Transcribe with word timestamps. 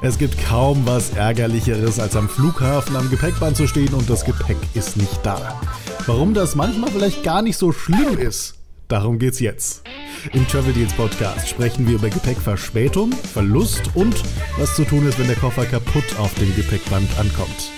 Es 0.00 0.16
gibt 0.16 0.40
kaum 0.44 0.86
was 0.86 1.10
Ärgerlicheres, 1.16 1.98
als 1.98 2.14
am 2.14 2.28
Flughafen 2.28 2.94
am 2.94 3.10
Gepäckband 3.10 3.56
zu 3.56 3.66
stehen 3.66 3.92
und 3.94 4.08
das 4.08 4.24
Gepäck 4.24 4.56
ist 4.74 4.96
nicht 4.96 5.18
da. 5.24 5.60
Warum 6.06 6.34
das 6.34 6.54
manchmal 6.54 6.92
vielleicht 6.92 7.24
gar 7.24 7.42
nicht 7.42 7.56
so 7.56 7.72
schlimm 7.72 8.16
ist, 8.16 8.54
darum 8.86 9.18
geht's 9.18 9.40
jetzt. 9.40 9.82
Im 10.32 10.46
Travel 10.46 10.72
Deals 10.72 10.92
Podcast 10.92 11.48
sprechen 11.48 11.88
wir 11.88 11.96
über 11.96 12.10
Gepäckverspätung, 12.10 13.10
Verlust 13.10 13.90
und 13.94 14.22
was 14.56 14.76
zu 14.76 14.84
tun 14.84 15.04
ist, 15.08 15.18
wenn 15.18 15.26
der 15.26 15.36
Koffer 15.36 15.66
kaputt 15.66 16.16
auf 16.18 16.32
dem 16.34 16.54
Gepäckband 16.54 17.08
ankommt. 17.18 17.72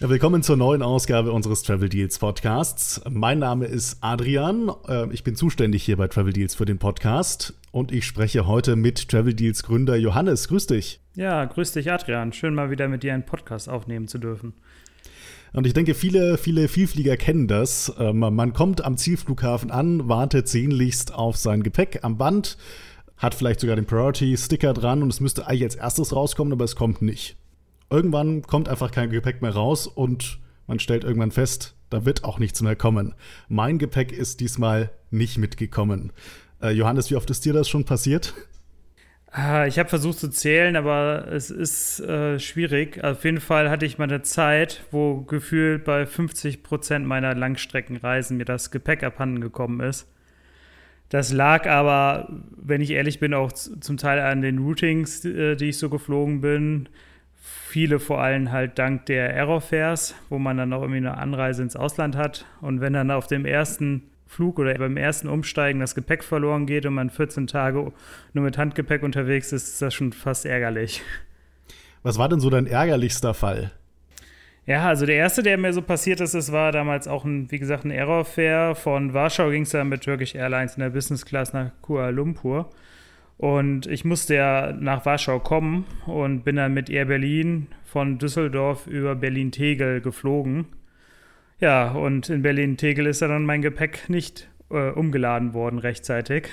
Willkommen 0.00 0.44
zur 0.44 0.56
neuen 0.56 0.82
Ausgabe 0.82 1.32
unseres 1.32 1.64
Travel 1.64 1.88
Deals 1.88 2.20
Podcasts. 2.20 3.00
Mein 3.10 3.40
Name 3.40 3.66
ist 3.66 3.96
Adrian. 4.00 4.70
Äh, 4.86 5.12
ich 5.12 5.24
bin 5.24 5.34
zuständig 5.34 5.82
hier 5.82 5.96
bei 5.96 6.06
Travel 6.06 6.32
Deals 6.32 6.54
für 6.54 6.64
den 6.64 6.78
Podcast 6.78 7.54
und 7.72 7.90
ich 7.90 8.06
spreche 8.06 8.46
heute 8.46 8.76
mit 8.76 9.08
Travel 9.08 9.34
Deals 9.34 9.64
Gründer 9.64 9.96
Johannes. 9.96 10.46
Grüß 10.46 10.68
dich. 10.68 11.00
Ja, 11.16 11.44
grüß 11.44 11.72
dich, 11.72 11.90
Adrian. 11.90 12.32
Schön 12.32 12.54
mal 12.54 12.70
wieder 12.70 12.86
mit 12.86 13.02
dir 13.02 13.12
einen 13.12 13.26
Podcast 13.26 13.68
aufnehmen 13.68 14.06
zu 14.06 14.18
dürfen. 14.18 14.52
Und 15.52 15.66
ich 15.66 15.72
denke, 15.72 15.94
viele, 15.94 16.38
viele 16.38 16.68
Vielflieger 16.68 17.16
kennen 17.16 17.48
das. 17.48 17.92
Ähm, 17.98 18.20
man 18.20 18.52
kommt 18.52 18.84
am 18.84 18.96
Zielflughafen 18.96 19.72
an, 19.72 20.08
wartet 20.08 20.46
sehnlichst 20.46 21.12
auf 21.12 21.36
sein 21.36 21.64
Gepäck 21.64 22.00
am 22.02 22.18
Band, 22.18 22.56
hat 23.16 23.34
vielleicht 23.34 23.58
sogar 23.58 23.74
den 23.74 23.86
Priority-Sticker 23.86 24.74
dran 24.74 25.02
und 25.02 25.12
es 25.12 25.18
müsste 25.18 25.48
eigentlich 25.48 25.64
als 25.64 25.74
erstes 25.74 26.14
rauskommen, 26.14 26.52
aber 26.52 26.66
es 26.66 26.76
kommt 26.76 27.02
nicht. 27.02 27.36
Irgendwann 27.90 28.42
kommt 28.42 28.68
einfach 28.68 28.90
kein 28.90 29.10
Gepäck 29.10 29.42
mehr 29.42 29.52
raus 29.52 29.86
und 29.86 30.38
man 30.66 30.78
stellt 30.78 31.04
irgendwann 31.04 31.30
fest, 31.30 31.74
da 31.90 32.04
wird 32.04 32.24
auch 32.24 32.38
nichts 32.38 32.60
mehr 32.60 32.76
kommen. 32.76 33.14
Mein 33.48 33.78
Gepäck 33.78 34.12
ist 34.12 34.40
diesmal 34.40 34.90
nicht 35.10 35.38
mitgekommen. 35.38 36.12
Äh, 36.60 36.70
Johannes, 36.70 37.10
wie 37.10 37.16
oft 37.16 37.30
ist 37.30 37.44
dir 37.44 37.52
das 37.52 37.68
schon 37.68 37.84
passiert? 37.84 38.34
Ah, 39.30 39.66
ich 39.66 39.78
habe 39.78 39.88
versucht 39.88 40.18
zu 40.18 40.30
zählen, 40.30 40.74
aber 40.74 41.28
es 41.30 41.50
ist 41.50 42.00
äh, 42.00 42.38
schwierig. 42.38 43.04
Auf 43.04 43.24
jeden 43.24 43.40
Fall 43.40 43.68
hatte 43.68 43.84
ich 43.84 43.98
mal 43.98 44.04
eine 44.04 44.22
Zeit, 44.22 44.84
wo 44.90 45.20
gefühlt 45.20 45.84
bei 45.84 46.06
50 46.06 46.62
Prozent 46.62 47.06
meiner 47.06 47.34
Langstreckenreisen 47.34 48.38
mir 48.38 48.46
das 48.46 48.70
Gepäck 48.70 49.02
abhanden 49.02 49.40
gekommen 49.40 49.80
ist. 49.80 50.06
Das 51.10 51.32
lag 51.32 51.66
aber, 51.66 52.28
wenn 52.56 52.80
ich 52.80 52.90
ehrlich 52.90 53.20
bin, 53.20 53.34
auch 53.34 53.52
zum 53.52 53.96
Teil 53.96 54.20
an 54.20 54.40
den 54.40 54.58
Routings, 54.58 55.24
äh, 55.24 55.56
die 55.56 55.70
ich 55.70 55.78
so 55.78 55.90
geflogen 55.90 56.40
bin. 56.40 56.88
Viele 57.40 57.98
vor 58.00 58.20
allem 58.20 58.50
halt 58.50 58.78
dank 58.78 59.06
der 59.06 59.30
Aerofares, 59.30 60.14
wo 60.28 60.38
man 60.38 60.56
dann 60.56 60.72
auch 60.72 60.82
irgendwie 60.82 60.98
eine 60.98 61.18
Anreise 61.18 61.62
ins 61.62 61.76
Ausland 61.76 62.16
hat. 62.16 62.46
Und 62.60 62.80
wenn 62.80 62.92
dann 62.92 63.10
auf 63.10 63.26
dem 63.26 63.44
ersten 63.44 64.02
Flug 64.26 64.58
oder 64.58 64.74
beim 64.74 64.96
ersten 64.96 65.28
Umsteigen 65.28 65.80
das 65.80 65.94
Gepäck 65.94 66.22
verloren 66.22 66.66
geht 66.66 66.84
und 66.86 66.94
man 66.94 67.10
14 67.10 67.46
Tage 67.46 67.92
nur 68.34 68.44
mit 68.44 68.58
Handgepäck 68.58 69.02
unterwegs 69.02 69.52
ist, 69.52 69.68
ist 69.68 69.82
das 69.82 69.94
schon 69.94 70.12
fast 70.12 70.44
ärgerlich. 70.44 71.02
Was 72.02 72.18
war 72.18 72.28
denn 72.28 72.40
so 72.40 72.50
dein 72.50 72.66
ärgerlichster 72.66 73.34
Fall? 73.34 73.72
Ja, 74.66 74.86
also 74.86 75.06
der 75.06 75.16
erste, 75.16 75.42
der 75.42 75.56
mir 75.56 75.72
so 75.72 75.80
passiert 75.80 76.20
ist, 76.20 76.34
das 76.34 76.52
war 76.52 76.72
damals 76.72 77.08
auch 77.08 77.24
ein, 77.24 77.50
wie 77.50 77.58
gesagt, 77.58 77.86
ein 77.86 77.90
Aerofair. 77.90 78.74
Von 78.74 79.14
Warschau 79.14 79.48
ging 79.48 79.62
es 79.62 79.70
dann 79.70 79.88
mit 79.88 80.04
Turkish 80.04 80.34
Airlines 80.34 80.74
in 80.74 80.80
der 80.80 80.90
Business 80.90 81.24
Class 81.24 81.54
nach 81.54 81.70
Kuala 81.80 82.10
Lumpur. 82.10 82.70
Und 83.38 83.86
ich 83.86 84.04
musste 84.04 84.34
ja 84.34 84.72
nach 84.72 85.06
Warschau 85.06 85.38
kommen 85.38 85.86
und 86.06 86.42
bin 86.42 86.56
dann 86.56 86.74
mit 86.74 86.90
Air 86.90 87.06
Berlin 87.06 87.68
von 87.84 88.18
Düsseldorf 88.18 88.88
über 88.88 89.14
Berlin-Tegel 89.14 90.00
geflogen. 90.00 90.66
Ja, 91.60 91.92
und 91.92 92.28
in 92.28 92.42
Berlin-Tegel 92.42 93.06
ist 93.06 93.22
dann 93.22 93.46
mein 93.46 93.62
Gepäck 93.62 94.08
nicht 94.08 94.50
äh, 94.70 94.90
umgeladen 94.90 95.54
worden 95.54 95.78
rechtzeitig. 95.78 96.48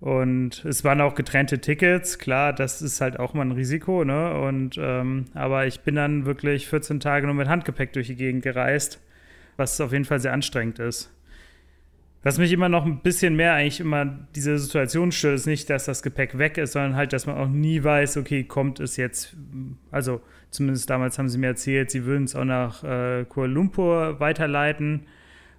Und 0.00 0.64
es 0.64 0.82
waren 0.82 1.00
auch 1.00 1.14
getrennte 1.14 1.60
Tickets, 1.60 2.18
klar, 2.18 2.52
das 2.52 2.82
ist 2.82 3.00
halt 3.00 3.20
auch 3.20 3.34
mal 3.34 3.42
ein 3.42 3.52
Risiko, 3.52 4.04
ne? 4.04 4.34
Und 4.34 4.76
ähm, 4.76 5.26
aber 5.32 5.68
ich 5.68 5.82
bin 5.82 5.94
dann 5.94 6.26
wirklich 6.26 6.66
14 6.66 6.98
Tage 6.98 7.26
nur 7.26 7.36
mit 7.36 7.46
Handgepäck 7.46 7.92
durch 7.92 8.08
die 8.08 8.16
Gegend 8.16 8.42
gereist, 8.42 9.00
was 9.56 9.80
auf 9.80 9.92
jeden 9.92 10.04
Fall 10.04 10.18
sehr 10.18 10.32
anstrengend 10.32 10.80
ist. 10.80 11.12
Was 12.24 12.38
mich 12.38 12.52
immer 12.52 12.68
noch 12.68 12.86
ein 12.86 13.00
bisschen 13.00 13.34
mehr 13.34 13.54
eigentlich 13.54 13.80
immer 13.80 14.06
diese 14.36 14.56
Situation 14.56 15.10
stört, 15.10 15.34
ist 15.34 15.46
nicht, 15.46 15.68
dass 15.68 15.86
das 15.86 16.04
Gepäck 16.04 16.38
weg 16.38 16.56
ist, 16.56 16.72
sondern 16.72 16.94
halt, 16.94 17.12
dass 17.12 17.26
man 17.26 17.36
auch 17.36 17.48
nie 17.48 17.82
weiß, 17.82 18.16
okay, 18.16 18.44
kommt 18.44 18.78
es 18.78 18.96
jetzt, 18.96 19.36
also 19.90 20.20
zumindest 20.50 20.88
damals 20.88 21.18
haben 21.18 21.28
sie 21.28 21.38
mir 21.38 21.48
erzählt, 21.48 21.90
sie 21.90 22.04
würden 22.04 22.24
es 22.24 22.36
auch 22.36 22.44
nach 22.44 22.84
äh, 22.84 23.24
Kuala 23.28 23.52
Lumpur 23.52 24.20
weiterleiten. 24.20 25.06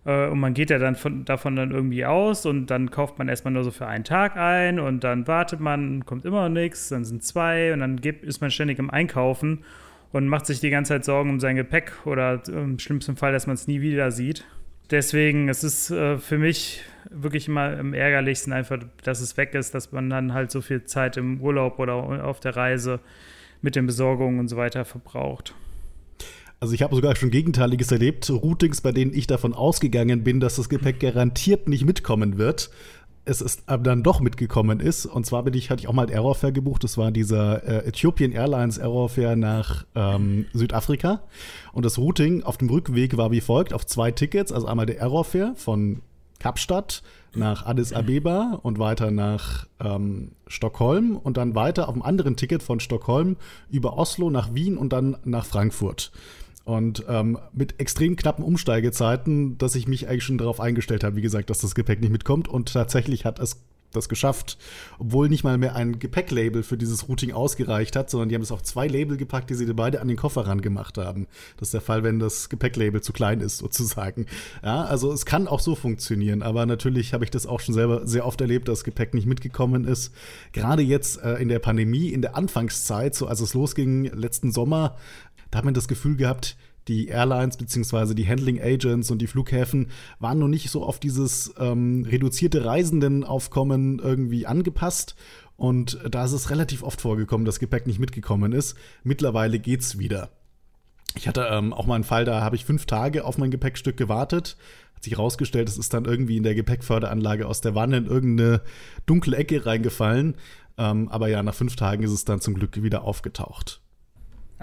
Äh, 0.06 0.28
und 0.28 0.40
man 0.40 0.53
geht 0.53 0.69
ja 0.69 0.79
dann 0.79 0.96
von, 0.96 1.25
davon 1.25 1.57
dann 1.57 1.72
irgendwie 1.72 2.06
aus 2.06 2.46
und 2.46 2.68
dann 2.68 2.91
kauft 2.91 3.19
man 3.19 3.28
erstmal 3.28 3.53
nur 3.53 3.66
so 3.66 3.72
für 3.72 3.88
einen 3.88 4.06
Tag 4.06 4.38
ein 4.38 4.79
und 4.79 5.03
dann 5.03 5.28
wartet 5.28 5.59
man, 5.59 6.06
kommt 6.06 6.23
immer 6.23 6.44
noch 6.44 6.53
nichts, 6.53 6.88
dann 6.88 7.03
sind 7.03 7.23
zwei 7.23 7.73
und 7.73 7.81
dann 7.81 7.97
gibt, 7.97 8.23
ist 8.23 8.40
man 8.40 8.52
ständig 8.52 8.79
im 8.79 8.90
Einkaufen 8.90 9.66
und 10.13 10.28
macht 10.28 10.46
sich 10.46 10.62
die 10.62 10.69
ganze 10.69 10.94
Zeit 10.94 11.03
Sorgen 11.03 11.29
um 11.29 11.41
sein 11.41 11.57
Gepäck 11.57 11.91
oder 12.06 12.41
im 12.47 12.79
schlimmsten 12.79 13.18
Fall, 13.18 13.34
dass 13.34 13.47
man 13.47 13.56
es 13.56 13.68
nie 13.68 13.81
wieder 13.81 14.09
sieht 14.12 14.46
deswegen, 14.93 15.49
es 15.49 15.63
ist 15.63 15.91
äh, 15.91 16.17
für 16.17 16.37
mich 16.37 16.81
wirklich 17.09 17.47
immer 17.47 17.77
am 17.77 17.93
ärgerlichsten 17.93 18.53
einfach, 18.53 18.79
dass 19.03 19.19
es 19.19 19.35
weg 19.35 19.53
ist, 19.53 19.75
dass 19.75 19.91
man 19.91 20.09
dann 20.09 20.33
halt 20.33 20.51
so 20.51 20.61
viel 20.61 20.85
Zeit 20.85 21.17
im 21.17 21.41
Urlaub 21.41 21.79
oder 21.79 22.23
auf 22.25 22.39
der 22.39 22.55
Reise 22.55 22.99
mit 23.61 23.75
den 23.75 23.85
Besorgungen 23.85 24.39
und 24.39 24.47
so 24.47 24.57
weiter 24.57 24.85
verbraucht. 24.85 25.53
Also 26.59 26.73
ich 26.73 26.81
habe 26.81 26.95
sogar 26.95 27.13
schon 27.17 27.29
Gegenteiliges 27.29 27.91
erlebt, 27.91 28.29
Routings, 28.29 28.79
bei 28.79 28.93
denen 28.93 29.13
ich 29.13 29.27
davon 29.27 29.53
ausgegangen 29.53 30.23
bin, 30.23 30.39
dass 30.39 30.55
das 30.55 30.69
Gepäck 30.69 31.01
garantiert 31.01 31.67
nicht 31.67 31.83
mitkommen 31.83 32.37
wird, 32.37 32.69
es 33.25 33.41
ist 33.41 33.63
aber 33.67 33.84
dann 33.84 34.03
doch 34.03 34.19
mitgekommen 34.19 34.79
ist. 34.79 35.06
Und 35.06 35.25
zwar 35.25 35.44
bin 35.44 35.53
ich, 35.53 35.69
hatte 35.69 35.81
ich 35.81 35.88
auch 35.88 35.94
mal 35.94 36.07
ein 36.07 36.13
Aerofare 36.13 36.51
gebucht. 36.51 36.84
Das 36.84 36.97
war 36.97 37.11
dieser 37.11 37.63
äh, 37.63 37.88
Ethiopian 37.88 38.31
Airlines 38.31 38.79
Aerofare 38.79 39.38
nach 39.38 39.85
ähm, 39.95 40.45
Südafrika. 40.53 41.22
Und 41.72 41.85
das 41.85 41.97
Routing 41.97 42.44
auf 42.44 42.57
dem 42.57 42.69
Rückweg 42.69 43.17
war 43.17 43.31
wie 43.31 43.41
folgt: 43.41 43.73
auf 43.73 43.85
zwei 43.85 44.11
Tickets. 44.11 44.51
Also 44.51 44.67
einmal 44.67 44.85
der 44.85 45.01
Aerofare 45.01 45.53
von 45.56 46.01
Kapstadt 46.39 47.03
nach 47.35 47.66
Addis 47.66 47.94
Abeba 47.94 48.59
und 48.61 48.78
weiter 48.78 49.09
nach 49.09 49.66
ähm, 49.79 50.31
Stockholm 50.47 51.16
und 51.16 51.38
dann 51.38 51.55
weiter 51.55 51.88
auf 51.88 51.95
einem 51.95 52.03
anderen 52.03 52.35
Ticket 52.35 52.61
von 52.61 52.79
Stockholm 52.79 53.38
über 53.69 53.97
Oslo 53.97 54.29
nach 54.29 54.53
Wien 54.53 54.78
und 54.78 54.94
dann 54.94 55.17
nach 55.23 55.45
Frankfurt. 55.45 56.11
Und 56.66 57.03
ähm, 57.09 57.38
mit 57.51 57.79
extrem 57.79 58.16
knappen 58.16 58.44
Umsteigezeiten, 58.44 59.57
dass 59.57 59.75
ich 59.75 59.88
mich 59.88 60.07
eigentlich 60.07 60.24
schon 60.24 60.38
darauf 60.38 60.62
eingestellt 60.62 61.03
habe, 61.03 61.18
wie 61.18 61.22
gesagt, 61.22 61.50
dass 61.50 61.59
das 61.59 61.75
Gepäck 61.75 62.00
nicht 62.00 62.12
mitkommt. 62.12 62.47
Und 62.47 62.72
tatsächlich 62.72 63.25
hat 63.25 63.40
es 63.40 63.62
das 63.94 64.09
geschafft, 64.09 64.57
obwohl 65.00 65.29
nicht 65.29 65.44
mal 65.44 65.57
mehr 65.57 65.75
ein 65.75 66.00
Gepäcklabel 66.00 66.63
für 66.63 66.78
dieses 66.78 67.07
Routing 67.07 67.31
ausgereicht 67.31 67.96
hat, 67.96 68.09
sondern 68.09 68.29
die 68.29 68.35
haben 68.35 68.41
es 68.41 68.52
auf 68.52 68.63
zwei 68.63 68.88
Label 68.88 69.18
gepackt, 69.18 69.50
die 69.50 69.56
sie 69.56 69.72
beide 69.73 70.02
an 70.02 70.07
den 70.07 70.18
Koffer 70.18 70.47
ran 70.47 70.62
gemacht 70.62 70.97
haben. 70.97 71.28
Das 71.57 71.69
ist 71.69 71.73
der 71.73 71.81
Fall, 71.81 72.03
wenn 72.03 72.19
das 72.19 72.50
Gepäcklabel 72.50 73.02
zu 73.02 73.13
klein 73.13 73.40
ist, 73.40 73.57
sozusagen. 73.63 74.25
Ja, 74.63 74.84
also 74.84 75.12
es 75.12 75.25
kann 75.25 75.47
auch 75.47 75.59
so 75.59 75.75
funktionieren, 75.75 76.44
aber 76.44 76.66
natürlich 76.66 77.13
habe 77.13 77.23
ich 77.23 77.31
das 77.31 77.47
auch 77.47 77.59
schon 77.59 77.73
selber 77.73 78.06
sehr 78.07 78.25
oft 78.25 78.41
erlebt, 78.41 78.68
dass 78.68 78.84
Gepäck 78.84 79.13
nicht 79.13 79.28
mitgekommen 79.28 79.85
ist. 79.85 80.13
Gerade 80.52 80.81
jetzt 80.81 81.22
äh, 81.22 81.35
in 81.35 81.50
der 81.50 81.59
Pandemie, 81.59 82.09
in 82.09 82.22
der 82.22 82.35
Anfangszeit, 82.35 83.16
so 83.16 83.28
als 83.28 83.40
es 83.40 83.53
losging 83.53 84.06
letzten 84.06 84.52
Sommer, 84.52 84.97
da 85.53 85.59
hat 85.59 85.66
man 85.66 85.75
das 85.75 85.88
Gefühl 85.88 86.16
gehabt, 86.16 86.58
die 86.88 87.09
Airlines 87.09 87.58
bzw. 87.58 88.16
die 88.16 88.28
Handling 88.28 88.59
Agents 88.59 89.12
und 89.12 89.19
die 89.19 89.28
Flughäfen 89.28 89.91
waren 90.18 90.40
noch 90.40 90.47
nicht 90.47 90.72
so 90.72 90.84
auf 90.84 91.00
dieses 91.00 91.53
ähm, 91.59 92.08
reduzierte 92.09 92.66
Reisendenaufkommen 92.66 94.00
irgendwie 94.00 94.47
angepasst. 94.47 95.16
Und 95.56 96.00
da 96.09 96.25
ist 96.25 96.31
es 96.31 96.50
relativ 96.50 96.81
oft 96.81 97.02
vorgekommen, 97.02 97.46
dass 97.46 97.59
Gepäck 97.59 97.86
nicht 97.86 98.00
mitgekommen 98.00 98.52
ist. 98.52 98.75
Mittlerweile 99.03 99.59
geht's 99.59 100.00
wieder. 100.00 100.30
Ich 101.16 101.28
hatte 101.28 101.47
ähm, 101.52 101.72
auch 101.72 101.85
mal 101.85 101.96
einen 101.96 102.03
Fall, 102.03 102.25
da 102.25 102.41
habe 102.41 102.56
ich 102.56 102.66
fünf 102.66 102.88
Tage 102.88 103.24
auf 103.24 103.38
mein 103.38 103.52
Gepäckstück 103.52 103.96
gewartet. 103.96 104.58
Hat 104.96 105.03
sich 105.03 105.14
herausgestellt, 105.14 105.70
es 105.70 105.78
ist 105.78 105.94
dann 105.94 106.06
irgendwie 106.06 106.38
in 106.38 106.44
der 106.44 106.56
Gepäckförderanlage 106.56 107.47
aus 107.47 107.62
der 107.62 107.75
Wanne 107.75 107.97
in 107.97 108.08
irgendeine 108.08 108.62
dunkle 109.06 109.38
Ecke 109.38 109.68
reingefallen. 109.68 110.34
Ähm, 110.80 111.09
aber 111.09 111.28
ja, 111.28 111.44
nach 111.44 111.53
fünf 111.53 111.75
Tagen 111.75 112.02
ist 112.02 112.12
es 112.12 112.26
dann 112.26 112.41
zum 112.41 112.56
Glück 112.56 112.82
wieder 112.82 113.03
aufgetaucht. 113.03 113.83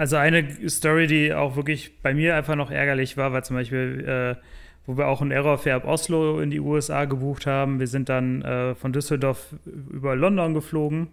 Also 0.01 0.17
eine 0.17 0.49
Story, 0.71 1.07
die 1.07 1.35
auch 1.35 1.57
wirklich 1.57 2.01
bei 2.01 2.15
mir 2.15 2.35
einfach 2.35 2.57
noch 2.57 2.71
ärgerlich 2.71 3.19
war, 3.19 3.35
war 3.35 3.43
zum 3.43 3.57
Beispiel, 3.57 4.03
äh, 4.09 4.41
wo 4.87 4.97
wir 4.97 5.07
auch 5.07 5.21
ein 5.21 5.31
Aerofair 5.31 5.77
ab 5.77 5.85
Oslo 5.85 6.41
in 6.41 6.51
die 6.51 6.59
USA 6.59 7.05
gebucht 7.05 7.47
haben. 7.47 7.81
Wir 7.81 7.87
sind 7.87 8.09
dann 8.09 8.41
äh, 8.41 8.75
von 8.75 8.95
Düsseldorf 8.95 9.55
über 9.67 10.17
London 10.17 10.55
geflogen. 10.55 11.09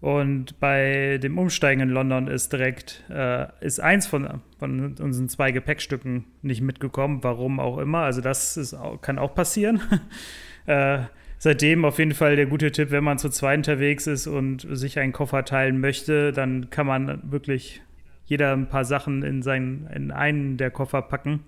Und 0.00 0.58
bei 0.58 1.20
dem 1.22 1.38
Umsteigen 1.38 1.80
in 1.80 1.90
London 1.90 2.26
ist 2.26 2.52
direkt, 2.52 3.04
äh, 3.08 3.46
ist 3.60 3.78
eins 3.78 4.08
von, 4.08 4.40
von 4.58 4.96
unseren 4.98 5.28
zwei 5.28 5.52
Gepäckstücken 5.52 6.24
nicht 6.42 6.60
mitgekommen, 6.60 7.22
warum 7.22 7.60
auch 7.60 7.78
immer. 7.78 8.00
Also 8.00 8.20
das 8.20 8.56
ist, 8.56 8.76
kann 9.02 9.20
auch 9.20 9.36
passieren. 9.36 9.80
äh, 10.66 10.98
seitdem 11.38 11.84
auf 11.84 12.00
jeden 12.00 12.14
Fall 12.14 12.34
der 12.34 12.46
gute 12.46 12.72
Tipp, 12.72 12.90
wenn 12.90 13.04
man 13.04 13.18
zu 13.18 13.28
zweit 13.28 13.58
unterwegs 13.58 14.08
ist 14.08 14.26
und 14.26 14.66
sich 14.72 14.98
einen 14.98 15.12
Koffer 15.12 15.44
teilen 15.44 15.78
möchte, 15.78 16.32
dann 16.32 16.68
kann 16.70 16.88
man 16.88 17.30
wirklich 17.30 17.80
jeder 18.24 18.52
ein 18.52 18.68
paar 18.68 18.84
Sachen 18.84 19.22
in, 19.22 19.42
seinen, 19.42 19.86
in 19.88 20.10
einen 20.10 20.56
der 20.56 20.70
Koffer 20.70 21.02
packen, 21.02 21.40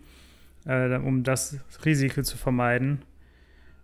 äh, 0.66 0.96
um 0.96 1.22
das 1.22 1.58
Risiko 1.84 2.22
zu 2.22 2.36
vermeiden. 2.36 3.02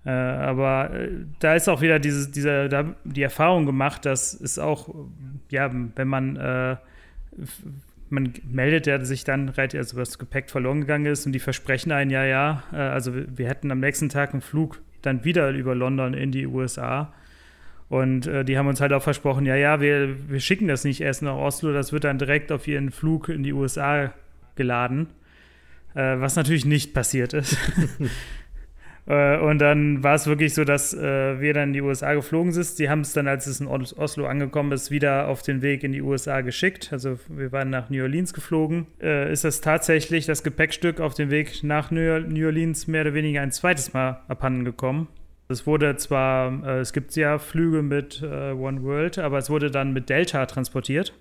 Äh, 0.05 0.11
aber 0.11 0.95
äh, 0.95 1.11
da 1.41 1.55
ist 1.55 1.69
auch 1.69 1.83
wieder 1.83 1.99
diese, 1.99 2.31
diese, 2.31 2.69
da, 2.69 2.95
die 3.05 3.23
Erfahrung 3.23 3.67
gemacht, 3.67 4.07
dass 4.07 4.33
es 4.33 4.59
auch, 4.59 4.95
ja, 5.51 5.71
wenn 5.73 6.09
man, 6.09 6.37
äh, 6.37 6.77
man 8.09 8.33
meldet 8.51 8.87
ja 8.87 9.05
sich 9.05 9.25
dann, 9.25 9.53
also 9.57 9.97
was 9.97 10.19
Gepäck 10.19 10.51
verloren 10.51 10.81
gegangen 10.81 11.07
ist 11.07 11.27
und 11.27 11.33
die 11.33 11.39
versprechen 11.39 11.93
einen, 11.93 12.11
ja, 12.11 12.25
ja, 12.25 12.63
äh, 12.73 12.77
also 12.77 13.15
wir, 13.15 13.27
wir 13.37 13.49
hätten 13.49 13.71
am 13.71 13.81
nächsten 13.81 14.09
Tag 14.09 14.33
einen 14.33 14.41
Flug 14.41 14.81
dann 15.03 15.25
wieder 15.25 15.51
über 15.51 15.75
London 15.75 16.15
in 16.15 16.33
die 16.33 16.47
USA. 16.47 17.13
Und 17.91 18.29
äh, 18.29 18.45
die 18.45 18.57
haben 18.57 18.69
uns 18.69 18.81
halt 18.81 18.93
auch 18.93 19.03
versprochen, 19.03 19.45
ja, 19.45 19.57
ja, 19.57 19.81
wir, 19.81 20.31
wir 20.31 20.39
schicken 20.39 20.69
das 20.69 20.85
nicht 20.85 21.01
erst 21.01 21.23
nach 21.23 21.35
Oslo, 21.35 21.73
das 21.73 21.93
wird 21.93 22.05
dann 22.05 22.19
direkt 22.19 22.53
auf 22.53 22.69
ihren 22.69 22.93
Flug 22.93 23.29
in 23.29 23.43
die 23.43 23.53
USA 23.53 24.15
geladen. 24.55 25.09
Äh, 25.95 26.21
was 26.21 26.37
natürlich 26.37 26.65
nicht 26.65 26.95
passiert 26.95 27.35
ist. 27.35 27.59
Äh, 29.07 29.39
und 29.39 29.59
dann 29.59 30.05
war 30.05 30.15
es 30.15 30.27
wirklich 30.27 30.53
so, 30.55 30.63
dass 30.63 30.93
äh, 30.95 31.41
wir 31.41 31.55
dann 31.55 31.71
in 31.71 31.73
die 31.73 31.81
USA 31.81 32.13
geflogen 32.13 32.53
sind. 32.53 32.67
Sie 32.67 32.91
haben 32.91 33.01
es 33.01 33.15
dann, 33.15 33.27
als 33.27 33.47
es 33.47 33.59
in 33.59 33.67
Oslo 33.67 34.27
angekommen 34.27 34.71
ist, 34.73 34.91
wieder 34.91 35.27
auf 35.27 35.43
den 35.43 35.63
Weg 35.63 35.83
in 35.83 35.93
die 35.93 36.03
USA 36.03 36.43
geschickt. 36.43 36.91
Also 36.93 37.19
wir 37.27 37.51
waren 37.51 37.71
nach 37.71 37.89
New 37.89 38.03
Orleans 38.03 38.35
geflogen. 38.35 38.87
Äh, 39.03 39.33
ist 39.33 39.43
das 39.43 39.63
tatsächlich 39.63 40.27
das 40.27 40.43
Gepäckstück 40.45 41.01
auf 41.01 41.15
dem 41.15 41.31
Weg 41.31 41.65
nach 41.65 41.91
New 41.91 42.09
Orleans 42.09 42.87
mehr 42.87 43.01
oder 43.01 43.15
weniger 43.15 43.41
ein 43.41 43.51
zweites 43.51 43.95
Mal 43.95 44.21
abhanden 44.29 44.65
gekommen. 44.67 45.09
Es 45.50 45.67
wurde 45.67 45.97
zwar, 45.97 46.64
äh, 46.64 46.79
es 46.79 46.93
gibt 46.93 47.14
ja 47.17 47.38
Flüge 47.38 47.82
mit 47.82 48.23
äh, 48.23 48.52
One 48.52 48.82
World, 48.82 49.19
aber 49.19 49.38
es 49.38 49.50
wurde 49.50 49.70
dann 49.70 49.93
mit 49.93 50.08
Delta 50.08 50.47
transportiert. 50.47 51.12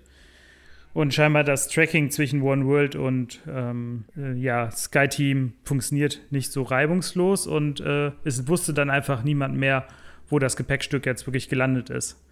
Und 0.92 1.14
scheinbar 1.14 1.44
das 1.44 1.68
Tracking 1.68 2.10
zwischen 2.10 2.42
One 2.42 2.66
World 2.66 2.96
und 2.96 3.40
ähm, 3.48 4.04
äh, 4.16 4.34
ja, 4.34 4.70
SkyTeam 4.70 5.52
funktioniert 5.62 6.20
nicht 6.30 6.50
so 6.50 6.62
reibungslos 6.62 7.46
und 7.46 7.80
äh, 7.80 8.10
es 8.24 8.48
wusste 8.48 8.74
dann 8.74 8.90
einfach 8.90 9.22
niemand 9.22 9.56
mehr, 9.56 9.86
wo 10.28 10.38
das 10.38 10.56
Gepäckstück 10.56 11.06
jetzt 11.06 11.26
wirklich 11.26 11.48
gelandet 11.48 11.90
ist. 11.90 12.24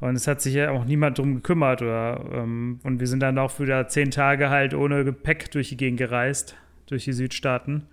Und 0.00 0.16
es 0.16 0.26
hat 0.26 0.40
sich 0.40 0.54
ja 0.54 0.70
auch 0.70 0.84
niemand 0.84 1.18
drum 1.18 1.34
gekümmert. 1.34 1.82
Oder, 1.82 2.24
ähm, 2.32 2.80
und 2.82 3.00
wir 3.00 3.06
sind 3.06 3.20
dann 3.20 3.38
auch 3.38 3.58
wieder 3.58 3.88
zehn 3.88 4.10
Tage 4.10 4.50
halt 4.50 4.74
ohne 4.74 5.04
Gepäck 5.04 5.50
durch 5.52 5.68
die 5.68 5.76
Gegend 5.76 5.98
gereist, 5.98 6.56
durch 6.86 7.04
die 7.04 7.12
Südstaaten. 7.12 7.86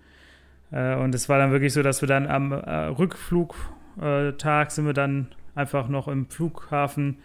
Äh, 0.72 0.96
und 0.96 1.14
es 1.14 1.28
war 1.28 1.38
dann 1.38 1.52
wirklich 1.52 1.72
so, 1.72 1.82
dass 1.82 2.02
wir 2.02 2.08
dann 2.08 2.26
am 2.26 2.52
äh, 2.52 2.86
Rückflugtag 2.86 4.70
sind 4.70 4.86
wir 4.86 4.94
dann 4.94 5.28
einfach 5.54 5.88
noch 5.88 6.08
im 6.08 6.26
Flughafen 6.28 7.18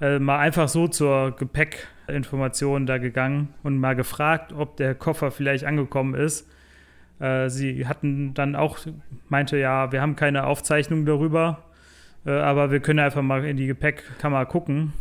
äh, 0.00 0.18
mal 0.18 0.38
einfach 0.38 0.68
so 0.68 0.88
zur 0.88 1.32
Gepäckinformation 1.36 2.86
da 2.86 2.98
gegangen 2.98 3.54
und 3.62 3.78
mal 3.78 3.94
gefragt, 3.94 4.52
ob 4.52 4.76
der 4.76 4.94
Koffer 4.94 5.30
vielleicht 5.30 5.64
angekommen 5.64 6.14
ist. 6.14 6.48
Äh, 7.20 7.48
sie 7.48 7.86
hatten 7.86 8.34
dann 8.34 8.56
auch, 8.56 8.78
meinte 9.28 9.56
ja, 9.56 9.92
wir 9.92 10.00
haben 10.00 10.16
keine 10.16 10.46
Aufzeichnung 10.46 11.06
darüber, 11.06 11.64
äh, 12.26 12.30
aber 12.30 12.70
wir 12.70 12.80
können 12.80 12.98
einfach 12.98 13.22
mal 13.22 13.44
in 13.44 13.56
die 13.56 13.66
Gepäckkammer 13.66 14.46
gucken. 14.46 14.92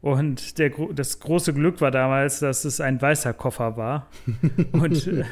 Und 0.00 0.58
der, 0.58 0.70
das 0.94 1.20
große 1.20 1.52
Glück 1.52 1.80
war 1.80 1.90
damals, 1.90 2.40
dass 2.40 2.64
es 2.64 2.80
ein 2.80 3.00
weißer 3.00 3.34
Koffer 3.34 3.76
war. 3.76 4.08
und 4.72 5.06
äh, 5.06 5.20
äh, 5.20 5.24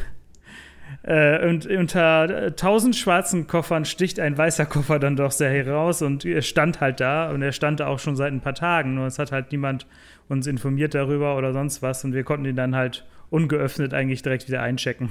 und 1.03 1.67
unter 1.67 2.55
tausend 2.57 2.97
schwarzen 2.97 3.47
Koffern 3.47 3.85
sticht 3.85 4.19
ein 4.21 4.37
weißer 4.37 4.67
Koffer 4.67 4.99
dann 4.99 5.17
doch 5.17 5.31
sehr 5.31 5.51
heraus 5.51 6.03
und 6.03 6.25
er 6.25 6.43
stand 6.43 6.81
halt 6.81 7.01
da 7.01 7.31
und 7.31 7.41
er 7.41 7.53
stand 7.53 7.81
auch 7.81 7.99
schon 7.99 8.17
seit 8.17 8.33
ein 8.33 8.41
paar 8.41 8.55
Tagen. 8.55 8.95
Nur 8.95 9.07
es 9.07 9.19
hat 9.19 9.33
halt 9.33 9.53
niemand 9.53 9.87
uns 10.29 10.47
informiert 10.47 10.95
darüber 10.95 11.37
oder 11.37 11.53
sonst 11.53 11.83
was 11.83 12.05
und 12.05 12.15
wir 12.15 12.25
konnten 12.25 12.47
ihn 12.47 12.57
dann 12.57 12.75
halt 12.75 13.07
ungeöffnet 13.31 13.95
eigentlich 13.95 14.23
direkt 14.23 14.49
wieder 14.49 14.63
einchecken. 14.63 15.11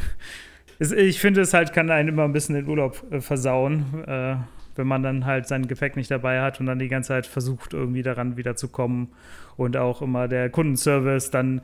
Ich 0.80 1.20
finde, 1.20 1.42
es 1.42 1.56
halt 1.56 1.74
kann 1.74 1.90
einen 1.90 2.10
immer 2.10 2.24
ein 2.24 2.34
bisschen 2.34 2.54
den 2.54 2.68
Urlaub 2.68 3.04
äh, 3.12 3.20
versauen, 3.20 4.04
äh, 4.06 4.36
wenn 4.76 4.88
man 4.88 5.02
dann 5.02 5.26
halt 5.26 5.48
sein 5.48 5.68
Gepäck 5.68 5.96
nicht 5.96 6.12
dabei 6.12 6.42
hat 6.42 6.60
und 6.60 6.68
dann 6.68 6.78
die 6.78 6.88
ganze 6.88 7.08
Zeit 7.08 7.26
versucht, 7.26 7.74
irgendwie 7.74 8.04
daran 8.04 8.38
wieder 8.38 8.56
zu 8.56 8.68
kommen 8.68 9.12
und 9.56 9.76
auch 9.76 10.04
immer 10.04 10.28
der 10.28 10.52
Kundenservice 10.52 11.32
dann 11.32 11.62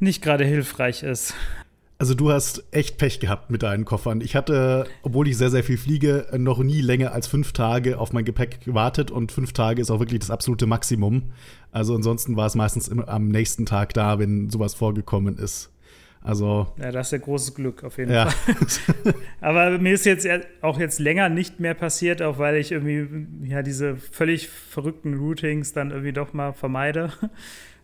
nicht 0.00 0.22
gerade 0.22 0.44
hilfreich 0.44 1.04
ist. 1.04 1.34
Also 2.00 2.14
du 2.14 2.30
hast 2.30 2.62
echt 2.70 2.96
Pech 2.96 3.18
gehabt 3.18 3.50
mit 3.50 3.64
deinen 3.64 3.84
Koffern. 3.84 4.20
Ich 4.20 4.36
hatte, 4.36 4.86
obwohl 5.02 5.26
ich 5.26 5.36
sehr, 5.36 5.50
sehr 5.50 5.64
viel 5.64 5.76
fliege, 5.76 6.28
noch 6.38 6.60
nie 6.60 6.80
länger 6.80 7.10
als 7.10 7.26
fünf 7.26 7.52
Tage 7.52 7.98
auf 7.98 8.12
mein 8.12 8.24
Gepäck 8.24 8.60
gewartet 8.60 9.10
und 9.10 9.32
fünf 9.32 9.52
Tage 9.52 9.82
ist 9.82 9.90
auch 9.90 9.98
wirklich 9.98 10.20
das 10.20 10.30
absolute 10.30 10.66
Maximum. 10.66 11.32
Also 11.72 11.96
ansonsten 11.96 12.36
war 12.36 12.46
es 12.46 12.54
meistens 12.54 12.86
immer 12.86 13.08
am 13.08 13.26
nächsten 13.26 13.66
Tag 13.66 13.94
da, 13.94 14.20
wenn 14.20 14.48
sowas 14.48 14.74
vorgekommen 14.74 15.38
ist. 15.38 15.72
Also. 16.22 16.68
Ja, 16.80 16.92
das 16.92 17.08
ist 17.08 17.12
ja 17.12 17.18
großes 17.18 17.56
Glück 17.56 17.82
auf 17.82 17.98
jeden 17.98 18.12
ja. 18.12 18.30
Fall. 18.30 19.14
Aber 19.40 19.78
mir 19.78 19.94
ist 19.94 20.06
jetzt 20.06 20.26
auch 20.60 20.78
jetzt 20.78 21.00
länger 21.00 21.28
nicht 21.28 21.58
mehr 21.58 21.74
passiert, 21.74 22.22
auch 22.22 22.38
weil 22.38 22.56
ich 22.56 22.70
irgendwie 22.70 23.26
ja 23.42 23.62
diese 23.62 23.96
völlig 23.96 24.48
verrückten 24.48 25.14
Routings 25.14 25.72
dann 25.72 25.90
irgendwie 25.90 26.12
doch 26.12 26.32
mal 26.32 26.52
vermeide 26.52 27.12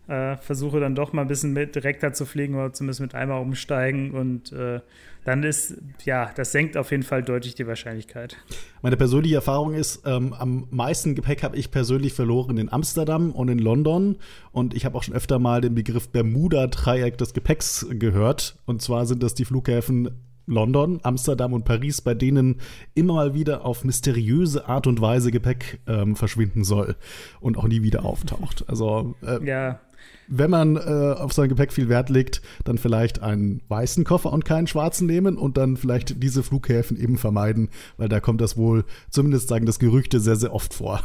äh, 0.07 0.37
versuche 0.37 0.79
dann 0.79 0.95
doch 0.95 1.13
mal 1.13 1.23
ein 1.23 1.27
bisschen 1.27 1.53
mit 1.53 1.75
direkter 1.75 2.13
zu 2.13 2.25
fliegen 2.25 2.55
oder 2.55 2.73
zumindest 2.73 3.01
mit 3.01 3.15
einmal 3.15 3.41
umsteigen 3.41 4.11
und 4.11 4.51
äh, 4.51 4.79
dann 5.25 5.41
ist, 5.41 5.73
ja, 6.03 6.31
das 6.35 6.51
senkt 6.51 6.77
auf 6.77 6.91
jeden 6.91 7.01
Fall 7.01 7.23
deutlich 7.23 7.55
die 7.55 7.65
Wahrscheinlichkeit. 7.65 8.37
Meine 8.83 8.95
persönliche 8.95 9.35
Erfahrung 9.35 9.73
ist, 9.73 10.03
ähm, 10.05 10.33
am 10.33 10.67
meisten 10.69 11.15
Gepäck 11.15 11.41
habe 11.41 11.57
ich 11.57 11.71
persönlich 11.71 12.13
verloren 12.13 12.59
in 12.59 12.71
Amsterdam 12.71 13.31
und 13.31 13.49
in 13.49 13.57
London. 13.57 14.17
Und 14.51 14.75
ich 14.75 14.85
habe 14.85 14.95
auch 14.95 15.01
schon 15.01 15.15
öfter 15.15 15.39
mal 15.39 15.61
den 15.61 15.73
Begriff 15.73 16.09
Bermuda-Dreieck 16.09 17.17
des 17.17 17.33
Gepäcks 17.33 17.87
gehört. 17.89 18.59
Und 18.67 18.83
zwar 18.83 19.07
sind 19.07 19.23
das 19.23 19.33
die 19.33 19.45
Flughäfen 19.45 20.11
London, 20.45 20.99
Amsterdam 21.01 21.53
und 21.53 21.65
Paris, 21.65 22.01
bei 22.01 22.13
denen 22.13 22.61
immer 22.93 23.15
mal 23.15 23.33
wieder 23.33 23.65
auf 23.65 23.83
mysteriöse 23.83 24.67
Art 24.67 24.85
und 24.85 25.01
Weise 25.01 25.31
Gepäck 25.31 25.79
ähm, 25.87 26.15
verschwinden 26.15 26.63
soll 26.63 26.95
und 27.39 27.57
auch 27.57 27.67
nie 27.67 27.81
wieder 27.81 28.05
auftaucht. 28.05 28.63
Also 28.67 29.15
äh, 29.25 29.43
ja 29.43 29.79
wenn 30.27 30.49
man 30.49 30.75
äh, 30.75 30.79
auf 30.79 31.33
sein 31.33 31.49
Gepäck 31.49 31.71
viel 31.71 31.89
Wert 31.89 32.09
legt, 32.09 32.41
dann 32.63 32.77
vielleicht 32.77 33.21
einen 33.21 33.61
weißen 33.67 34.03
Koffer 34.03 34.33
und 34.33 34.45
keinen 34.45 34.67
schwarzen 34.67 35.07
nehmen 35.07 35.37
und 35.37 35.57
dann 35.57 35.77
vielleicht 35.77 36.21
diese 36.23 36.43
Flughäfen 36.43 36.99
eben 36.99 37.17
vermeiden, 37.17 37.69
weil 37.97 38.09
da 38.09 38.19
kommt 38.19 38.41
das 38.41 38.57
wohl, 38.57 38.85
zumindest 39.09 39.47
sagen 39.47 39.65
das 39.65 39.79
Gerüchte, 39.79 40.19
sehr, 40.19 40.35
sehr 40.35 40.53
oft 40.53 40.73
vor. 40.73 41.01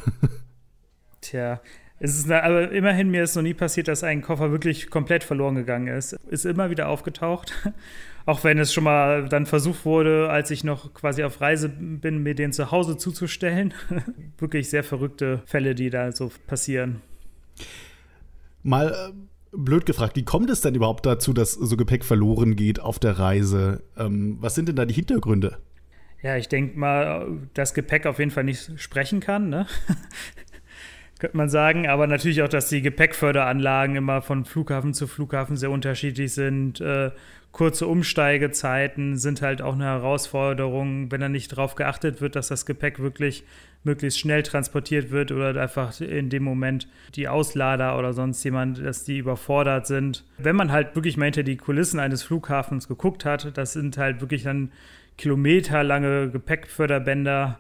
Tja, 1.21 1.61
es 2.03 2.17
ist 2.19 2.31
aber 2.31 2.73
immerhin 2.73 3.11
mir 3.11 3.23
ist 3.23 3.37
noch 3.37 3.43
nie 3.43 3.53
passiert, 3.53 3.87
dass 3.87 4.03
ein 4.03 4.23
Koffer 4.23 4.51
wirklich 4.51 4.89
komplett 4.89 5.23
verloren 5.23 5.55
gegangen 5.55 5.89
ist. 5.89 6.15
Ist 6.31 6.47
immer 6.47 6.71
wieder 6.71 6.89
aufgetaucht. 6.89 7.53
Auch 8.27 8.43
wenn 8.43 8.59
es 8.59 8.73
schon 8.73 8.85
mal 8.85 9.29
dann 9.29 9.45
versucht 9.45 9.85
wurde, 9.85 10.31
als 10.31 10.51
ich 10.51 10.65
noch 10.65 10.95
quasi 10.95 11.25
auf 11.25 11.41
Reise 11.41 11.69
bin, 11.69 12.23
mir 12.23 12.35
den 12.35 12.53
zu 12.53 12.71
Hause 12.71 12.97
zuzustellen. 12.97 13.75
wirklich 14.39 14.71
sehr 14.71 14.83
verrückte 14.83 15.43
Fälle, 15.45 15.75
die 15.75 15.91
da 15.91 16.13
so 16.13 16.31
passieren. 16.47 17.03
Mal 18.63 18.91
äh, 18.91 19.13
blöd 19.53 19.87
gefragt, 19.87 20.17
wie 20.17 20.25
kommt 20.25 20.51
es 20.51 20.61
denn 20.61 20.75
überhaupt 20.75 21.07
dazu, 21.07 21.33
dass 21.33 21.53
so 21.53 21.77
Gepäck 21.77 22.05
verloren 22.05 22.57
geht 22.57 22.81
auf 22.81 22.99
der 22.99 23.19
Reise? 23.19 23.83
Ähm, 23.97 24.39
was 24.41 24.55
sind 24.55 24.69
denn 24.69 24.77
da 24.77 24.85
die 24.85 24.95
Hintergründe? 24.95 25.59
Ja, 26.23 26.37
ich 26.37 26.49
denke 26.49 26.79
mal, 26.79 27.49
dass 27.55 27.73
Gepäck 27.73 28.07
auf 28.07 28.19
jeden 28.19 28.31
Fall 28.31 28.45
nicht 28.45 28.79
sprechen 28.79 29.21
kann, 29.21 29.49
ne? 29.49 29.67
Könnte 31.21 31.37
man 31.37 31.49
sagen. 31.49 31.87
Aber 31.89 32.07
natürlich 32.07 32.43
auch, 32.43 32.49
dass 32.49 32.69
die 32.69 32.83
Gepäckförderanlagen 32.83 33.95
immer 33.97 34.23
von 34.23 34.45
Flughafen 34.45 34.95
zu 34.95 35.07
Flughafen 35.07 35.57
sehr 35.57 35.71
unterschiedlich 35.71 36.33
sind. 36.33 36.81
Äh, 36.81 37.13
kurze 37.53 37.87
Umsteigezeiten 37.87 39.17
sind 39.17 39.43
halt 39.43 39.63
auch 39.63 39.75
eine 39.75 39.85
Herausforderung, 39.85 41.11
wenn 41.11 41.21
da 41.21 41.29
nicht 41.29 41.53
darauf 41.53 41.75
geachtet 41.75 42.21
wird, 42.21 42.37
dass 42.37 42.49
das 42.49 42.67
Gepäck 42.67 43.01
wirklich 43.01 43.45
möglichst 43.83 44.21
schnell 44.21 44.43
transportiert 44.43 45.11
wird 45.11 45.33
oder 45.33 45.61
einfach 45.61 46.01
in 46.01 46.29
dem 46.29 46.43
Moment 46.43 46.87
die 47.15 47.29
Auslader 47.29 47.99
oder 47.99 48.13
sonst 48.13 48.45
jemand, 48.45 48.85
dass 48.85 49.05
die 49.05 49.19
überfordert 49.19 49.87
sind. 49.87 50.25
Wenn 50.39 50.57
man 50.57 50.71
halt 50.71 50.95
wirklich 50.95 51.17
mal 51.17 51.27
hinter 51.27 51.43
die 51.43 51.57
Kulissen 51.57 51.99
eines 51.99 52.23
Flughafens 52.23 52.89
geguckt 52.89 53.25
hat, 53.25 53.57
das 53.57 53.73
sind 53.73 53.97
halt 53.97 54.21
wirklich 54.21 54.43
dann 54.43 54.71
kilometerlange 55.17 56.31
Gepäckförderbänder. 56.31 57.59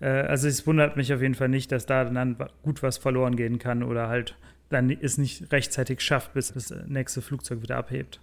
Äh, 0.00 0.08
also 0.08 0.48
es 0.48 0.66
wundert 0.66 0.96
mich 0.96 1.12
auf 1.12 1.22
jeden 1.22 1.34
Fall 1.34 1.48
nicht, 1.48 1.70
dass 1.72 1.86
da 1.86 2.04
dann 2.04 2.36
gut 2.62 2.82
was 2.82 2.98
verloren 2.98 3.36
gehen 3.36 3.58
kann 3.58 3.82
oder 3.82 4.08
halt 4.08 4.36
dann 4.68 4.90
es 4.90 5.18
nicht 5.18 5.52
rechtzeitig 5.52 6.00
schafft, 6.00 6.32
bis 6.34 6.52
das 6.52 6.72
nächste 6.86 7.22
Flugzeug 7.22 7.62
wieder 7.62 7.76
abhebt. 7.76 8.20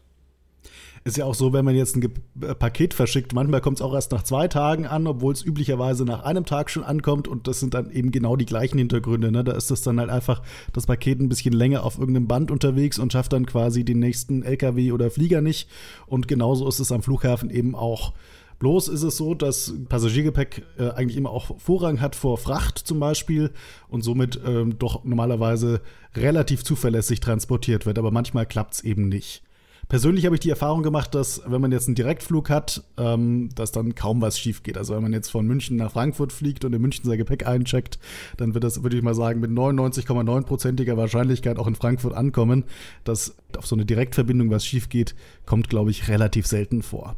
Ist 1.03 1.17
ja 1.17 1.25
auch 1.25 1.35
so, 1.35 1.53
wenn 1.53 1.63
man 1.63 1.75
jetzt 1.75 1.95
ein 1.95 2.01
Ge 2.01 2.09
äh, 2.41 2.53
Paket 2.55 2.93
verschickt, 2.93 3.33
manchmal 3.33 3.61
kommt 3.61 3.77
es 3.77 3.81
auch 3.81 3.93
erst 3.93 4.11
nach 4.11 4.23
zwei 4.23 4.47
Tagen 4.47 4.85
an, 4.85 5.07
obwohl 5.07 5.33
es 5.33 5.45
üblicherweise 5.45 6.03
nach 6.03 6.23
einem 6.23 6.45
Tag 6.45 6.69
schon 6.69 6.83
ankommt 6.83 7.27
und 7.27 7.47
das 7.47 7.59
sind 7.59 7.73
dann 7.73 7.91
eben 7.91 8.11
genau 8.11 8.35
die 8.35 8.45
gleichen 8.45 8.77
Hintergründe. 8.77 9.31
Ne? 9.31 9.43
Da 9.43 9.53
ist 9.53 9.71
es 9.71 9.81
dann 9.81 9.99
halt 9.99 10.09
einfach 10.09 10.41
das 10.73 10.85
Paket 10.85 11.19
ein 11.19 11.29
bisschen 11.29 11.53
länger 11.53 11.83
auf 11.83 11.97
irgendeinem 11.97 12.27
Band 12.27 12.51
unterwegs 12.51 12.99
und 12.99 13.13
schafft 13.13 13.33
dann 13.33 13.45
quasi 13.45 13.85
den 13.85 13.99
nächsten 13.99 14.43
LKW 14.43 14.91
oder 14.91 15.09
Flieger 15.09 15.41
nicht. 15.41 15.69
Und 16.07 16.27
genauso 16.27 16.67
ist 16.67 16.79
es 16.79 16.91
am 16.91 17.03
Flughafen 17.03 17.49
eben 17.49 17.75
auch. 17.75 18.13
Bloß 18.59 18.87
ist 18.87 19.03
es 19.03 19.17
so, 19.17 19.35
dass 19.35 19.73
Passagiergepäck 19.87 20.63
äh, 20.79 20.89
eigentlich 20.89 21.17
immer 21.17 21.29
auch 21.29 21.59
Vorrang 21.59 22.01
hat 22.01 22.15
vor 22.15 22.37
Fracht 22.37 22.79
zum 22.79 22.99
Beispiel 22.99 23.51
und 23.87 24.03
somit 24.03 24.39
ähm, 24.45 24.79
doch 24.79 25.03
normalerweise 25.03 25.81
relativ 26.15 26.63
zuverlässig 26.63 27.19
transportiert 27.19 27.85
wird. 27.85 27.99
Aber 27.99 28.11
manchmal 28.11 28.47
klappt 28.47 28.75
es 28.75 28.83
eben 28.83 29.09
nicht. 29.09 29.43
Persönlich 29.89 30.25
habe 30.25 30.35
ich 30.35 30.41
die 30.41 30.49
Erfahrung 30.49 30.83
gemacht, 30.83 31.15
dass 31.15 31.43
wenn 31.45 31.61
man 31.61 31.71
jetzt 31.71 31.87
einen 31.87 31.95
Direktflug 31.95 32.49
hat, 32.49 32.83
ähm, 32.97 33.49
dass 33.55 33.71
dann 33.71 33.95
kaum 33.95 34.21
was 34.21 34.37
schief 34.37 34.61
geht. 34.61 34.77
Also 34.77 34.93
wenn 34.95 35.03
man 35.03 35.13
jetzt 35.13 35.29
von 35.29 35.47
München 35.47 35.77
nach 35.77 35.91
Frankfurt 35.91 36.33
fliegt 36.33 36.65
und 36.65 36.73
in 36.73 36.81
München 36.81 37.05
sein 37.05 37.17
Gepäck 37.17 37.47
eincheckt, 37.47 37.97
dann 38.35 38.53
wird 38.53 38.65
das, 38.65 38.83
würde 38.83 38.97
ich 38.97 39.03
mal 39.03 39.15
sagen, 39.15 39.39
mit 39.39 39.51
99,9%iger 39.51 40.97
Wahrscheinlichkeit 40.97 41.57
auch 41.57 41.67
in 41.67 41.75
Frankfurt 41.75 42.15
ankommen. 42.15 42.65
Dass 43.05 43.37
auf 43.55 43.65
so 43.65 43.75
eine 43.75 43.85
Direktverbindung 43.85 44.49
was 44.49 44.65
schief 44.65 44.89
geht, 44.89 45.15
kommt, 45.45 45.69
glaube 45.69 45.91
ich, 45.91 46.09
relativ 46.09 46.47
selten 46.47 46.81
vor. 46.81 47.15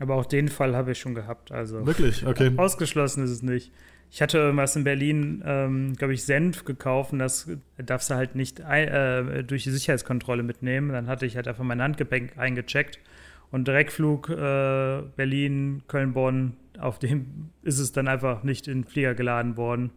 Aber 0.00 0.16
auch 0.16 0.24
den 0.24 0.48
Fall 0.48 0.74
habe 0.74 0.92
ich 0.92 0.98
schon 0.98 1.14
gehabt. 1.14 1.52
Also 1.52 1.86
Wirklich? 1.86 2.26
Okay. 2.26 2.52
Ausgeschlossen 2.56 3.22
ist 3.22 3.30
es 3.30 3.42
nicht. 3.42 3.70
Ich 4.10 4.20
hatte 4.20 4.38
irgendwas 4.38 4.74
in 4.74 4.82
Berlin, 4.82 5.42
ähm, 5.46 5.94
glaube 5.94 6.14
ich, 6.14 6.24
Senf 6.24 6.64
gekauft 6.64 7.12
und 7.12 7.20
das 7.20 7.48
darfst 7.76 8.10
du 8.10 8.14
halt 8.14 8.34
nicht 8.34 8.62
ein, 8.62 8.88
äh, 8.88 9.44
durch 9.44 9.62
die 9.62 9.70
Sicherheitskontrolle 9.70 10.42
mitnehmen. 10.42 10.90
Dann 10.90 11.06
hatte 11.06 11.26
ich 11.26 11.36
halt 11.36 11.46
einfach 11.46 11.62
mein 11.62 11.80
Handgepäck 11.80 12.36
eingecheckt 12.36 12.98
und 13.52 13.68
Direktflug 13.68 14.30
äh, 14.30 15.02
Berlin, 15.16 15.82
Köln, 15.86 16.14
Bonn, 16.14 16.56
auf 16.78 16.98
dem 16.98 17.50
ist 17.62 17.78
es 17.78 17.92
dann 17.92 18.08
einfach 18.08 18.42
nicht 18.42 18.66
in 18.68 18.82
den 18.82 18.84
Flieger 18.84 19.14
geladen 19.14 19.56
worden 19.56 19.90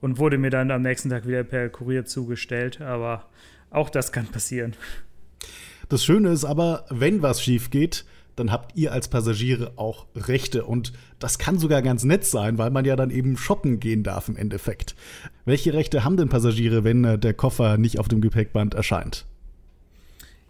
und 0.00 0.18
wurde 0.18 0.38
mir 0.38 0.50
dann 0.50 0.70
am 0.70 0.82
nächsten 0.82 1.10
Tag 1.10 1.28
wieder 1.28 1.44
per 1.44 1.68
Kurier 1.68 2.06
zugestellt. 2.06 2.80
Aber 2.80 3.28
auch 3.70 3.90
das 3.90 4.10
kann 4.10 4.26
passieren. 4.26 4.72
Das 5.88 6.04
Schöne 6.04 6.30
ist 6.30 6.44
aber, 6.44 6.86
wenn 6.90 7.22
was 7.22 7.42
schief 7.42 7.70
geht, 7.70 8.04
dann 8.36 8.50
habt 8.50 8.76
ihr 8.76 8.92
als 8.92 9.08
Passagiere 9.08 9.72
auch 9.76 10.06
Rechte. 10.14 10.64
Und 10.64 10.92
das 11.18 11.38
kann 11.38 11.58
sogar 11.58 11.82
ganz 11.82 12.04
nett 12.04 12.24
sein, 12.24 12.58
weil 12.58 12.70
man 12.70 12.84
ja 12.84 12.96
dann 12.96 13.10
eben 13.10 13.36
shoppen 13.36 13.80
gehen 13.80 14.02
darf 14.02 14.28
im 14.28 14.36
Endeffekt. 14.36 14.94
Welche 15.44 15.74
Rechte 15.74 16.04
haben 16.04 16.16
denn 16.16 16.28
Passagiere, 16.28 16.84
wenn 16.84 17.04
äh, 17.04 17.18
der 17.18 17.34
Koffer 17.34 17.78
nicht 17.78 17.98
auf 17.98 18.08
dem 18.08 18.20
Gepäckband 18.20 18.74
erscheint? 18.74 19.26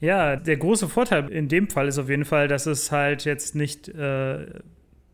Ja, 0.00 0.37
der 0.37 0.57
große 0.57 0.88
Vorteil 0.88 1.31
in 1.31 1.49
dem 1.49 1.69
Fall 1.69 1.88
ist 1.88 1.99
auf 1.99 2.09
jeden 2.09 2.25
Fall, 2.25 2.49
dass 2.49 2.67
es 2.67 2.93
halt 2.93 3.25
jetzt 3.25 3.55
nicht 3.55 3.88
äh, 3.88 4.47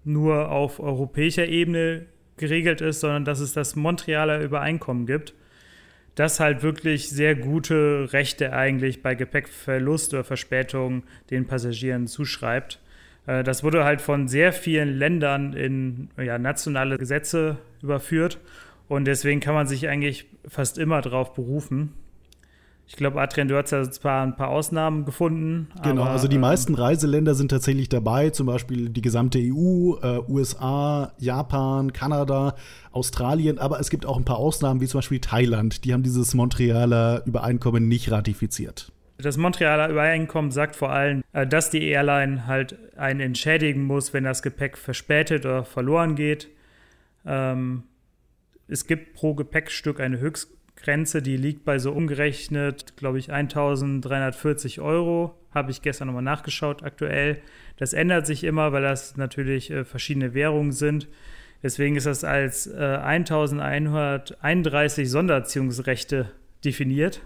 nur 0.05 0.51
auf 0.51 0.81
europäischer 0.81 1.47
Ebene 1.47 2.07
geregelt 2.37 2.81
ist, 2.81 3.01
sondern 3.01 3.25
dass 3.25 3.41
es 3.41 3.53
das 3.53 3.77
Montrealer 3.77 4.41
Übereinkommen 4.41 5.07
gibt 5.07 5.35
das 6.21 6.39
halt 6.39 6.63
wirklich 6.63 7.09
sehr 7.09 7.35
gute 7.35 8.13
Rechte 8.13 8.53
eigentlich 8.53 9.03
bei 9.03 9.15
Gepäckverlust 9.15 10.13
oder 10.13 10.23
Verspätung 10.23 11.03
den 11.31 11.47
Passagieren 11.47 12.07
zuschreibt. 12.07 12.79
Äh, 13.27 13.43
das 13.43 13.65
wurde 13.65 13.85
halt 13.85 14.03
von 14.03 14.29
sehr 14.29 14.53
vielen 14.53 14.99
Ländern 14.99 15.55
in 15.55 16.11
ja, 16.23 16.37
nationale 16.37 16.99
Gesetze 16.99 17.57
überführt 17.83 18.39
und 18.87 19.07
deswegen 19.07 19.41
kann 19.41 19.55
man 19.55 19.67
sich 19.67 19.89
eigentlich 19.89 20.27
fast 20.47 20.77
immer 20.77 21.01
darauf 21.01 21.33
berufen. 21.33 21.95
Ich 22.91 22.97
glaube, 22.97 23.21
Adrian, 23.21 23.47
du 23.47 23.57
hast 23.57 23.71
ja 23.71 23.89
zwar 23.89 24.25
ein 24.25 24.35
paar 24.35 24.49
Ausnahmen 24.49 25.05
gefunden. 25.05 25.69
Genau, 25.85 26.03
aber, 26.03 26.11
also 26.11 26.27
die 26.27 26.35
ähm, 26.35 26.41
meisten 26.41 26.75
Reiseländer 26.75 27.37
sind 27.37 27.49
tatsächlich 27.49 27.89
dabei, 27.89 28.31
zum 28.31 28.49
Beispiel 28.49 28.89
die 28.89 29.01
gesamte 29.01 29.39
EU, 29.39 29.95
äh, 30.03 30.19
USA, 30.29 31.13
Japan, 31.17 31.93
Kanada, 31.93 32.57
Australien, 32.91 33.61
aber 33.61 33.79
es 33.79 33.91
gibt 33.91 34.07
auch 34.07 34.17
ein 34.17 34.25
paar 34.25 34.39
Ausnahmen, 34.39 34.81
wie 34.81 34.89
zum 34.89 34.99
Beispiel 34.99 35.21
Thailand. 35.21 35.85
Die 35.85 35.93
haben 35.93 36.03
dieses 36.03 36.35
Montrealer 36.35 37.23
Übereinkommen 37.27 37.87
nicht 37.87 38.11
ratifiziert. 38.11 38.91
Das 39.19 39.37
Montrealer 39.37 39.89
Übereinkommen 39.89 40.51
sagt 40.51 40.75
vor 40.75 40.91
allem, 40.91 41.23
äh, 41.33 41.47
dass 41.47 41.71
die 41.71 41.85
Airline 41.85 42.49
halt 42.49 42.77
einen 42.97 43.21
entschädigen 43.21 43.85
muss, 43.85 44.13
wenn 44.13 44.25
das 44.25 44.43
Gepäck 44.43 44.77
verspätet 44.77 45.47
oder 45.47 45.65
verloren 45.65 46.17
geht. 46.17 46.49
Ähm, 47.25 47.85
es 48.67 48.89
gibt 48.89 49.15
pro 49.15 49.35
Gepäckstück 49.35 50.01
eine 50.01 50.19
Höchst 50.19 50.60
Grenze, 50.83 51.23
die 51.23 51.37
liegt 51.37 51.65
bei 51.65 51.79
so 51.79 51.93
umgerechnet, 51.93 52.97
glaube 52.97 53.19
ich, 53.19 53.33
1340 53.33 54.81
Euro. 54.81 55.37
Habe 55.55 55.71
ich 55.71 55.83
gestern 55.83 56.09
nochmal 56.09 56.23
nachgeschaut 56.23 56.83
aktuell. 56.83 57.39
Das 57.77 57.93
ändert 57.93 58.27
sich 58.27 58.43
immer, 58.45 58.73
weil 58.73 58.83
das 58.83 59.17
natürlich 59.17 59.71
äh, 59.71 59.85
verschiedene 59.85 60.35
Währungen 60.35 60.73
sind. 60.73 61.09
Deswegen 61.63 61.97
ist 61.97 62.07
das 62.07 62.25
als 62.25 62.67
äh, 62.67 62.79
1131 62.79 65.11
Sondererziehungsrechte 65.11 66.31
definiert. 66.65 67.21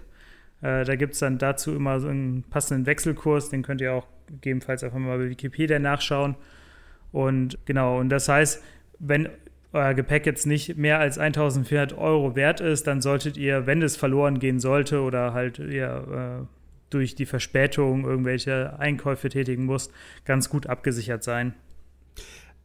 Äh, 0.61 0.83
da 0.83 0.95
gibt 0.95 1.13
es 1.13 1.19
dann 1.19 1.37
dazu 1.37 1.75
immer 1.75 1.99
so 1.99 2.07
einen 2.07 2.43
passenden 2.43 2.85
Wechselkurs, 2.85 3.49
den 3.49 3.63
könnt 3.63 3.81
ihr 3.81 3.93
auch 3.93 4.07
gegebenenfalls 4.27 4.83
einfach 4.83 4.97
mal 4.97 5.17
bei 5.17 5.29
Wikipedia 5.29 5.79
nachschauen. 5.79 6.35
Und 7.11 7.57
genau, 7.65 7.99
und 7.99 8.09
das 8.09 8.27
heißt, 8.27 8.63
wenn 8.99 9.29
euer 9.75 9.93
Gepäck 9.93 10.25
jetzt 10.25 10.47
nicht 10.47 10.77
mehr 10.77 10.99
als 10.99 11.17
1400 11.17 11.97
Euro 11.97 12.35
wert 12.35 12.61
ist, 12.61 12.87
dann 12.87 13.01
solltet 13.01 13.37
ihr, 13.37 13.67
wenn 13.67 13.81
es 13.81 13.97
verloren 13.97 14.39
gehen 14.39 14.59
sollte 14.59 15.01
oder 15.01 15.33
halt 15.33 15.59
ihr 15.59 16.41
äh, 16.41 16.45
durch 16.89 17.15
die 17.15 17.25
Verspätung 17.25 18.05
irgendwelche 18.05 18.79
Einkäufe 18.79 19.29
tätigen 19.29 19.65
muss, 19.65 19.91
ganz 20.23 20.49
gut 20.49 20.67
abgesichert 20.67 21.23
sein. 21.23 21.53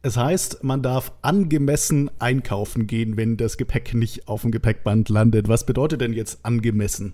Es 0.03 0.17
heißt, 0.17 0.63
man 0.63 0.81
darf 0.81 1.11
angemessen 1.21 2.09
einkaufen 2.17 2.87
gehen, 2.87 3.17
wenn 3.17 3.37
das 3.37 3.57
Gepäck 3.57 3.93
nicht 3.93 4.27
auf 4.27 4.41
dem 4.41 4.51
Gepäckband 4.51 5.09
landet. 5.09 5.47
Was 5.47 5.65
bedeutet 5.65 6.01
denn 6.01 6.13
jetzt 6.13 6.43
angemessen? 6.43 7.13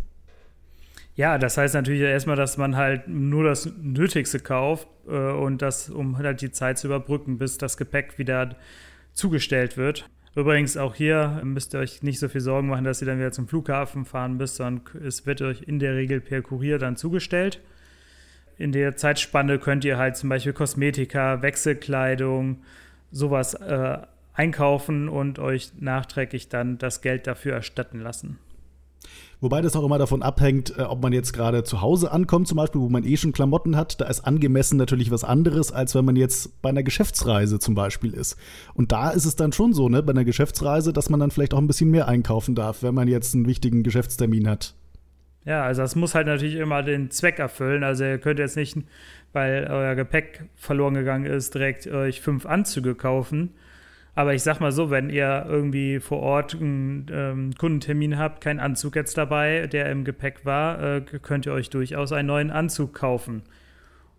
Ja, 1.15 1.39
das 1.39 1.57
heißt 1.57 1.73
natürlich 1.73 2.01
erstmal, 2.01 2.35
dass 2.35 2.57
man 2.57 2.75
halt 2.75 3.07
nur 3.07 3.43
das 3.43 3.73
Nötigste 3.81 4.39
kauft 4.39 4.87
äh, 5.07 5.11
und 5.11 5.63
das, 5.63 5.89
um 5.89 6.17
halt 6.19 6.41
die 6.41 6.51
Zeit 6.51 6.77
zu 6.77 6.87
überbrücken, 6.87 7.39
bis 7.39 7.57
das 7.57 7.75
Gepäck 7.75 8.19
wieder 8.19 8.55
zugestellt 9.17 9.77
wird. 9.77 10.09
Übrigens 10.35 10.77
auch 10.77 10.93
hier 10.93 11.41
müsst 11.43 11.73
ihr 11.73 11.79
euch 11.79 12.03
nicht 12.03 12.19
so 12.19 12.29
viel 12.29 12.41
Sorgen 12.41 12.67
machen, 12.67 12.85
dass 12.85 13.01
ihr 13.01 13.07
dann 13.07 13.17
wieder 13.17 13.31
zum 13.31 13.47
Flughafen 13.47 14.05
fahren 14.05 14.37
müsst, 14.37 14.57
sondern 14.57 15.03
es 15.03 15.25
wird 15.25 15.41
euch 15.41 15.63
in 15.63 15.79
der 15.79 15.95
Regel 15.95 16.21
per 16.21 16.43
Kurier 16.43 16.77
dann 16.77 16.95
zugestellt. 16.95 17.59
In 18.59 18.71
der 18.71 18.95
Zeitspanne 18.95 19.57
könnt 19.57 19.83
ihr 19.83 19.97
halt 19.97 20.15
zum 20.15 20.29
Beispiel 20.29 20.53
Kosmetika, 20.53 21.41
Wechselkleidung, 21.41 22.61
sowas 23.11 23.55
äh, 23.55 23.97
einkaufen 24.33 25.09
und 25.09 25.39
euch 25.39 25.71
nachträglich 25.79 26.49
dann 26.49 26.77
das 26.77 27.01
Geld 27.01 27.25
dafür 27.25 27.53
erstatten 27.53 27.99
lassen. 27.99 28.37
Wobei 29.39 29.61
das 29.61 29.75
auch 29.75 29.85
immer 29.85 29.99
davon 29.99 30.23
abhängt, 30.23 30.77
äh, 30.77 30.81
ob 30.81 31.01
man 31.01 31.13
jetzt 31.13 31.31
gerade 31.31 31.63
zu 31.63 31.81
Hause 31.81 32.11
ankommt, 32.11 32.47
zum 32.47 32.57
Beispiel, 32.57 32.81
wo 32.81 32.89
man 32.89 33.03
eh 33.03 33.17
schon 33.17 33.33
Klamotten 33.33 33.75
hat. 33.75 34.01
Da 34.01 34.05
ist 34.05 34.21
angemessen 34.21 34.77
natürlich 34.77 35.11
was 35.11 35.23
anderes, 35.23 35.71
als 35.71 35.93
wenn 35.93 36.05
man 36.05 36.15
jetzt 36.15 36.61
bei 36.61 36.69
einer 36.69 36.83
Geschäftsreise 36.83 37.59
zum 37.59 37.75
Beispiel 37.75 38.13
ist. 38.13 38.35
Und 38.73 38.91
da 38.91 39.11
ist 39.11 39.25
es 39.25 39.35
dann 39.35 39.51
schon 39.51 39.73
so, 39.73 39.89
ne, 39.89 40.01
bei 40.01 40.11
einer 40.11 40.25
Geschäftsreise, 40.25 40.91
dass 40.91 41.09
man 41.09 41.19
dann 41.19 41.31
vielleicht 41.31 41.53
auch 41.53 41.59
ein 41.59 41.67
bisschen 41.67 41.91
mehr 41.91 42.07
einkaufen 42.07 42.55
darf, 42.55 42.81
wenn 42.81 42.95
man 42.95 43.07
jetzt 43.07 43.35
einen 43.35 43.47
wichtigen 43.47 43.83
Geschäftstermin 43.83 44.49
hat. 44.49 44.73
Ja, 45.45 45.63
also 45.63 45.81
das 45.81 45.95
muss 45.95 46.15
halt 46.15 46.27
natürlich 46.27 46.55
immer 46.55 46.81
den 46.81 47.11
Zweck 47.11 47.39
erfüllen. 47.39 47.83
Also 47.83 48.03
ihr 48.03 48.17
könnt 48.17 48.39
jetzt 48.39 48.57
nicht, 48.57 48.77
weil 49.33 49.67
euer 49.69 49.95
Gepäck 49.95 50.45
verloren 50.55 50.95
gegangen 50.95 51.25
ist, 51.25 51.53
direkt 51.53 51.87
euch 51.87 52.21
fünf 52.21 52.45
Anzüge 52.45 52.95
kaufen 52.95 53.51
aber 54.17 54.33
ich 54.33 54.41
sag 54.41 54.59
mal 54.59 54.71
so, 54.71 54.89
wenn 54.89 55.11
ihr 55.11 55.45
irgendwie 55.47 55.99
vor 55.99 56.21
Ort 56.21 56.55
einen 56.55 57.05
ähm, 57.11 57.53
Kundentermin 57.55 58.17
habt, 58.17 58.41
kein 58.41 58.59
Anzug 58.59 58.95
jetzt 58.95 59.15
dabei, 59.15 59.67
der 59.67 59.91
im 59.91 60.05
Gepäck 60.05 60.43
war, 60.43 60.81
äh, 60.81 61.01
könnt 61.01 61.45
ihr 61.45 61.53
euch 61.53 61.69
durchaus 61.69 62.11
einen 62.11 62.27
neuen 62.27 62.49
Anzug 62.49 62.95
kaufen. 62.95 63.43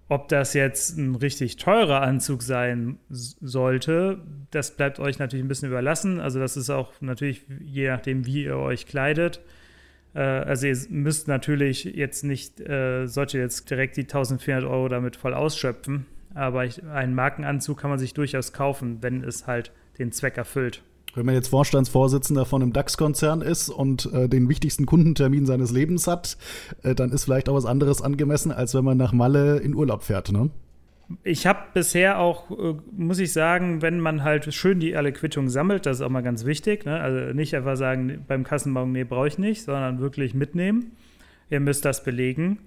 Ob 0.09 0.29
das 0.29 0.55
jetzt 0.55 0.97
ein 0.97 1.17
richtig 1.17 1.57
teurer 1.57 2.01
Anzug 2.01 2.45
sein 2.45 3.01
sollte, 3.09 4.21
das 4.53 4.77
bleibt 4.77 5.01
euch 5.01 5.19
natürlich 5.19 5.45
ein 5.45 5.49
bisschen 5.49 5.69
überlassen. 5.69 6.21
Also 6.21 6.39
das 6.39 6.57
ist 6.57 6.71
auch 6.71 6.93
natürlich 7.01 7.43
je 7.59 7.89
nachdem, 7.89 8.25
wie 8.25 8.45
ihr 8.45 8.57
euch 8.57 8.87
kleidet. 8.87 9.41
Äh, 10.15 10.21
also 10.21 10.69
ihr 10.69 10.77
müsst 10.91 11.27
natürlich 11.27 11.83
jetzt 11.83 12.23
nicht, 12.23 12.61
äh, 12.61 13.07
sollte 13.07 13.39
jetzt 13.39 13.69
direkt 13.69 13.97
die 13.97 14.03
1400 14.03 14.63
Euro 14.63 14.87
damit 14.87 15.17
voll 15.17 15.35
ausschöpfen. 15.35 16.07
Aber 16.35 16.65
ich, 16.65 16.85
einen 16.85 17.17
Markenanzug 17.17 17.81
kann 17.81 17.91
man 17.91 17.99
sich 17.99 18.15
durchaus 18.15 18.53
kaufen, 18.53 18.99
wenn 19.01 19.25
es 19.25 19.49
halt 19.49 19.73
den 19.99 20.13
Zweck 20.13 20.37
erfüllt. 20.37 20.83
Wenn 21.15 21.27
man 21.27 21.35
jetzt 21.35 21.49
Vorstandsvorsitzender 21.49 22.45
von 22.45 22.63
einem 22.63 22.73
DAX-Konzern 22.73 23.41
ist 23.41 23.71
und 23.71 24.13
äh, 24.13 24.29
den 24.29 24.49
wichtigsten 24.49 24.87
Kundentermin 24.87 25.47
seines 25.47 25.73
Lebens 25.73 26.07
hat, 26.07 26.37
äh, 26.83 26.95
dann 26.95 27.11
ist 27.11 27.25
vielleicht 27.25 27.49
auch 27.49 27.55
was 27.55 27.67
anderes 27.67 28.03
angemessen, 28.03 28.53
als 28.53 28.75
wenn 28.75 28.85
man 28.85 28.99
nach 28.99 29.13
Malle 29.13 29.59
in 29.59 29.75
Urlaub 29.75 30.03
fährt, 30.05 30.31
ne? 30.31 30.51
Ich 31.25 31.47
habe 31.47 31.61
bisher 31.73 32.19
auch, 32.19 32.51
äh, 32.51 32.75
muss 32.93 33.19
ich 33.19 33.33
sagen, 33.33 33.81
wenn 33.81 33.99
man 33.99 34.25
halt 34.25 34.53
schön 34.53 34.79
die 34.79 34.95
alle 34.95 35.13
Quittungen 35.13 35.49
sammelt, 35.49 35.87
das 35.87 35.99
ist 35.99 36.03
auch 36.03 36.11
mal 36.11 36.23
ganz 36.23 36.45
wichtig. 36.45 36.85
Ne? 36.85 37.01
Also 37.01 37.33
nicht 37.33 37.57
einfach 37.57 37.77
sagen, 37.77 38.25
beim 38.29 38.45
Kassenbon, 38.45 38.93
nee, 38.93 39.05
brauche 39.05 39.29
ich 39.29 39.39
nicht, 39.39 39.63
sondern 39.63 40.01
wirklich 40.01 40.35
mitnehmen. 40.35 40.93
Ihr 41.49 41.61
müsst 41.61 41.87
das 41.87 42.05
belegen. 42.05 42.59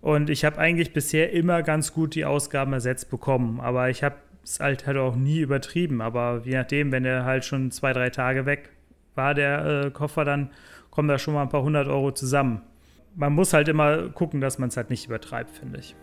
Und 0.00 0.30
ich 0.30 0.46
habe 0.46 0.56
eigentlich 0.56 0.94
bisher 0.94 1.32
immer 1.32 1.62
ganz 1.62 1.92
gut 1.92 2.14
die 2.14 2.24
Ausgaben 2.24 2.72
ersetzt 2.72 3.10
bekommen. 3.10 3.60
Aber 3.60 3.90
ich 3.90 4.02
habe 4.02 4.16
ist 4.42 4.60
halt, 4.60 4.86
halt 4.86 4.96
auch 4.96 5.16
nie 5.16 5.40
übertrieben, 5.40 6.00
aber 6.00 6.42
je 6.44 6.56
nachdem, 6.56 6.92
wenn 6.92 7.04
er 7.04 7.24
halt 7.24 7.44
schon 7.44 7.70
zwei, 7.70 7.92
drei 7.92 8.10
Tage 8.10 8.46
weg 8.46 8.70
war, 9.14 9.34
der 9.34 9.84
äh, 9.86 9.90
Koffer, 9.90 10.24
dann 10.24 10.50
kommen 10.90 11.08
da 11.08 11.18
schon 11.18 11.34
mal 11.34 11.42
ein 11.42 11.48
paar 11.48 11.62
hundert 11.62 11.88
Euro 11.88 12.12
zusammen. 12.12 12.62
Man 13.16 13.32
muss 13.32 13.52
halt 13.52 13.68
immer 13.68 14.08
gucken, 14.08 14.40
dass 14.40 14.58
man 14.58 14.68
es 14.68 14.76
halt 14.76 14.90
nicht 14.90 15.06
übertreibt, 15.06 15.50
finde 15.50 15.78
ich. 15.78 15.94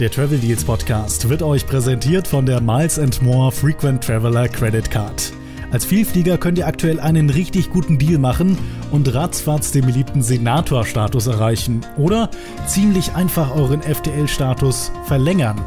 Der 0.00 0.10
Travel 0.10 0.38
Deals 0.38 0.64
Podcast 0.64 1.28
wird 1.28 1.42
euch 1.42 1.66
präsentiert 1.66 2.26
von 2.26 2.46
der 2.46 2.60
Miles 2.60 2.98
More 3.22 3.52
Frequent 3.52 4.02
Traveler 4.02 4.48
Credit 4.48 4.90
Card. 4.90 5.32
Als 5.70 5.84
Vielflieger 5.84 6.38
könnt 6.38 6.58
ihr 6.58 6.66
aktuell 6.66 7.00
einen 7.00 7.30
richtig 7.30 7.70
guten 7.70 7.98
Deal 7.98 8.18
machen 8.18 8.58
und 8.92 9.12
ratzfatz 9.14 9.72
den 9.72 9.86
beliebten 9.86 10.22
Senator-Status 10.22 11.26
erreichen 11.26 11.80
oder 11.96 12.30
ziemlich 12.66 13.14
einfach 13.14 13.54
euren 13.56 13.82
FTL-Status 13.82 14.92
verlängern. 15.06 15.60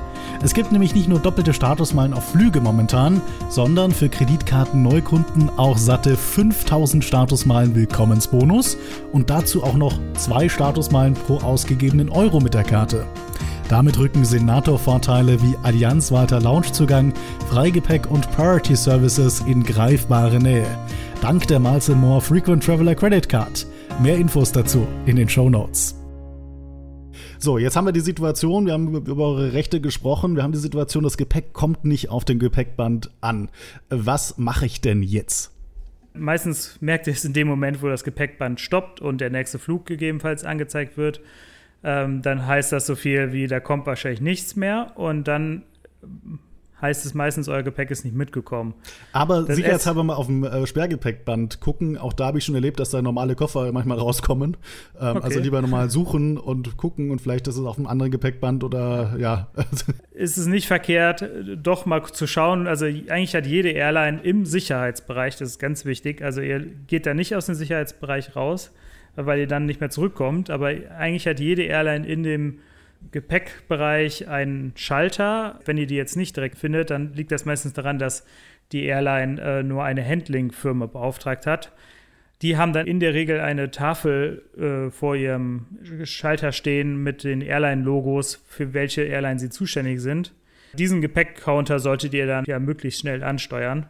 Es 0.44 0.54
gibt 0.54 0.72
nämlich 0.72 0.94
nicht 0.94 1.08
nur 1.08 1.20
doppelte 1.20 1.54
Statusmeilen 1.54 2.14
auf 2.14 2.32
Flüge 2.32 2.62
momentan, 2.62 3.22
sondern 3.50 3.92
für 3.92 4.10
Kreditkarten-Neukunden 4.10 5.50
auch 5.58 5.78
satte 5.78 6.16
5000 6.16 7.04
Statusmeilen 7.04 7.76
Willkommensbonus 7.76 8.78
und 9.12 9.30
dazu 9.30 9.64
auch 9.64 9.76
noch 9.76 9.98
zwei 10.14 10.48
Statusmeilen 10.48 11.16
pro 11.16 11.38
ausgegebenen 11.38 12.10
Euro 12.10 12.40
mit 12.40 12.54
der 12.54 12.64
Karte. 12.64 13.06
Damit 13.70 13.98
rücken 13.98 14.24
Senator-Vorteile 14.24 15.42
wie 15.42 15.56
allianzweiter 15.64 16.40
Loungezugang, 16.40 17.14
Freigepäck 17.50 18.10
und 18.10 18.30
Priority 18.32 18.76
Services 18.76 19.42
in 19.42 19.64
greifbare 19.64 20.38
Nähe. 20.38 20.68
Dank 21.22 21.48
der 21.48 21.60
Miles 21.60 21.90
More 21.90 22.22
Frequent 22.22 22.64
Traveler 22.64 22.96
Credit 22.96 23.28
Card. 23.28 23.66
Mehr 24.02 24.18
Infos 24.18 24.52
dazu 24.52 24.88
in 25.06 25.18
den 25.18 25.28
Show 25.28 25.50
Notes. 25.50 25.97
So, 27.40 27.58
jetzt 27.60 27.76
haben 27.76 27.86
wir 27.86 27.92
die 27.92 28.00
Situation, 28.00 28.66
wir 28.66 28.74
haben 28.74 28.96
über 28.96 29.26
eure 29.26 29.54
Rechte 29.54 29.80
gesprochen, 29.80 30.36
wir 30.36 30.44
haben 30.44 30.54
die 30.54 30.58
Situation, 30.58 31.04
das 31.04 31.18
Gepäck 31.18 31.54
kommt 31.54 31.86
nicht 31.86 32.10
auf 32.10 32.26
dem 32.26 32.40
Gepäckband 32.40 33.12
an. 33.22 33.50
Was 33.90 34.38
mache 34.38 34.66
ich 34.66 34.82
denn 34.82 35.04
jetzt? 35.04 35.52
Meistens 36.14 36.78
merkt 36.82 37.06
ihr 37.06 37.14
es 37.14 37.24
in 37.26 37.34
dem 37.34 37.48
Moment, 37.48 37.84
wo 37.84 37.88
das 37.88 38.04
Gepäckband 38.04 38.60
stoppt 38.60 39.02
und 39.02 39.22
der 39.22 39.30
nächste 39.30 39.60
Flug 39.60 39.86
gegebenenfalls 39.86 40.44
angezeigt 40.44 40.98
wird. 40.98 41.22
Ähm, 41.84 42.24
dann 42.24 42.48
heißt 42.48 42.72
das 42.72 42.88
so 42.88 42.96
viel 42.96 43.34
wie, 43.34 43.46
da 43.46 43.60
kommt 43.60 43.86
wahrscheinlich 43.86 44.22
nichts 44.22 44.56
mehr 44.56 44.94
und 44.96 45.28
dann 45.28 45.62
heißt 46.82 47.06
es 47.06 47.14
meistens, 47.14 47.48
euer 47.48 47.64
Gepäck 47.64 47.90
ist 47.90 48.06
nicht 48.06 48.16
mitgekommen. 48.16 48.76
Aber 49.12 49.44
das 49.44 49.56
sicherheitshalber 49.56 50.04
mal 50.04 50.16
auf 50.16 50.28
dem 50.28 50.44
äh, 50.44 50.68
Sperrgepäckband 50.68 51.60
gucken. 51.60 51.98
Auch 51.98 52.14
da 52.14 52.28
habe 52.28 52.38
ich 52.38 52.46
schon 52.46 52.56
erlebt, 52.56 52.80
dass 52.80 52.92
da 52.92 53.02
normale 53.02 53.36
Koffer 53.36 53.72
manchmal 53.72 53.98
rauskommen. 54.00 54.58
Ähm, 54.96 55.02
also 55.02 55.18
okay. 55.18 55.26
Also 55.26 55.40
lieber 55.40 55.62
nochmal 55.62 55.90
suchen 55.90 56.38
und 56.38 56.78
gucken 56.78 57.12
und 57.12 57.20
vielleicht 57.20 57.48
ist 57.48 57.58
es 57.58 57.66
auf 57.66 57.78
einem 57.78 57.88
anderen 57.88 58.12
Gepäckband 58.12 58.64
oder 58.64 59.16
ja. 59.18 59.48
ist 60.12 60.38
es 60.38 60.46
nicht 60.46 60.68
verkehrt, 60.68 61.28
doch 61.58 61.86
mal 61.86 62.04
zu 62.06 62.28
schauen. 62.28 62.68
Also 62.68 62.86
eigentlich 62.86 63.36
hat 63.36 63.48
jede 63.48 63.70
Airline 63.70 64.22
im 64.22 64.46
Sicherheitsbereich, 64.46 65.36
das 65.38 65.50
ist 65.50 65.60
ganz 65.60 65.86
wichtig. 65.86 66.22
Also 66.22 66.42
ihr 66.42 66.60
geht 66.60 67.06
da 67.06 67.14
nicht 67.14 67.36
aus 67.36 67.48
dem 67.48 67.56
Sicherheitsbereich 67.56 68.36
raus, 68.36 68.72
weil 69.16 69.40
ihr 69.40 69.48
dann 69.48 69.66
nicht 69.66 69.80
mehr 69.80 69.90
zurückkommt. 69.90 70.52
Aber 70.52 70.68
eigentlich 70.68 71.28
hat 71.28 71.40
jede 71.40 71.64
Airline 71.64 72.08
in 72.08 72.22
dem 72.22 72.60
Gepäckbereich 73.12 74.28
einen 74.28 74.74
Schalter. 74.76 75.60
Wenn 75.66 75.78
ihr 75.78 75.88
die 75.88 75.96
jetzt 75.96 76.18
nicht 76.18 76.36
direkt 76.36 76.58
findet, 76.58 76.90
dann 76.90 77.14
liegt 77.14 77.32
das 77.32 77.46
meistens 77.46 77.74
daran, 77.74 78.00
dass 78.00 78.26
die 78.72 78.86
Airline 78.86 79.42
äh, 79.42 79.64
nur 79.64 79.84
eine 79.84 80.06
Handling-Firma 80.06 80.88
beauftragt 80.88 81.46
hat. 81.46 81.72
Die 82.42 82.58
haben 82.58 82.74
dann 82.74 82.86
in 82.86 83.00
der 83.00 83.14
Regel 83.14 83.40
eine 83.40 83.72
Tafel 83.72 84.44
äh, 84.58 84.92
vor 84.92 85.16
ihrem 85.16 85.66
Schalter 86.04 86.52
stehen 86.52 87.02
mit 87.02 87.24
den 87.24 87.42
Airline-Logos, 87.42 88.44
für 88.48 88.74
welche 88.74 89.04
Airline 89.04 89.40
sie 89.40 89.50
zuständig 89.50 90.02
sind. 90.02 90.34
Diesen 90.74 91.02
Gepäckcounter 91.02 91.80
solltet 91.80 92.14
ihr 92.14 92.28
dann 92.28 92.46
ja 92.46 92.60
möglichst 92.60 93.02
schnell 93.02 93.24
ansteuern. 93.24 93.88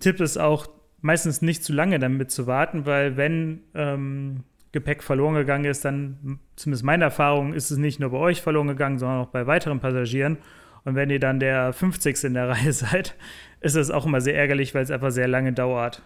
Tipp 0.00 0.20
ist 0.20 0.38
auch, 0.38 0.68
meistens 1.02 1.42
nicht 1.42 1.62
zu 1.62 1.72
lange 1.72 1.98
damit 1.98 2.30
zu 2.30 2.46
warten, 2.46 2.86
weil 2.86 3.16
wenn 3.16 3.60
ähm, 3.74 4.42
Gepäck 4.74 5.02
verloren 5.02 5.34
gegangen 5.34 5.64
ist, 5.64 5.84
dann, 5.84 6.40
zumindest 6.56 6.84
meine 6.84 7.04
Erfahrung, 7.04 7.54
ist 7.54 7.70
es 7.70 7.78
nicht 7.78 8.00
nur 8.00 8.10
bei 8.10 8.18
euch 8.18 8.42
verloren 8.42 8.66
gegangen, 8.66 8.98
sondern 8.98 9.20
auch 9.20 9.28
bei 9.28 9.46
weiteren 9.46 9.78
Passagieren. 9.80 10.36
Und 10.84 10.96
wenn 10.96 11.10
ihr 11.10 11.20
dann 11.20 11.40
der 11.40 11.72
50. 11.72 12.24
in 12.24 12.34
der 12.34 12.48
Reihe 12.50 12.72
seid, 12.72 13.14
ist 13.60 13.76
es 13.76 13.90
auch 13.90 14.04
immer 14.04 14.20
sehr 14.20 14.36
ärgerlich, 14.36 14.74
weil 14.74 14.82
es 14.82 14.90
einfach 14.90 15.12
sehr 15.12 15.28
lange 15.28 15.52
dauert. 15.52 16.02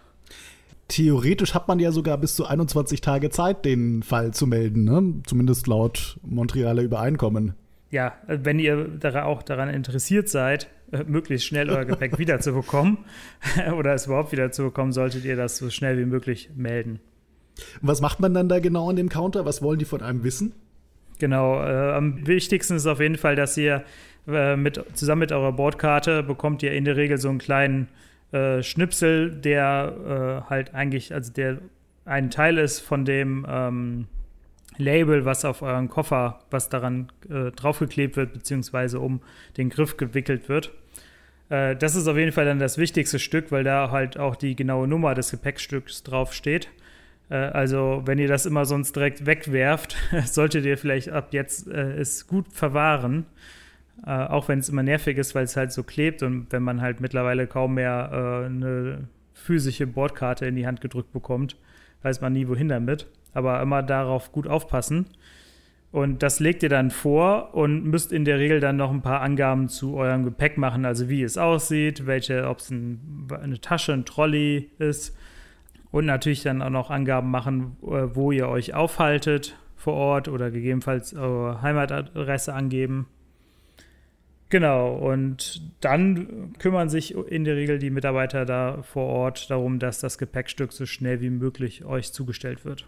Theoretisch 0.87 1.53
hat 1.53 1.67
man 1.67 1.79
ja 1.79 1.91
sogar 1.91 2.17
bis 2.17 2.35
zu 2.35 2.45
21 2.45 3.01
Tage 3.01 3.29
Zeit, 3.31 3.65
den 3.65 4.03
Fall 4.03 4.33
zu 4.33 4.47
melden, 4.47 4.85
ne? 4.85 5.15
zumindest 5.25 5.67
laut 5.67 6.19
Montrealer 6.23 6.81
Übereinkommen. 6.81 7.53
Ja, 7.91 8.13
wenn 8.27 8.59
ihr 8.59 8.99
auch 9.23 9.41
daran 9.41 9.69
interessiert 9.69 10.29
seid, 10.29 10.69
möglichst 11.07 11.47
schnell 11.47 11.69
euer 11.69 11.85
Gepäck 11.85 12.17
wiederzubekommen 12.19 12.99
oder 13.77 13.93
es 13.93 14.05
überhaupt 14.05 14.31
wiederzubekommen, 14.31 14.93
solltet 14.93 15.25
ihr 15.25 15.35
das 15.35 15.57
so 15.57 15.69
schnell 15.69 15.97
wie 15.97 16.05
möglich 16.05 16.51
melden. 16.55 16.99
Was 17.81 18.01
macht 18.01 18.19
man 18.19 18.33
dann 18.33 18.49
da 18.49 18.59
genau 18.59 18.89
an 18.89 18.95
dem 18.95 19.09
Counter? 19.09 19.45
Was 19.45 19.61
wollen 19.61 19.79
die 19.79 19.85
von 19.85 20.01
einem 20.01 20.23
wissen? 20.23 20.53
Genau, 21.19 21.61
äh, 21.61 21.93
am 21.93 22.25
wichtigsten 22.25 22.75
ist 22.75 22.87
auf 22.87 22.99
jeden 22.99 23.17
Fall, 23.17 23.35
dass 23.35 23.57
ihr 23.57 23.83
äh, 24.27 24.55
mit, 24.55 24.83
zusammen 24.93 25.19
mit 25.19 25.31
eurer 25.31 25.51
Bordkarte 25.51 26.23
bekommt 26.23 26.63
ihr 26.63 26.71
in 26.73 26.85
der 26.85 26.95
Regel 26.95 27.17
so 27.17 27.29
einen 27.29 27.39
kleinen 27.39 27.87
äh, 28.31 28.63
Schnipsel, 28.63 29.31
der 29.31 30.43
äh, 30.45 30.49
halt 30.49 30.73
eigentlich, 30.73 31.13
also 31.13 31.31
der 31.33 31.59
ein 32.05 32.29
Teil 32.31 32.57
ist 32.57 32.79
von 32.79 33.05
dem 33.05 33.45
ähm, 33.47 34.07
Label, 34.77 35.25
was 35.25 35.45
auf 35.45 35.61
euren 35.61 35.89
Koffer, 35.89 36.39
was 36.49 36.69
daran 36.69 37.11
äh, 37.29 37.51
draufgeklebt 37.51 38.15
wird, 38.15 38.33
beziehungsweise 38.33 38.99
um 38.99 39.21
den 39.57 39.69
Griff 39.69 39.97
gewickelt 39.97 40.47
wird. 40.47 40.71
Äh, 41.49 41.75
das 41.75 41.95
ist 41.95 42.07
auf 42.07 42.17
jeden 42.17 42.31
Fall 42.31 42.45
dann 42.45 42.59
das 42.59 42.77
wichtigste 42.77 43.19
Stück, 43.19 43.51
weil 43.51 43.63
da 43.63 43.91
halt 43.91 44.17
auch 44.17 44.35
die 44.35 44.55
genaue 44.55 44.87
Nummer 44.87 45.15
des 45.15 45.31
Gepäckstücks 45.31 46.03
draufsteht. 46.03 46.69
Äh, 47.29 47.35
also, 47.35 48.01
wenn 48.05 48.19
ihr 48.19 48.27
das 48.27 48.45
immer 48.45 48.65
sonst 48.65 48.95
direkt 48.95 49.25
wegwerft, 49.25 49.95
solltet 50.25 50.65
ihr 50.65 50.77
vielleicht 50.77 51.09
ab 51.09 51.29
jetzt 51.31 51.67
äh, 51.67 51.93
es 51.97 52.27
gut 52.27 52.51
verwahren. 52.51 53.25
Äh, 54.05 54.11
auch 54.11 54.47
wenn 54.47 54.59
es 54.59 54.69
immer 54.69 54.83
nervig 54.83 55.17
ist, 55.17 55.35
weil 55.35 55.43
es 55.43 55.57
halt 55.57 55.71
so 55.71 55.83
klebt 55.83 56.23
und 56.23 56.47
wenn 56.51 56.63
man 56.63 56.81
halt 56.81 57.01
mittlerweile 57.01 57.47
kaum 57.47 57.75
mehr 57.75 58.09
äh, 58.11 58.45
eine 58.45 59.07
physische 59.33 59.87
Bordkarte 59.87 60.45
in 60.45 60.55
die 60.55 60.67
Hand 60.67 60.81
gedrückt 60.81 61.11
bekommt, 61.11 61.57
weiß 62.01 62.21
man 62.21 62.33
nie, 62.33 62.47
wohin 62.47 62.69
damit. 62.69 63.07
Aber 63.33 63.61
immer 63.61 63.83
darauf 63.83 64.31
gut 64.31 64.47
aufpassen. 64.47 65.05
Und 65.91 66.21
das 66.21 66.39
legt 66.39 66.61
ihr 66.61 66.69
dann 66.69 66.91
vor 66.91 67.55
und 67.55 67.83
müsst 67.83 68.11
in 68.11 68.23
der 68.23 68.37
Regel 68.37 68.59
dann 68.59 68.77
noch 68.77 68.91
ein 68.91 69.01
paar 69.01 69.21
Angaben 69.21 69.69
zu 69.69 69.95
eurem 69.95 70.23
Gepäck 70.23 70.57
machen, 70.57 70.85
also 70.85 71.09
wie 71.09 71.23
es 71.23 71.37
aussieht, 71.37 72.05
welche, 72.05 72.47
ob 72.47 72.59
es 72.59 72.69
ein, 72.69 73.27
eine 73.41 73.59
Tasche, 73.59 73.93
ein 73.93 74.05
Trolley 74.05 74.69
ist, 74.77 75.17
und 75.91 76.05
natürlich 76.05 76.43
dann 76.43 76.61
auch 76.61 76.69
noch 76.69 76.89
Angaben 76.89 77.31
machen, 77.31 77.77
äh, 77.83 78.07
wo 78.13 78.31
ihr 78.31 78.47
euch 78.47 78.73
aufhaltet 78.73 79.57
vor 79.75 79.93
Ort 79.93 80.27
oder 80.27 80.51
gegebenenfalls 80.51 81.13
eure 81.13 81.61
Heimatadresse 81.61 82.53
angeben. 82.53 83.07
Genau, 84.49 84.95
und 84.95 85.61
dann 85.79 86.53
kümmern 86.57 86.89
sich 86.89 87.15
in 87.15 87.43
der 87.43 87.55
Regel 87.55 87.77
die 87.77 87.91
Mitarbeiter 87.91 88.45
da 88.45 88.81
vor 88.81 89.05
Ort 89.05 89.49
darum, 89.51 89.77
dass 89.77 89.99
das 89.99 90.17
Gepäckstück 90.17 90.73
so 90.73 90.87
schnell 90.87 91.21
wie 91.21 91.29
möglich 91.29 91.85
euch 91.85 92.11
zugestellt 92.11 92.65
wird. 92.65 92.87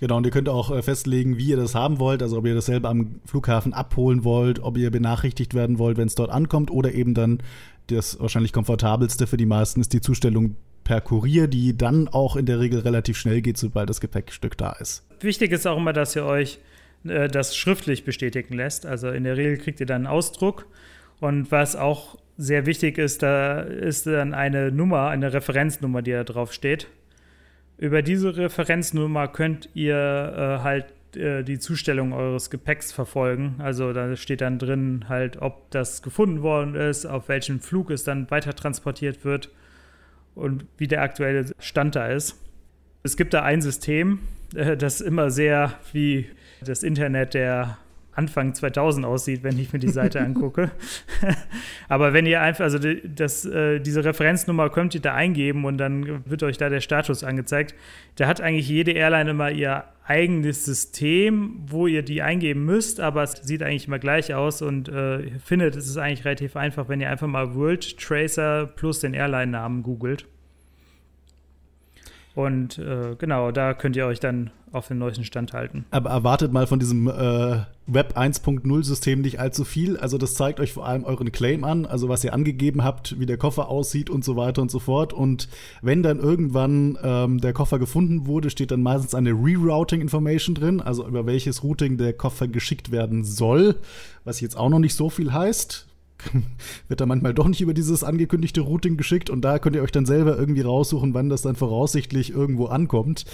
Genau, 0.00 0.18
und 0.18 0.26
ihr 0.26 0.30
könnt 0.30 0.48
auch 0.48 0.70
äh, 0.70 0.82
festlegen, 0.82 1.38
wie 1.38 1.48
ihr 1.48 1.56
das 1.56 1.74
haben 1.74 1.98
wollt, 1.98 2.22
also 2.22 2.38
ob 2.38 2.46
ihr 2.46 2.54
dasselbe 2.54 2.88
am 2.88 3.20
Flughafen 3.24 3.72
abholen 3.72 4.22
wollt, 4.22 4.60
ob 4.60 4.76
ihr 4.76 4.90
benachrichtigt 4.90 5.54
werden 5.54 5.78
wollt, 5.78 5.96
wenn 5.96 6.06
es 6.06 6.14
dort 6.14 6.30
ankommt, 6.30 6.70
oder 6.70 6.92
eben 6.92 7.14
dann 7.14 7.38
das 7.88 8.20
wahrscheinlich 8.20 8.52
komfortabelste 8.52 9.26
für 9.26 9.38
die 9.38 9.46
meisten 9.46 9.80
ist 9.80 9.94
die 9.94 10.02
Zustellung 10.02 10.56
per 10.88 11.02
Kurier, 11.02 11.48
die 11.48 11.76
dann 11.76 12.08
auch 12.08 12.34
in 12.34 12.46
der 12.46 12.60
Regel 12.60 12.80
relativ 12.80 13.18
schnell 13.18 13.42
geht, 13.42 13.58
sobald 13.58 13.90
das 13.90 14.00
Gepäckstück 14.00 14.56
da 14.56 14.72
ist. 14.72 15.06
Wichtig 15.20 15.52
ist 15.52 15.66
auch 15.66 15.76
immer, 15.76 15.92
dass 15.92 16.16
ihr 16.16 16.24
euch 16.24 16.60
äh, 17.04 17.28
das 17.28 17.54
schriftlich 17.54 18.06
bestätigen 18.06 18.54
lässt. 18.54 18.86
Also 18.86 19.10
in 19.10 19.24
der 19.24 19.36
Regel 19.36 19.58
kriegt 19.58 19.80
ihr 19.80 19.86
dann 19.86 20.06
einen 20.06 20.14
Ausdruck. 20.14 20.66
Und 21.20 21.52
was 21.52 21.76
auch 21.76 22.16
sehr 22.38 22.64
wichtig 22.64 22.96
ist, 22.96 23.22
da 23.22 23.60
ist 23.60 24.06
dann 24.06 24.32
eine 24.32 24.72
Nummer, 24.72 25.08
eine 25.08 25.30
Referenznummer, 25.30 26.00
die 26.00 26.12
da 26.12 26.24
drauf 26.24 26.54
steht. 26.54 26.86
Über 27.76 28.00
diese 28.00 28.38
Referenznummer 28.38 29.28
könnt 29.28 29.68
ihr 29.74 29.94
äh, 29.94 30.62
halt 30.62 30.86
äh, 31.16 31.42
die 31.42 31.58
Zustellung 31.58 32.14
eures 32.14 32.48
Gepäcks 32.48 32.92
verfolgen. 32.92 33.56
Also 33.58 33.92
da 33.92 34.16
steht 34.16 34.40
dann 34.40 34.58
drin 34.58 35.04
halt, 35.06 35.42
ob 35.42 35.70
das 35.70 36.00
gefunden 36.00 36.40
worden 36.40 36.76
ist, 36.76 37.04
auf 37.04 37.28
welchem 37.28 37.60
Flug 37.60 37.90
es 37.90 38.04
dann 38.04 38.30
weiter 38.30 38.56
transportiert 38.56 39.26
wird 39.26 39.50
und 40.38 40.66
wie 40.76 40.88
der 40.88 41.02
aktuelle 41.02 41.46
Stand 41.58 41.96
da 41.96 42.06
ist. 42.06 42.40
Es 43.02 43.16
gibt 43.16 43.34
da 43.34 43.42
ein 43.42 43.60
System, 43.60 44.20
äh, 44.54 44.76
das 44.76 45.00
immer 45.00 45.30
sehr 45.30 45.74
wie 45.92 46.26
das 46.64 46.82
Internet 46.82 47.34
der 47.34 47.78
Anfang 48.18 48.52
2000 48.52 49.06
aussieht, 49.06 49.42
wenn 49.42 49.58
ich 49.58 49.72
mir 49.72 49.78
die 49.78 49.88
Seite 49.88 50.20
angucke. 50.24 50.70
Aber 51.88 52.12
wenn 52.12 52.26
ihr 52.26 52.42
einfach, 52.42 52.64
also 52.64 52.78
das, 52.78 53.44
äh, 53.44 53.80
diese 53.80 54.04
Referenznummer 54.04 54.68
könnt 54.70 54.94
ihr 54.94 55.00
da 55.00 55.14
eingeben 55.14 55.64
und 55.64 55.78
dann 55.78 56.28
wird 56.28 56.42
euch 56.42 56.58
da 56.58 56.68
der 56.68 56.80
Status 56.80 57.24
angezeigt. 57.24 57.74
Da 58.16 58.26
hat 58.26 58.40
eigentlich 58.40 58.68
jede 58.68 58.90
Airline 58.90 59.30
immer 59.30 59.50
ihr 59.50 59.84
eigenes 60.04 60.64
System, 60.64 61.60
wo 61.66 61.86
ihr 61.86 62.02
die 62.02 62.22
eingeben 62.22 62.64
müsst, 62.64 62.98
aber 62.98 63.22
es 63.22 63.32
sieht 63.32 63.62
eigentlich 63.62 63.86
immer 63.86 63.98
gleich 63.98 64.34
aus 64.34 64.62
und 64.62 64.88
äh, 64.88 65.30
findet, 65.38 65.76
es 65.76 65.86
ist 65.86 65.98
eigentlich 65.98 66.24
relativ 66.24 66.56
einfach, 66.56 66.88
wenn 66.88 67.00
ihr 67.00 67.10
einfach 67.10 67.26
mal 67.26 67.54
World 67.54 67.98
Tracer 67.98 68.66
plus 68.66 69.00
den 69.00 69.14
Airline-Namen 69.14 69.82
googelt. 69.82 70.26
Und 72.38 72.78
äh, 72.78 73.16
genau, 73.18 73.50
da 73.50 73.74
könnt 73.74 73.96
ihr 73.96 74.06
euch 74.06 74.20
dann 74.20 74.52
auf 74.70 74.86
den 74.86 74.98
neuesten 74.98 75.24
Stand 75.24 75.54
halten. 75.54 75.86
Aber 75.90 76.10
erwartet 76.10 76.52
mal 76.52 76.68
von 76.68 76.78
diesem 76.78 77.08
äh, 77.08 77.62
Web 77.88 78.16
1.0 78.16 78.84
System 78.84 79.22
nicht 79.22 79.40
allzu 79.40 79.64
viel. 79.64 79.96
Also 79.96 80.18
das 80.18 80.34
zeigt 80.34 80.60
euch 80.60 80.72
vor 80.72 80.86
allem 80.86 81.02
euren 81.02 81.32
Claim 81.32 81.64
an, 81.64 81.84
also 81.84 82.08
was 82.08 82.22
ihr 82.22 82.32
angegeben 82.32 82.84
habt, 82.84 83.18
wie 83.18 83.26
der 83.26 83.38
Koffer 83.38 83.68
aussieht 83.68 84.08
und 84.08 84.24
so 84.24 84.36
weiter 84.36 84.62
und 84.62 84.70
so 84.70 84.78
fort. 84.78 85.12
Und 85.12 85.48
wenn 85.82 86.04
dann 86.04 86.20
irgendwann 86.20 86.96
ähm, 87.02 87.40
der 87.40 87.52
Koffer 87.52 87.80
gefunden 87.80 88.28
wurde, 88.28 88.50
steht 88.50 88.70
dann 88.70 88.84
meistens 88.84 89.16
eine 89.16 89.30
Rerouting 89.30 90.00
Information 90.00 90.54
drin, 90.54 90.80
also 90.80 91.08
über 91.08 91.26
welches 91.26 91.64
Routing 91.64 91.96
der 91.96 92.12
Koffer 92.12 92.46
geschickt 92.46 92.92
werden 92.92 93.24
soll, 93.24 93.74
was 94.22 94.40
jetzt 94.40 94.56
auch 94.56 94.68
noch 94.68 94.78
nicht 94.78 94.94
so 94.94 95.10
viel 95.10 95.32
heißt 95.32 95.87
wird 96.88 97.00
da 97.00 97.06
manchmal 97.06 97.34
doch 97.34 97.48
nicht 97.48 97.60
über 97.60 97.74
dieses 97.74 98.04
angekündigte 98.04 98.60
Routing 98.60 98.96
geschickt 98.96 99.30
und 99.30 99.42
da 99.42 99.58
könnt 99.58 99.76
ihr 99.76 99.82
euch 99.82 99.92
dann 99.92 100.06
selber 100.06 100.36
irgendwie 100.38 100.62
raussuchen, 100.62 101.14
wann 101.14 101.28
das 101.28 101.42
dann 101.42 101.56
voraussichtlich 101.56 102.30
irgendwo 102.30 102.66
ankommt. 102.66 103.24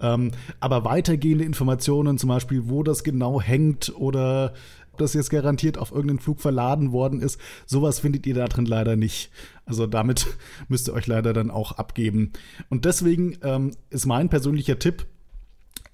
Ähm, 0.00 0.32
aber 0.60 0.84
weitergehende 0.84 1.44
Informationen, 1.44 2.18
zum 2.18 2.28
Beispiel, 2.28 2.68
wo 2.68 2.82
das 2.82 3.04
genau 3.04 3.40
hängt 3.40 3.92
oder 3.96 4.54
ob 4.92 4.98
das 4.98 5.14
jetzt 5.14 5.30
garantiert 5.30 5.76
auf 5.76 5.90
irgendeinen 5.90 6.20
Flug 6.20 6.40
verladen 6.40 6.92
worden 6.92 7.20
ist, 7.20 7.40
sowas 7.66 7.98
findet 7.98 8.26
ihr 8.26 8.34
da 8.34 8.46
drin 8.46 8.64
leider 8.64 8.94
nicht. 8.94 9.30
Also 9.66 9.88
damit 9.88 10.28
müsst 10.68 10.88
ihr 10.88 10.94
euch 10.94 11.08
leider 11.08 11.32
dann 11.32 11.50
auch 11.50 11.72
abgeben. 11.72 12.32
Und 12.70 12.84
deswegen 12.84 13.36
ähm, 13.42 13.72
ist 13.90 14.06
mein 14.06 14.28
persönlicher 14.28 14.78
Tipp, 14.78 15.06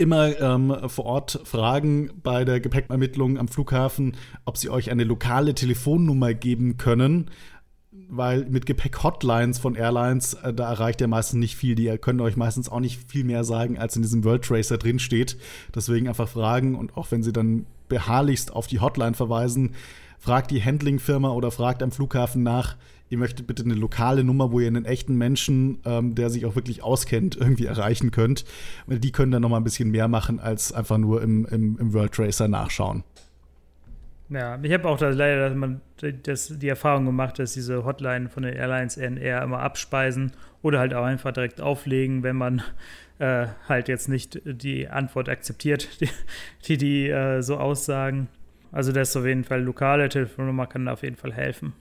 immer 0.01 0.41
ähm, 0.41 0.75
vor 0.89 1.05
Ort 1.05 1.41
fragen 1.45 2.11
bei 2.23 2.45
der 2.45 2.61
Gepäckermittlung 2.61 3.39
am 3.39 3.49
Flughafen, 3.49 4.17
ob 4.45 4.57
sie 4.57 4.71
euch 4.71 4.91
eine 4.91 5.05
lokale 5.05 5.55
Telefonnummer 5.55 6.35
geben 6.35 6.79
können. 6.79 7.31
Weil 8.13 8.47
mit 8.47 8.67
Gepäck-Hotlines 8.67 9.59
von 9.59 9.75
Airlines, 9.75 10.35
äh, 10.35 10.55
da 10.55 10.71
erreicht 10.71 11.01
ihr 11.01 11.09
meistens 11.09 11.39
nicht 11.39 11.57
viel. 11.57 11.75
Die 11.75 11.97
können 11.99 12.21
euch 12.21 12.37
meistens 12.37 12.69
auch 12.69 12.81
nicht 12.81 13.11
viel 13.11 13.25
mehr 13.25 13.45
sagen, 13.45 13.79
als 13.79 13.95
in 13.95 14.03
diesem 14.03 14.25
World 14.25 14.45
Tracer 14.45 14.79
drin 14.79 14.99
steht. 14.99 15.37
Deswegen 15.75 16.09
einfach 16.09 16.29
fragen 16.29 16.75
und 16.75 16.97
auch 16.97 17.11
wenn 17.11 17.23
sie 17.23 17.33
dann 17.33 17.67
beharrlichst 17.89 18.53
auf 18.53 18.67
die 18.67 18.81
Hotline 18.81 19.15
verweisen, 19.15 19.75
fragt 20.19 20.51
die 20.51 20.65
Handlingfirma 20.65 21.31
oder 21.31 21.51
fragt 21.51 21.83
am 21.83 21.93
Flughafen 21.93 22.43
nach, 22.43 22.77
ihr 23.11 23.19
möchtet 23.19 23.47
bitte 23.47 23.65
eine 23.65 23.75
lokale 23.75 24.25
Nummer, 24.25 24.53
wo 24.53 24.61
ihr 24.61 24.69
einen 24.69 24.87
echten 24.87 25.17
Menschen, 25.17 25.81
ähm, 25.85 26.15
der 26.15 26.31
sich 26.31 26.47
auch 26.47 26.55
wirklich 26.55 26.83
auskennt, 26.83 27.37
irgendwie 27.37 27.67
erreichen 27.67 28.13
könnt. 28.13 28.45
Die 28.87 29.13
können 29.13 29.33
dann 29.33 29.43
noch 29.43 29.51
mal 29.51 29.59
ein 29.59 29.65
bisschen 29.65 29.91
mehr 29.91 30.09
machen, 30.09 30.41
als 30.41 30.73
einfach 30.73 30.97
nur 30.97 31.21
im, 31.21 31.45
im, 31.47 31.77
im 31.79 31.93
World 31.93 32.13
Tracer 32.13 32.49
nachschauen. 32.49 33.05
Ja, 34.31 34.61
ich 34.63 34.73
habe 34.73 34.89
auch 34.89 34.97
das, 34.97 35.17
leider 35.17 35.49
dass 35.49 35.59
man 35.59 35.81
das, 36.23 36.57
die 36.57 36.69
Erfahrung 36.69 37.05
gemacht, 37.05 37.41
dass 37.41 37.53
diese 37.53 37.85
Hotline 37.85 38.29
von 38.29 38.45
den 38.45 38.55
Airlines 38.55 38.97
eher 38.97 39.43
immer 39.43 39.59
abspeisen 39.59 40.31
oder 40.63 40.79
halt 40.79 40.95
auch 40.95 41.05
einfach 41.05 41.33
direkt 41.33 41.61
auflegen, 41.61 42.23
wenn 42.23 42.37
man 42.37 42.63
äh, 43.19 43.49
halt 43.69 43.89
jetzt 43.89 44.09
nicht 44.09 44.41
die 44.45 44.87
Antwort 44.87 45.29
akzeptiert, 45.29 46.01
die 46.01 46.09
die, 46.67 46.77
die 46.79 47.09
äh, 47.09 47.43
so 47.43 47.57
aussagen. 47.57 48.29
Also 48.71 48.93
das 48.93 49.09
ist 49.09 49.17
auf 49.17 49.27
jeden 49.27 49.43
Fall 49.43 49.63
lokale 49.63 50.09
Telefonnummer 50.09 50.69
kann 50.69 50.87
auf 50.87 51.03
jeden 51.03 51.17
Fall 51.17 51.33
helfen 51.33 51.73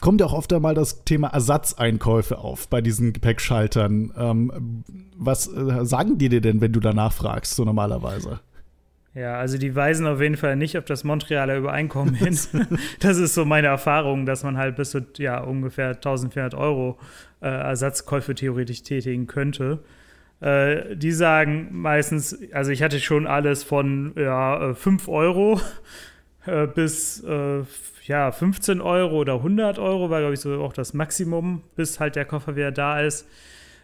kommt 0.00 0.20
ja 0.20 0.26
auch 0.26 0.32
oft 0.32 0.52
einmal 0.52 0.74
das 0.74 1.04
Thema 1.04 1.28
Ersatzeinkäufe 1.28 2.38
auf 2.38 2.68
bei 2.68 2.80
diesen 2.80 3.12
Gepäckschaltern. 3.12 4.12
Ähm, 4.16 4.84
was 5.16 5.48
äh, 5.48 5.84
sagen 5.84 6.18
die 6.18 6.28
dir 6.28 6.40
denn, 6.40 6.60
wenn 6.60 6.72
du 6.72 6.80
danach 6.80 7.12
fragst, 7.12 7.54
so 7.54 7.64
normalerweise? 7.64 8.40
Ja, 9.14 9.38
also 9.38 9.56
die 9.56 9.74
weisen 9.74 10.06
auf 10.06 10.20
jeden 10.20 10.36
Fall 10.36 10.56
nicht 10.56 10.76
auf 10.76 10.84
das 10.84 11.02
Montrealer 11.02 11.56
Übereinkommen 11.56 12.14
hin. 12.14 12.38
das 13.00 13.16
ist 13.16 13.34
so 13.34 13.46
meine 13.46 13.68
Erfahrung, 13.68 14.26
dass 14.26 14.44
man 14.44 14.58
halt 14.58 14.76
bis 14.76 14.90
zu 14.90 15.00
ja, 15.16 15.40
ungefähr 15.40 15.88
1400 15.88 16.54
Euro 16.54 16.98
äh, 17.40 17.48
Ersatzkäufe 17.48 18.34
theoretisch 18.34 18.82
tätigen 18.82 19.26
könnte. 19.26 19.82
Äh, 20.40 20.96
die 20.96 21.12
sagen 21.12 21.68
meistens, 21.72 22.38
also 22.52 22.70
ich 22.70 22.82
hatte 22.82 23.00
schon 23.00 23.26
alles 23.26 23.62
von 23.62 24.12
ja, 24.16 24.74
5 24.74 25.08
äh, 25.08 25.10
Euro 25.10 25.60
äh, 26.44 26.66
bis 26.66 27.24
äh, 27.24 27.62
ja, 28.08 28.30
15 28.30 28.80
Euro 28.80 29.16
oder 29.16 29.34
100 29.34 29.78
Euro 29.78 30.10
war, 30.10 30.20
glaube 30.20 30.34
ich, 30.34 30.40
so 30.40 30.62
auch 30.62 30.72
das 30.72 30.94
Maximum, 30.94 31.62
bis 31.74 32.00
halt 32.00 32.16
der 32.16 32.24
Koffer 32.24 32.56
wieder 32.56 32.72
da 32.72 33.00
ist. 33.00 33.28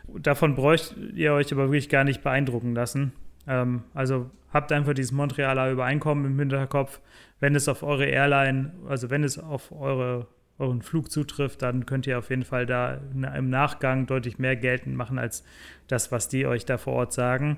Davon 0.09 0.55
bräucht 0.55 0.97
ihr 1.15 1.33
euch 1.33 1.53
aber 1.53 1.67
wirklich 1.67 1.89
gar 1.89 2.05
nicht 2.05 2.23
beeindrucken 2.23 2.75
lassen. 2.75 3.13
Ähm, 3.47 3.83
also 3.95 4.31
habt 4.53 4.73
einfach 4.73 4.95
dieses 4.95 5.13
Montrealer 5.13 5.71
Übereinkommen 5.71 6.25
im 6.25 6.39
Hinterkopf. 6.39 7.01
Wenn 7.41 7.55
es 7.55 7.69
auf 7.69 7.83
eure 7.83 8.07
Airline, 8.07 8.73
also 8.89 9.11
wenn 9.11 9.25
es 9.25 9.39
auf 9.39 9.73
eure, 9.73 10.27
euren 10.59 10.83
Flug 10.83 11.11
zutrifft, 11.11 11.63
dann 11.63 11.87
könnt 11.87 12.07
ihr 12.07 12.19
auf 12.19 12.31
jeden 12.31 12.45
Fall 12.45 12.67
da 12.67 13.01
im 13.15 13.51
Nachgang 13.51 14.07
deutlich 14.07 14.39
mehr 14.39 14.57
geltend 14.57 14.97
machen 14.97 15.19
als 15.19 15.45
das, 15.89 16.13
was 16.13 16.29
die 16.29 16.47
euch 16.47 16.65
da 16.65 16.79
vor 16.79 16.95
Ort 16.95 17.13
sagen. 17.13 17.57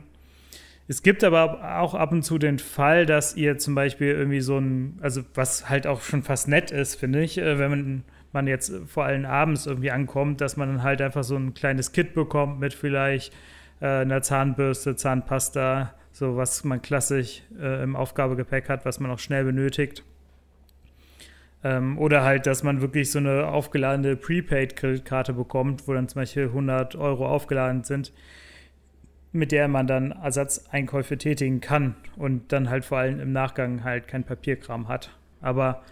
Es 0.86 1.02
gibt 1.02 1.24
aber 1.24 1.78
auch 1.80 1.94
ab 1.94 2.12
und 2.12 2.22
zu 2.22 2.38
den 2.38 2.58
Fall, 2.58 3.06
dass 3.06 3.36
ihr 3.36 3.56
zum 3.56 3.74
Beispiel 3.74 4.08
irgendwie 4.08 4.40
so 4.40 4.58
ein, 4.58 4.98
also 5.00 5.22
was 5.34 5.70
halt 5.70 5.86
auch 5.86 6.02
schon 6.02 6.22
fast 6.22 6.46
nett 6.46 6.70
ist, 6.70 6.96
finde 6.96 7.22
ich, 7.22 7.38
äh, 7.38 7.58
wenn 7.58 7.70
man, 7.70 8.04
man 8.32 8.46
jetzt 8.46 8.72
vor 8.86 9.04
allem 9.04 9.24
abends 9.24 9.66
irgendwie 9.66 9.90
ankommt, 9.90 10.40
dass 10.42 10.56
man 10.56 10.68
dann 10.68 10.82
halt 10.82 11.00
einfach 11.00 11.24
so 11.24 11.36
ein 11.36 11.54
kleines 11.54 11.92
Kit 11.92 12.12
bekommt 12.14 12.60
mit 12.60 12.74
vielleicht 12.74 13.32
äh, 13.80 13.86
einer 13.86 14.20
Zahnbürste, 14.20 14.94
Zahnpasta, 14.94 15.94
so 16.12 16.36
was 16.36 16.64
man 16.64 16.82
klassisch 16.82 17.42
äh, 17.58 17.82
im 17.82 17.96
Aufgabegepäck 17.96 18.68
hat, 18.68 18.84
was 18.84 19.00
man 19.00 19.10
auch 19.10 19.18
schnell 19.18 19.44
benötigt. 19.44 20.04
Ähm, 21.62 21.96
oder 21.96 22.24
halt, 22.24 22.46
dass 22.46 22.62
man 22.62 22.82
wirklich 22.82 23.10
so 23.10 23.20
eine 23.20 23.46
aufgeladene 23.46 24.16
Prepaid-Kreditkarte 24.16 25.32
bekommt, 25.32 25.88
wo 25.88 25.94
dann 25.94 26.08
zum 26.08 26.20
Beispiel 26.20 26.44
100 26.44 26.94
Euro 26.96 27.26
aufgeladen 27.26 27.84
sind 27.84 28.12
mit 29.34 29.52
der 29.52 29.68
man 29.68 29.86
dann 29.86 30.12
Ersatzeinkäufe 30.12 31.18
tätigen 31.18 31.60
kann 31.60 31.96
und 32.16 32.52
dann 32.52 32.70
halt 32.70 32.84
vor 32.84 32.98
allem 32.98 33.20
im 33.20 33.32
Nachgang 33.32 33.82
halt 33.82 34.06
kein 34.06 34.24
Papierkram 34.24 34.88
hat. 34.88 35.10
Aber 35.40 35.82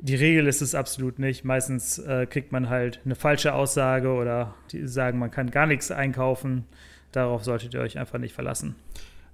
die 0.00 0.14
Regel 0.14 0.46
ist 0.46 0.62
es 0.62 0.74
absolut 0.74 1.18
nicht. 1.18 1.44
Meistens 1.44 1.98
äh, 1.98 2.26
kriegt 2.26 2.50
man 2.50 2.70
halt 2.70 3.00
eine 3.04 3.14
falsche 3.14 3.52
Aussage 3.52 4.08
oder 4.08 4.54
die 4.72 4.86
sagen, 4.86 5.18
man 5.18 5.30
kann 5.30 5.50
gar 5.50 5.66
nichts 5.66 5.90
einkaufen. 5.90 6.64
Darauf 7.12 7.44
solltet 7.44 7.74
ihr 7.74 7.80
euch 7.80 7.98
einfach 7.98 8.18
nicht 8.18 8.34
verlassen. 8.34 8.74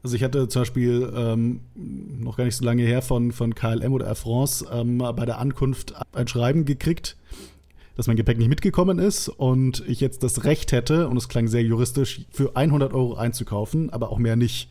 Also 0.02 0.16
ich 0.16 0.22
hatte 0.22 0.48
zum 0.48 0.62
Beispiel 0.62 1.12
ähm, 1.16 1.60
noch 1.74 2.36
gar 2.36 2.44
nicht 2.44 2.56
so 2.56 2.64
lange 2.64 2.82
her 2.82 3.02
von, 3.02 3.32
von 3.32 3.54
KLM 3.54 3.92
oder 3.92 4.06
Air 4.06 4.16
France 4.16 4.66
ähm, 4.70 4.98
bei 4.98 5.24
der 5.24 5.38
Ankunft 5.38 5.94
ein 6.12 6.28
Schreiben 6.28 6.64
gekriegt, 6.64 7.16
dass 7.96 8.06
mein 8.06 8.16
Gepäck 8.16 8.38
nicht 8.38 8.48
mitgekommen 8.48 8.98
ist 8.98 9.28
und 9.28 9.84
ich 9.86 10.00
jetzt 10.00 10.22
das 10.22 10.44
Recht 10.44 10.72
hätte, 10.72 11.08
und 11.08 11.16
es 11.16 11.28
klang 11.28 11.48
sehr 11.48 11.62
juristisch, 11.62 12.22
für 12.30 12.56
100 12.56 12.92
Euro 12.92 13.14
einzukaufen, 13.14 13.90
aber 13.90 14.10
auch 14.10 14.18
mehr 14.18 14.36
nicht. 14.36 14.68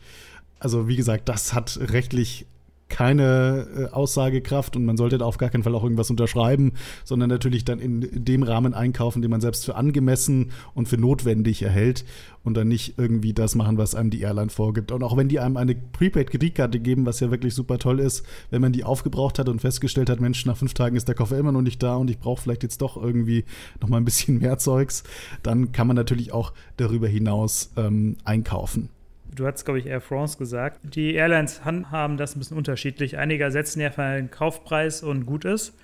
Also 0.58 0.88
wie 0.88 0.96
gesagt, 0.96 1.28
das 1.28 1.54
hat 1.54 1.78
rechtlich 1.80 2.46
keine 2.94 3.66
äh, 3.76 3.84
Aussagekraft 3.92 4.76
und 4.76 4.84
man 4.84 4.96
sollte 4.96 5.18
da 5.18 5.24
auf 5.24 5.36
gar 5.36 5.50
keinen 5.50 5.64
Fall 5.64 5.74
auch 5.74 5.82
irgendwas 5.82 6.10
unterschreiben, 6.10 6.74
sondern 7.02 7.28
natürlich 7.28 7.64
dann 7.64 7.80
in 7.80 8.24
dem 8.24 8.44
Rahmen 8.44 8.72
einkaufen, 8.72 9.20
den 9.20 9.32
man 9.32 9.40
selbst 9.40 9.64
für 9.64 9.74
angemessen 9.74 10.52
und 10.74 10.86
für 10.86 10.96
notwendig 10.96 11.62
erhält 11.62 12.04
und 12.44 12.56
dann 12.56 12.68
nicht 12.68 12.96
irgendwie 12.96 13.32
das 13.32 13.56
machen, 13.56 13.78
was 13.78 13.96
einem 13.96 14.10
die 14.10 14.20
Airline 14.20 14.48
vorgibt. 14.48 14.92
Und 14.92 15.02
auch 15.02 15.16
wenn 15.16 15.26
die 15.26 15.40
einem 15.40 15.56
eine 15.56 15.74
Prepaid-Kreditkarte 15.74 16.78
geben, 16.78 17.04
was 17.04 17.18
ja 17.18 17.32
wirklich 17.32 17.52
super 17.52 17.78
toll 17.78 17.98
ist, 17.98 18.24
wenn 18.50 18.62
man 18.62 18.72
die 18.72 18.84
aufgebraucht 18.84 19.40
hat 19.40 19.48
und 19.48 19.60
festgestellt 19.60 20.08
hat, 20.08 20.20
Mensch, 20.20 20.46
nach 20.46 20.56
fünf 20.56 20.74
Tagen 20.74 20.94
ist 20.94 21.08
der 21.08 21.16
Koffer 21.16 21.36
immer 21.36 21.50
noch 21.50 21.62
nicht 21.62 21.82
da 21.82 21.96
und 21.96 22.08
ich 22.10 22.20
brauche 22.20 22.42
vielleicht 22.42 22.62
jetzt 22.62 22.80
doch 22.80 22.96
irgendwie 22.96 23.44
noch 23.80 23.88
mal 23.88 23.96
ein 23.96 24.04
bisschen 24.04 24.38
mehr 24.38 24.56
Zeugs, 24.58 25.02
dann 25.42 25.72
kann 25.72 25.88
man 25.88 25.96
natürlich 25.96 26.32
auch 26.32 26.52
darüber 26.76 27.08
hinaus 27.08 27.72
ähm, 27.76 28.18
einkaufen 28.24 28.88
du 29.34 29.46
hast, 29.46 29.64
glaube 29.64 29.78
ich, 29.78 29.86
Air 29.86 30.00
France 30.00 30.38
gesagt. 30.38 30.80
Die 30.82 31.14
Airlines 31.14 31.64
handhaben 31.64 32.16
das 32.16 32.34
ein 32.34 32.38
bisschen 32.38 32.56
unterschiedlich. 32.56 33.18
Einige 33.18 33.50
setzen 33.50 33.80
ja 33.80 33.90
für 33.90 34.02
einen 34.02 34.30
Kaufpreis 34.30 35.02
und 35.02 35.26
gut 35.26 35.44
ist. 35.44 35.76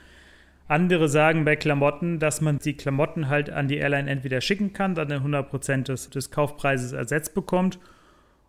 Andere 0.69 1.09
sagen 1.09 1.45
bei 1.45 1.57
Klamotten, 1.57 2.21
dass 2.21 2.41
man 2.41 2.59
die 2.59 2.77
Klamotten 2.77 3.29
halt 3.29 3.51
an 3.51 3.67
die 3.67 3.79
Airline 3.79 4.09
entweder 4.09 4.41
schicken 4.41 4.73
kann, 4.73 4.95
dann 4.95 5.11
100% 5.11 5.85
des, 5.85 6.11
des 6.11 6.31
Kaufpreises 6.31 6.93
ersetzt 6.93 7.35
bekommt, 7.35 7.81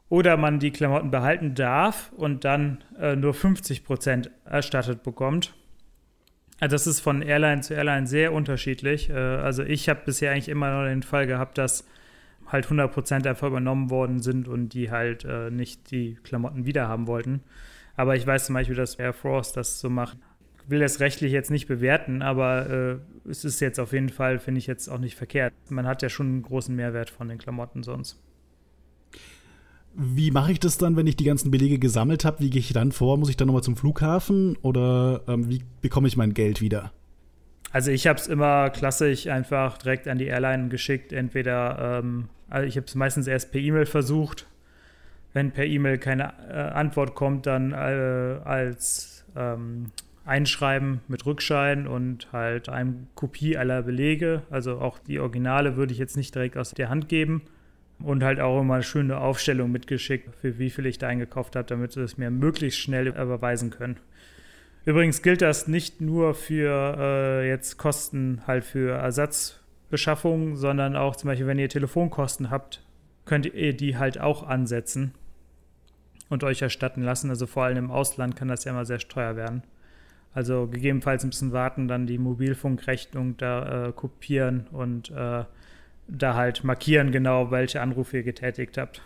oder 0.08 0.38
man 0.38 0.60
die 0.60 0.72
Klamotten 0.72 1.10
behalten 1.10 1.56
darf 1.56 2.12
und 2.16 2.46
dann 2.46 2.84
äh, 3.00 3.16
nur 3.16 3.34
50% 3.34 4.30
erstattet 4.46 5.04
bekommt. 5.04 5.54
Also 6.60 6.76
das 6.76 6.86
ist 6.86 7.00
von 7.00 7.24
Airline 7.24 7.62
zu 7.62 7.74
Airline 7.74 8.06
sehr 8.06 8.34
unterschiedlich. 8.34 9.10
Äh, 9.10 9.14
also 9.14 9.64
ich 9.64 9.90
habe 9.90 10.02
bisher 10.06 10.32
eigentlich 10.32 10.50
immer 10.50 10.72
nur 10.72 10.86
den 10.86 11.02
Fall 11.02 11.26
gehabt, 11.26 11.58
dass 11.58 11.88
halt 12.48 12.68
100% 12.68 13.28
einfach 13.28 13.48
übernommen 13.48 13.90
worden 13.90 14.20
sind 14.20 14.48
und 14.48 14.70
die 14.70 14.92
halt 14.92 15.26
äh, 15.26 15.50
nicht 15.50 15.92
die 15.92 16.18
Klamotten 16.24 16.66
wiederhaben 16.66 17.08
wollten. 17.08 17.42
Aber 17.96 18.16
ich 18.16 18.26
weiß 18.26 18.46
zum 18.46 18.54
Beispiel, 18.54 18.76
dass 18.76 18.96
Air 18.96 19.14
Force 19.14 19.54
das 19.54 19.80
so 19.80 19.90
macht. 19.90 20.18
Ich 20.64 20.70
will 20.70 20.80
das 20.80 21.00
rechtlich 21.00 21.32
jetzt 21.32 21.52
nicht 21.52 21.68
bewerten, 21.68 22.22
aber 22.22 22.70
äh, 22.70 23.30
es 23.30 23.46
ist 23.46 23.60
jetzt 23.60 23.80
auf 23.80 23.94
jeden 23.94 24.10
Fall, 24.10 24.40
finde 24.40 24.60
ich 24.60 24.68
jetzt 24.68 24.88
auch 24.90 25.00
nicht 25.00 25.16
verkehrt. 25.16 25.54
Man 25.70 25.88
hat 25.88 26.02
ja 26.02 26.10
schon 26.10 26.28
einen 26.28 26.42
großen 26.44 26.76
Mehrwert 26.76 27.10
von 27.10 27.28
den 27.28 27.38
Klamotten 27.38 27.84
sonst. 27.84 28.20
Wie 29.94 30.32
mache 30.32 30.54
ich 30.54 30.60
das 30.60 30.78
dann, 30.78 30.96
wenn 30.96 31.08
ich 31.08 31.18
die 31.18 31.26
ganzen 31.26 31.52
Belege 31.52 31.78
gesammelt 31.78 32.24
habe? 32.24 32.40
Wie 32.40 32.50
gehe 32.50 32.62
ich 32.62 32.72
dann 32.72 32.94
vor? 32.94 33.18
Muss 33.18 33.30
ich 33.30 33.36
dann 33.36 33.48
nochmal 33.48 33.64
zum 33.64 33.76
Flughafen 33.76 34.56
oder 34.62 35.22
ähm, 35.28 35.50
wie 35.50 35.64
bekomme 35.82 36.08
ich 36.08 36.16
mein 36.16 36.34
Geld 36.34 36.62
wieder? 36.62 36.94
Also 37.72 37.92
ich 37.92 38.08
habe 38.08 38.20
es 38.20 38.28
immer 38.28 38.70
klassisch 38.70 39.28
einfach 39.28 39.78
direkt 39.78 40.08
an 40.08 40.18
die 40.18 40.28
Airline 40.28 40.68
geschickt. 40.70 41.14
Entweder, 41.14 42.00
ähm, 42.00 42.30
also 42.50 42.68
ich 42.68 42.76
habe 42.76 42.88
es 42.88 42.96
meistens 42.96 43.28
erst 43.28 43.52
per 43.52 43.62
E-Mail 43.62 43.86
versucht. 43.86 44.46
Wenn 45.34 45.52
per 45.52 45.66
E-Mail 45.66 45.98
keine 45.98 46.34
äh, 46.50 46.54
Antwort 46.54 47.16
kommt, 47.16 47.46
dann 47.46 47.72
äh, 47.72 47.76
als 48.44 49.26
ähm, 49.38 49.92
Einschreiben 50.26 51.00
mit 51.08 51.26
Rückschein 51.26 51.88
und 51.88 52.32
halt 52.34 52.68
eine 52.68 53.08
Kopie 53.16 53.58
aller 53.58 53.84
Belege. 53.84 54.44
Also 54.50 54.80
auch 54.80 55.00
die 55.00 55.20
Originale 55.20 55.78
würde 55.78 55.94
ich 55.94 56.00
jetzt 56.00 56.18
nicht 56.18 56.36
direkt 56.36 56.58
aus 56.58 56.72
der 56.72 56.90
Hand 56.90 57.08
geben. 57.08 57.44
Und 58.00 58.24
halt 58.24 58.40
auch 58.40 58.60
immer 58.60 58.76
eine 58.76 58.84
schöne 58.84 59.20
Aufstellung 59.20 59.72
mitgeschickt, 59.72 60.36
für 60.42 60.58
wie 60.58 60.72
viel 60.72 60.88
ich 60.88 60.98
da 60.98 61.08
eingekauft 61.08 61.56
habe, 61.56 61.68
damit 61.68 61.92
sie 61.92 62.02
es 62.02 62.18
mir 62.18 62.32
möglichst 62.32 62.80
schnell 62.80 63.08
überweisen 63.08 63.70
können. 63.70 63.98
Übrigens 64.86 65.22
gilt 65.22 65.42
das 65.42 65.68
nicht 65.68 66.02
nur 66.02 66.34
für 66.34 66.98
äh, 66.98 67.48
jetzt 67.48 67.78
Kosten 67.78 68.42
halt 68.48 68.64
für 68.64 68.96
Ersatzbeschaffung, 68.96 70.56
sondern 70.56 70.96
auch 70.96 71.16
zum 71.16 71.28
Beispiel, 71.28 71.48
wenn 71.48 71.60
ihr 71.60 71.70
Telefonkosten 71.70 72.50
habt, 72.50 72.84
könnt 73.26 73.46
ihr 73.46 73.76
die 73.76 73.98
halt 73.98 74.20
auch 74.20 74.44
ansetzen 74.44 75.14
und 76.30 76.44
euch 76.44 76.62
erstatten 76.62 77.04
lassen. 77.04 77.30
Also 77.30 77.46
vor 77.46 77.64
allem 77.66 77.78
im 77.78 77.92
Ausland 77.92 78.36
kann 78.36 78.48
das 78.48 78.64
ja 78.64 78.72
immer 78.72 78.86
sehr 78.86 79.00
teuer 79.00 79.36
werden. 79.36 79.64
Also 80.34 80.68
gegebenenfalls 80.68 81.24
ein 81.24 81.30
bisschen 81.30 81.52
warten, 81.52 81.88
dann 81.88 82.08
die 82.08 82.18
Mobilfunkrechnung 82.18 83.38
da 83.38 83.88
äh, 83.88 83.92
kopieren 83.92 84.68
und 84.72 85.12
äh, 85.12 85.44
da 86.08 86.36
halt 86.36 86.64
markieren 86.64 87.12
genau, 87.12 87.52
welche 87.52 87.82
Anrufe 87.82 88.18
ihr 88.18 88.24
getätigt 88.24 88.78
habt. 88.78 89.02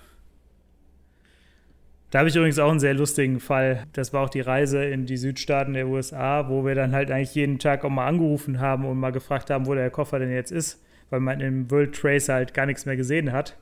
Da 2.15 2.19
habe 2.19 2.29
ich 2.29 2.35
übrigens 2.37 2.59
auch 2.59 2.71
einen 2.71 2.79
sehr 2.79 2.93
lustigen 2.93 3.41
Fall. 3.41 3.87
Das 3.91 4.13
war 4.13 4.23
auch 4.23 4.29
die 4.29 4.39
Reise 4.39 4.85
in 4.85 5.05
die 5.05 5.17
Südstaaten 5.17 5.73
der 5.73 5.89
USA, 5.89 6.47
wo 6.47 6.63
wir 6.63 6.73
dann 6.73 6.93
halt 6.93 7.11
eigentlich 7.11 7.35
jeden 7.35 7.59
Tag 7.59 7.83
auch 7.83 7.89
mal 7.89 8.07
angerufen 8.07 8.61
haben 8.61 8.85
und 8.85 8.97
mal 8.97 9.11
gefragt 9.11 9.49
haben, 9.49 9.65
wo 9.65 9.75
der 9.75 9.89
Koffer 9.89 10.19
denn 10.19 10.31
jetzt 10.31 10.53
ist, 10.53 10.81
weil 11.09 11.19
man 11.19 11.41
im 11.41 11.69
World 11.69 11.93
Trace 11.93 12.29
halt 12.29 12.53
gar 12.53 12.67
nichts 12.67 12.85
mehr 12.85 12.95
gesehen 12.95 13.33
hat. 13.33 13.57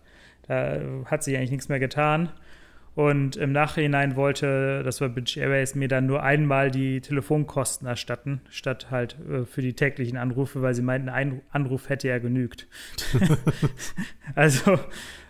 Da 0.48 0.80
hat 1.06 1.24
sich 1.24 1.36
eigentlich 1.36 1.50
nichts 1.50 1.68
mehr 1.68 1.80
getan. 1.80 2.30
Und 2.95 3.38
im 3.38 3.51
Nachhinein 3.51 4.15
wollte, 4.15 4.84
das 4.84 5.01
war 5.01 5.10
British 5.10 5.38
Airways, 5.38 5.73
mir 5.73 5.88
dann 5.88 6.06
nur 6.06 6.21
einmal 6.21 6.69
die 6.69 7.01
Telefonkosten 7.01 7.88
erstatten, 7.88 8.41
statt 8.49 8.91
halt 8.91 9.17
äh, 9.27 9.45
für 9.45 9.62
die 9.62 9.73
täglichen 9.73 10.17
Anrufe, 10.17 10.62
weil 10.62 10.75
sie 10.75 10.84
meinten, 10.84 11.10
ein 11.10 11.41
Anruf 11.49 11.89
hätte 11.89 12.08
ja 12.08 12.19
genügt. 12.19 12.67
also 14.36 14.79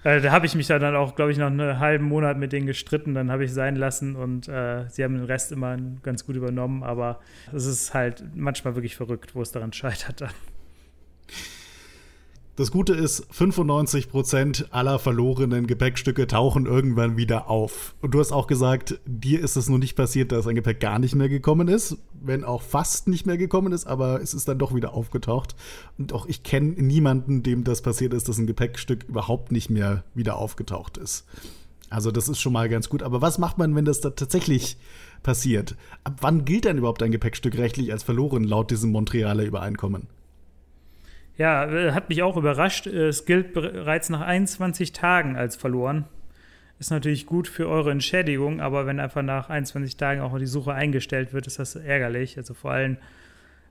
äh, 0.04 0.20
da 0.20 0.32
habe 0.32 0.46
ich 0.46 0.56
mich 0.56 0.68
dann 0.68 0.96
auch, 0.96 1.16
glaube 1.16 1.32
ich, 1.32 1.38
noch 1.38 1.48
einen 1.48 1.80
halben 1.80 2.06
Monat 2.06 2.38
mit 2.38 2.52
denen 2.52 2.68
gestritten, 2.68 3.14
dann 3.14 3.32
habe 3.32 3.46
ich 3.46 3.54
sein 3.54 3.78
lassen 3.78 4.18
und 4.18 4.50
äh, 4.50 4.90
sie 4.90 5.04
haben 5.04 5.16
den 5.16 5.26
Rest 5.26 5.54
immer 5.54 5.78
ganz 6.02 6.26
gut 6.26 6.36
übernommen, 6.36 6.84
aber 6.84 7.22
es 7.54 7.66
ist 7.66 7.94
halt 7.94 8.24
manchmal 8.36 8.76
wirklich 8.76 8.98
verrückt, 8.98 9.36
wo 9.36 9.42
es 9.42 9.52
daran 9.52 9.72
scheitert 9.72 10.22
dann. 10.22 10.32
Das 12.56 12.70
Gute 12.70 12.94
ist, 12.94 13.32
95% 13.34 14.70
aller 14.70 15.00
verlorenen 15.00 15.66
Gepäckstücke 15.66 16.28
tauchen 16.28 16.68
irgendwann 16.68 17.18
wieder 17.18 17.50
auf. 17.50 17.96
Und 18.00 18.14
du 18.14 18.20
hast 18.20 18.32
auch 18.32 18.46
gesagt, 18.46 19.00
dir 19.08 19.40
ist 19.40 19.56
es 19.56 19.70
noch 19.70 19.80
nicht 19.80 19.96
passiert, 19.96 20.32
dass 20.32 20.46
ein 20.46 20.54
Gepäck 20.54 20.80
gar 20.80 21.00
nicht 21.00 21.16
mehr 21.16 21.30
gekommen 21.30 21.68
ist, 21.68 21.98
wenn 22.22 22.44
auch 22.44 22.62
fast 22.62 23.08
nicht 23.08 23.26
mehr 23.26 23.40
gekommen 23.40 23.74
ist, 23.74 23.88
aber 23.88 24.22
es 24.22 24.36
ist 24.36 24.48
dann 24.48 24.60
doch 24.60 24.76
wieder 24.76 24.94
aufgetaucht. 24.94 25.56
Und 25.98 26.14
auch 26.14 26.28
ich 26.28 26.44
kenne 26.44 26.74
niemanden, 26.74 27.42
dem 27.42 27.64
das 27.64 27.82
passiert 27.82 28.14
ist, 28.14 28.30
dass 28.30 28.38
ein 28.38 28.46
Gepäckstück 28.46 29.06
überhaupt 29.06 29.52
nicht 29.52 29.72
mehr 29.72 30.04
wieder 30.14 30.38
aufgetaucht 30.38 30.98
ist. 30.98 31.26
Also 31.90 32.12
das 32.12 32.30
ist 32.30 32.40
schon 32.40 32.54
mal 32.54 32.70
ganz 32.70 32.88
gut. 32.88 33.02
Aber 33.02 33.20
was 33.20 33.40
macht 33.40 33.58
man, 33.58 33.76
wenn 33.76 33.86
das 33.86 34.00
da 34.00 34.12
tatsächlich 34.12 34.78
passiert? 35.24 35.76
Ab 36.04 36.18
wann 36.22 36.46
gilt 36.46 36.66
denn 36.66 36.78
überhaupt 36.78 37.02
ein 37.02 37.12
Gepäckstück 37.12 37.58
rechtlich 37.58 37.92
als 37.92 38.04
verloren 38.04 38.44
laut 38.44 38.70
diesem 38.70 38.92
Montrealer 38.92 39.44
Übereinkommen? 39.44 40.08
Ja, 41.38 41.66
äh, 41.66 41.92
hat 41.92 42.10
mich 42.10 42.22
auch 42.22 42.38
überrascht. 42.38 42.88
Es 42.88 43.26
gilt 43.26 43.54
bereits 43.54 44.10
nach 44.10 44.22
21 44.22 44.94
Tagen 44.94 45.36
als 45.36 45.56
verloren. 45.56 46.06
Ist 46.80 46.92
natürlich 46.92 47.26
gut 47.26 47.48
für 47.48 47.68
eure 47.70 47.92
Entschädigung, 47.92 48.60
aber 48.60 48.86
wenn 48.86 49.00
einfach 49.00 49.22
nach 49.22 49.50
21 49.50 49.96
Tagen 49.96 50.22
auch 50.22 50.38
die 50.38 50.46
Suche 50.46 50.74
eingestellt 50.74 51.34
wird, 51.34 51.48
ist 51.48 51.60
das 51.60 51.76
ärgerlich. 51.76 52.38
Also 52.38 52.54
vor 52.54 52.72
allem, 52.72 52.98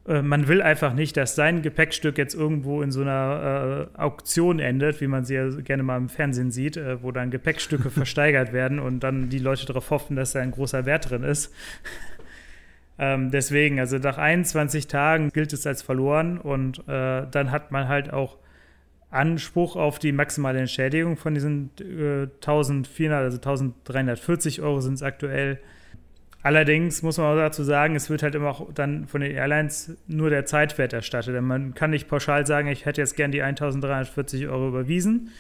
äh, 0.09 0.23
man 0.23 0.49
will 0.49 0.63
einfach 0.63 0.95
nicht, 0.95 1.17
dass 1.17 1.35
sein 1.35 1.63
Gepäckstück 1.63 2.19
jetzt 2.19 2.35
irgendwo 2.35 2.83
in 2.83 2.91
so 2.91 3.03
einer 3.03 3.89
äh, 3.95 3.99
Auktion 3.99 4.59
endet, 4.59 5.01
wie 5.01 5.07
man 5.07 5.25
sie 5.25 5.35
ja 5.35 5.49
gerne 5.49 5.83
mal 5.83 5.99
im 5.99 6.09
Fernsehen 6.09 6.51
sieht, 6.51 6.77
äh, 6.77 7.03
wo 7.03 7.13
dann 7.13 7.31
Gepäckstücke 7.31 7.91
versteigert 7.91 8.53
werden 8.53 8.79
und 8.79 9.01
dann 9.01 9.29
die 9.29 9.39
Leute 9.39 9.67
darauf 9.67 9.91
hoffen, 9.91 10.17
dass 10.17 10.33
da 10.33 10.41
ein 10.41 10.51
großer 10.51 10.87
Wert 10.87 11.11
drin 11.11 11.23
ist. 11.23 11.53
Ähm, 12.99 13.31
deswegen, 13.31 13.81
also 13.81 13.99
nach 13.99 14.19
21 14.19 14.87
Tagen 14.87 15.31
gilt 15.31 15.53
es 15.53 15.67
als 15.67 15.83
verloren 15.83 16.39
und 16.39 16.87
äh, 16.89 17.27
dann 17.31 17.51
hat 17.51 17.73
man 17.73 17.89
halt 17.89 18.13
auch 18.13 18.37
Anspruch 19.11 19.77
auf 19.77 19.99
die 19.99 20.13
maximale 20.13 20.59
Entschädigung 20.59 21.17
von 21.17 21.35
diesen 21.35 21.71
äh, 21.81 22.29
1400, 22.47 23.23
also 23.23 23.37
1340 23.37 24.63
Euro 24.63 24.81
sind 24.81 24.95
es 24.95 25.03
aktuell. 25.03 25.59
Allerdings 26.43 27.03
muss 27.03 27.19
man 27.19 27.27
auch 27.27 27.37
dazu 27.37 27.63
sagen, 27.63 27.95
es 27.95 28.11
wird 28.11 28.23
halt 28.23 28.35
immer 28.35 28.49
auch 28.49 28.73
dann 28.75 29.07
von 29.07 29.21
den 29.21 29.31
Airlines 29.31 29.97
nur 30.09 30.29
der 30.29 30.45
Zeitwert 30.45 30.93
erstattet. 30.93 31.35
Denn 31.37 31.45
man 31.45 31.75
kann 31.75 31.91
nicht 31.91 32.09
pauschal 32.09 32.47
sagen, 32.47 32.69
ich 32.69 32.85
hätte 32.85 33.01
jetzt 33.01 33.17
gern 33.17 33.31
die 33.31 33.43
1340 33.43 34.49
Euro 34.49 34.69
überwiesen, 34.69 35.31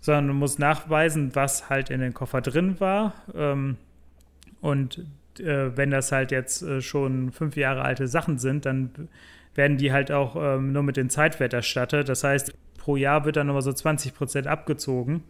sondern 0.00 0.28
man 0.28 0.36
muss 0.36 0.58
nachweisen, 0.58 1.34
was 1.34 1.68
halt 1.68 1.90
in 1.90 2.00
den 2.00 2.14
Koffer 2.14 2.42
drin 2.42 2.78
war. 2.78 3.14
Ähm, 3.34 3.76
und 4.60 5.04
äh, 5.40 5.76
wenn 5.76 5.90
das 5.90 6.12
halt 6.12 6.30
jetzt 6.30 6.62
äh, 6.62 6.80
schon 6.80 7.32
fünf 7.32 7.56
Jahre 7.56 7.82
alte 7.82 8.08
Sachen 8.08 8.38
sind, 8.38 8.66
dann 8.66 9.08
werden 9.54 9.76
die 9.76 9.92
halt 9.92 10.10
auch 10.10 10.36
ähm, 10.36 10.72
nur 10.72 10.82
mit 10.82 10.96
dem 10.96 11.10
Zeitwert 11.10 11.52
erstattet. 11.52 12.08
Das 12.08 12.24
heißt, 12.24 12.52
pro 12.78 12.96
Jahr 12.96 13.24
wird 13.24 13.36
dann 13.36 13.46
nochmal 13.46 13.62
so 13.62 13.72
20 13.72 14.14
Prozent 14.14 14.46
abgezogen, 14.46 15.24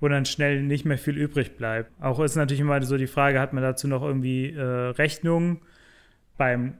wo 0.00 0.08
dann 0.08 0.24
schnell 0.24 0.62
nicht 0.62 0.84
mehr 0.84 0.98
viel 0.98 1.16
übrig 1.16 1.56
bleibt. 1.56 1.90
Auch 2.00 2.20
ist 2.20 2.36
natürlich 2.36 2.60
immer 2.60 2.82
so 2.82 2.96
die 2.96 3.06
Frage, 3.06 3.40
hat 3.40 3.52
man 3.52 3.62
dazu 3.62 3.88
noch 3.88 4.02
irgendwie 4.02 4.50
äh, 4.50 4.62
Rechnungen 4.62 5.60
beim 6.38 6.74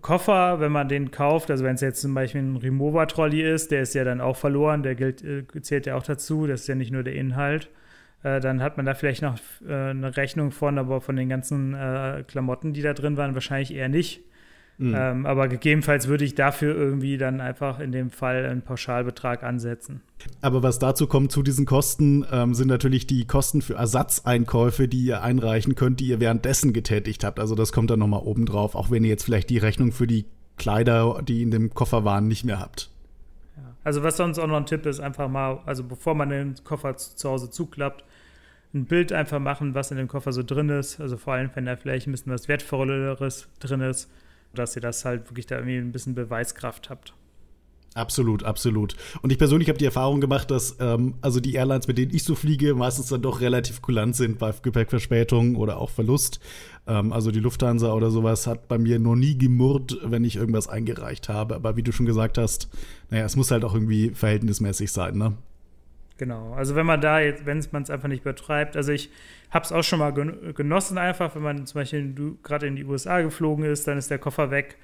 Koffer, 0.00 0.58
wenn 0.58 0.72
man 0.72 0.88
den 0.88 1.12
kauft, 1.12 1.48
also 1.50 1.64
wenn 1.64 1.76
es 1.76 1.80
jetzt 1.80 2.00
zum 2.00 2.12
Beispiel 2.12 2.42
ein 2.42 2.56
Remover-Trolley 2.56 3.40
ist, 3.40 3.70
der 3.70 3.82
ist 3.82 3.94
ja 3.94 4.02
dann 4.02 4.20
auch 4.20 4.36
verloren, 4.36 4.82
der 4.82 4.96
gilt, 4.96 5.22
äh, 5.22 5.44
zählt 5.62 5.86
ja 5.86 5.94
auch 5.94 6.02
dazu, 6.02 6.46
das 6.46 6.62
ist 6.62 6.66
ja 6.66 6.74
nicht 6.74 6.90
nur 6.90 7.04
der 7.04 7.14
Inhalt. 7.14 7.70
Äh, 8.22 8.40
dann 8.40 8.62
hat 8.62 8.76
man 8.76 8.86
da 8.86 8.94
vielleicht 8.94 9.22
noch 9.22 9.38
äh, 9.66 9.90
eine 9.90 10.16
Rechnung 10.16 10.50
von, 10.50 10.78
aber 10.78 11.00
von 11.00 11.16
den 11.16 11.28
ganzen 11.28 11.74
äh, 11.74 12.24
Klamotten, 12.26 12.72
die 12.72 12.82
da 12.82 12.92
drin 12.92 13.16
waren, 13.16 13.34
wahrscheinlich 13.34 13.74
eher 13.74 13.88
nicht. 13.88 14.22
Mhm. 14.78 14.94
Ähm, 14.94 15.26
aber 15.26 15.48
gegebenenfalls 15.48 16.06
würde 16.06 16.24
ich 16.24 16.34
dafür 16.34 16.74
irgendwie 16.74 17.16
dann 17.16 17.40
einfach 17.40 17.80
in 17.80 17.92
dem 17.92 18.10
Fall 18.10 18.44
einen 18.44 18.60
Pauschalbetrag 18.60 19.42
ansetzen. 19.42 20.02
Aber 20.42 20.62
was 20.62 20.78
dazu 20.78 21.06
kommt 21.06 21.32
zu 21.32 21.42
diesen 21.42 21.64
Kosten, 21.64 22.26
ähm, 22.30 22.52
sind 22.52 22.68
natürlich 22.68 23.06
die 23.06 23.26
Kosten 23.26 23.62
für 23.62 23.74
Ersatzeinkäufe, 23.74 24.86
die 24.86 25.02
ihr 25.02 25.22
einreichen 25.22 25.76
könnt, 25.76 26.00
die 26.00 26.08
ihr 26.08 26.20
währenddessen 26.20 26.74
getätigt 26.74 27.24
habt. 27.24 27.40
Also 27.40 27.54
das 27.54 27.72
kommt 27.72 27.90
dann 27.90 28.00
nochmal 28.00 28.20
oben 28.20 28.44
drauf, 28.44 28.74
auch 28.74 28.90
wenn 28.90 29.02
ihr 29.02 29.10
jetzt 29.10 29.24
vielleicht 29.24 29.48
die 29.48 29.58
Rechnung 29.58 29.92
für 29.92 30.06
die 30.06 30.26
Kleider, 30.58 31.22
die 31.26 31.42
in 31.42 31.50
dem 31.50 31.72
Koffer 31.72 32.04
waren, 32.04 32.28
nicht 32.28 32.44
mehr 32.44 32.60
habt. 32.60 32.90
Also 33.86 34.02
was 34.02 34.16
sonst 34.16 34.40
auch 34.40 34.48
noch 34.48 34.56
ein 34.56 34.66
Tipp 34.66 34.84
ist, 34.84 34.98
einfach 34.98 35.28
mal, 35.28 35.60
also 35.64 35.84
bevor 35.84 36.16
man 36.16 36.30
den 36.30 36.56
Koffer 36.64 36.96
zu 36.96 37.28
Hause 37.28 37.50
zuklappt, 37.50 38.02
ein 38.74 38.84
Bild 38.84 39.12
einfach 39.12 39.38
machen, 39.38 39.76
was 39.76 39.92
in 39.92 39.96
dem 39.96 40.08
Koffer 40.08 40.32
so 40.32 40.42
drin 40.42 40.70
ist. 40.70 41.00
Also 41.00 41.16
vor 41.16 41.34
allem, 41.34 41.50
wenn 41.54 41.66
da 41.66 41.76
vielleicht 41.76 42.08
ein 42.08 42.10
bisschen 42.10 42.32
was 42.32 42.48
Wertvolleres 42.48 43.46
drin 43.60 43.82
ist, 43.82 44.10
dass 44.54 44.74
ihr 44.74 44.82
das 44.82 45.04
halt 45.04 45.30
wirklich 45.30 45.46
da 45.46 45.58
irgendwie 45.58 45.76
ein 45.76 45.92
bisschen 45.92 46.16
Beweiskraft 46.16 46.90
habt. 46.90 47.14
Absolut, 47.96 48.44
absolut. 48.44 48.94
Und 49.22 49.32
ich 49.32 49.38
persönlich 49.38 49.70
habe 49.70 49.78
die 49.78 49.86
Erfahrung 49.86 50.20
gemacht, 50.20 50.50
dass 50.50 50.76
ähm, 50.80 51.14
also 51.22 51.40
die 51.40 51.54
Airlines, 51.54 51.88
mit 51.88 51.96
denen 51.96 52.14
ich 52.14 52.24
so 52.24 52.34
fliege, 52.34 52.74
meistens 52.74 53.08
dann 53.08 53.22
doch 53.22 53.40
relativ 53.40 53.80
kulant 53.80 54.14
sind 54.14 54.38
bei 54.38 54.52
Gepäckverspätung 54.60 55.56
oder 55.56 55.78
auch 55.78 55.88
Verlust. 55.88 56.38
Ähm, 56.86 57.10
also 57.10 57.30
die 57.30 57.40
Lufthansa 57.40 57.94
oder 57.94 58.10
sowas 58.10 58.46
hat 58.46 58.68
bei 58.68 58.76
mir 58.76 58.98
noch 58.98 59.16
nie 59.16 59.38
gemurrt, 59.38 59.98
wenn 60.04 60.24
ich 60.24 60.36
irgendwas 60.36 60.68
eingereicht 60.68 61.30
habe. 61.30 61.54
Aber 61.54 61.76
wie 61.76 61.82
du 61.82 61.90
schon 61.90 62.04
gesagt 62.04 62.36
hast, 62.36 62.68
naja, 63.08 63.24
es 63.24 63.34
muss 63.34 63.50
halt 63.50 63.64
auch 63.64 63.72
irgendwie 63.72 64.10
verhältnismäßig 64.10 64.92
sein, 64.92 65.16
ne? 65.16 65.32
Genau. 66.18 66.52
Also 66.52 66.74
wenn 66.74 66.86
man 66.86 67.00
da 67.00 67.20
jetzt, 67.20 67.46
wenn 67.46 67.64
man 67.72 67.82
es 67.82 67.88
einfach 67.88 68.08
nicht 68.08 68.20
übertreibt, 68.20 68.76
also 68.76 68.92
ich 68.92 69.10
habe 69.50 69.64
es 69.64 69.72
auch 69.72 69.84
schon 69.84 70.00
mal 70.00 70.10
genossen 70.10 70.98
einfach, 70.98 71.34
wenn 71.34 71.42
man 71.42 71.66
zum 71.66 71.80
Beispiel 71.80 72.14
gerade 72.42 72.66
in 72.66 72.76
die 72.76 72.84
USA 72.84 73.22
geflogen 73.22 73.64
ist, 73.64 73.88
dann 73.88 73.96
ist 73.96 74.10
der 74.10 74.18
Koffer 74.18 74.50
weg. 74.50 74.76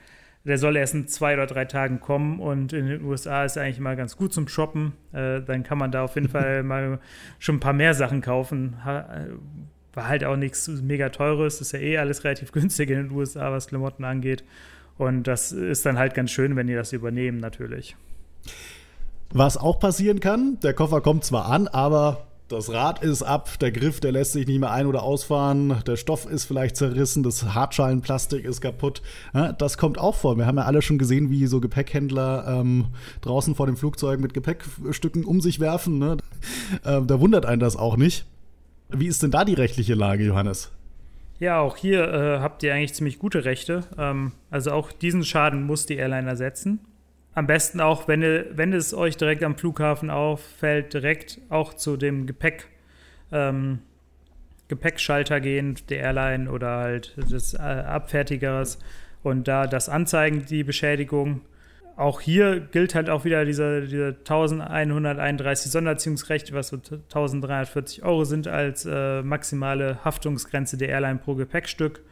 Der 0.44 0.58
soll 0.58 0.76
erst 0.76 0.94
in 0.94 1.06
zwei 1.06 1.34
oder 1.34 1.46
drei 1.46 1.64
Tagen 1.64 2.00
kommen 2.00 2.40
und 2.40 2.72
in 2.72 2.86
den 2.86 3.04
USA 3.04 3.44
ist 3.44 3.56
er 3.56 3.62
eigentlich 3.62 3.78
mal 3.78 3.94
ganz 3.94 4.16
gut 4.16 4.32
zum 4.32 4.48
Shoppen. 4.48 4.92
Äh, 5.12 5.40
dann 5.42 5.62
kann 5.62 5.78
man 5.78 5.92
da 5.92 6.02
auf 6.02 6.16
jeden 6.16 6.28
Fall 6.30 6.62
mal 6.62 6.98
schon 7.38 7.56
ein 7.56 7.60
paar 7.60 7.72
mehr 7.72 7.94
Sachen 7.94 8.20
kaufen. 8.20 8.84
Ha, 8.84 9.26
war 9.94 10.08
halt 10.08 10.24
auch 10.24 10.36
nichts 10.36 10.68
mega 10.68 11.10
teures. 11.10 11.60
Ist 11.60 11.72
ja 11.72 11.78
eh 11.78 11.98
alles 11.98 12.24
relativ 12.24 12.52
günstig 12.52 12.90
in 12.90 12.96
den 12.96 13.10
USA, 13.12 13.52
was 13.52 13.68
Klamotten 13.68 14.04
angeht. 14.04 14.44
Und 14.98 15.24
das 15.24 15.52
ist 15.52 15.86
dann 15.86 15.98
halt 15.98 16.14
ganz 16.14 16.30
schön, 16.30 16.56
wenn 16.56 16.66
die 16.66 16.74
das 16.74 16.92
übernehmen, 16.92 17.38
natürlich. 17.38 17.96
Was 19.30 19.56
auch 19.56 19.78
passieren 19.78 20.20
kann, 20.20 20.58
der 20.62 20.74
Koffer 20.74 21.00
kommt 21.00 21.24
zwar 21.24 21.46
an, 21.46 21.66
aber 21.66 22.26
Das 22.52 22.70
Rad 22.70 23.02
ist 23.02 23.22
ab, 23.22 23.58
der 23.60 23.72
Griff, 23.72 24.00
der 24.00 24.12
lässt 24.12 24.32
sich 24.32 24.46
nicht 24.46 24.60
mehr 24.60 24.70
ein- 24.70 24.84
oder 24.84 25.04
ausfahren, 25.04 25.82
der 25.86 25.96
Stoff 25.96 26.26
ist 26.26 26.44
vielleicht 26.44 26.76
zerrissen, 26.76 27.22
das 27.22 27.54
Hartschalenplastik 27.54 28.44
ist 28.44 28.60
kaputt. 28.60 29.00
Das 29.56 29.78
kommt 29.78 29.96
auch 29.96 30.14
vor. 30.14 30.36
Wir 30.36 30.44
haben 30.44 30.58
ja 30.58 30.64
alle 30.64 30.82
schon 30.82 30.98
gesehen, 30.98 31.30
wie 31.30 31.46
so 31.46 31.60
Gepäckhändler 31.60 32.44
ähm, 32.46 32.88
draußen 33.22 33.54
vor 33.54 33.64
dem 33.64 33.78
Flugzeug 33.78 34.20
mit 34.20 34.34
Gepäckstücken 34.34 35.24
um 35.24 35.40
sich 35.40 35.60
werfen. 35.60 35.98
Ne? 35.98 36.18
Ähm, 36.84 37.06
da 37.06 37.20
wundert 37.20 37.46
einen 37.46 37.60
das 37.60 37.76
auch 37.76 37.96
nicht. 37.96 38.26
Wie 38.90 39.06
ist 39.06 39.22
denn 39.22 39.30
da 39.30 39.46
die 39.46 39.54
rechtliche 39.54 39.94
Lage, 39.94 40.22
Johannes? 40.22 40.70
Ja, 41.40 41.58
auch 41.60 41.78
hier 41.78 42.12
äh, 42.12 42.40
habt 42.40 42.62
ihr 42.62 42.74
eigentlich 42.74 42.92
ziemlich 42.92 43.18
gute 43.18 43.46
Rechte. 43.46 43.84
Ähm, 43.96 44.32
also 44.50 44.72
auch 44.72 44.92
diesen 44.92 45.24
Schaden 45.24 45.62
muss 45.62 45.86
die 45.86 45.96
Airline 45.96 46.28
ersetzen. 46.28 46.80
Am 47.34 47.46
besten 47.46 47.80
auch, 47.80 48.08
wenn, 48.08 48.22
wenn 48.22 48.72
es 48.72 48.92
euch 48.92 49.16
direkt 49.16 49.42
am 49.42 49.56
Flughafen 49.56 50.10
auffällt, 50.10 50.92
direkt 50.92 51.40
auch 51.48 51.72
zu 51.74 51.96
dem 51.96 52.26
Gepäck, 52.26 52.68
ähm, 53.30 53.78
Gepäckschalter 54.68 55.40
gehen, 55.40 55.76
der 55.88 56.00
Airline 56.00 56.50
oder 56.50 56.78
halt 56.78 57.16
des 57.30 57.54
äh, 57.54 57.58
Abfertigers 57.58 58.78
und 59.22 59.48
da 59.48 59.66
das 59.66 59.88
anzeigen, 59.88 60.44
die 60.46 60.64
Beschädigung. 60.64 61.42
Auch 61.96 62.20
hier 62.20 62.60
gilt 62.60 62.94
halt 62.94 63.10
auch 63.10 63.24
wieder 63.24 63.44
diese, 63.44 63.82
diese 63.82 64.16
1131 64.18 65.70
Sonderziehungsrechte, 65.70 66.54
was 66.54 66.68
so 66.68 66.76
1340 66.76 68.02
Euro 68.02 68.24
sind 68.24 68.48
als 68.48 68.86
äh, 68.86 69.22
maximale 69.22 70.02
Haftungsgrenze 70.04 70.76
der 70.76 70.88
Airline 70.88 71.18
pro 71.18 71.34
Gepäckstück. 71.34 72.02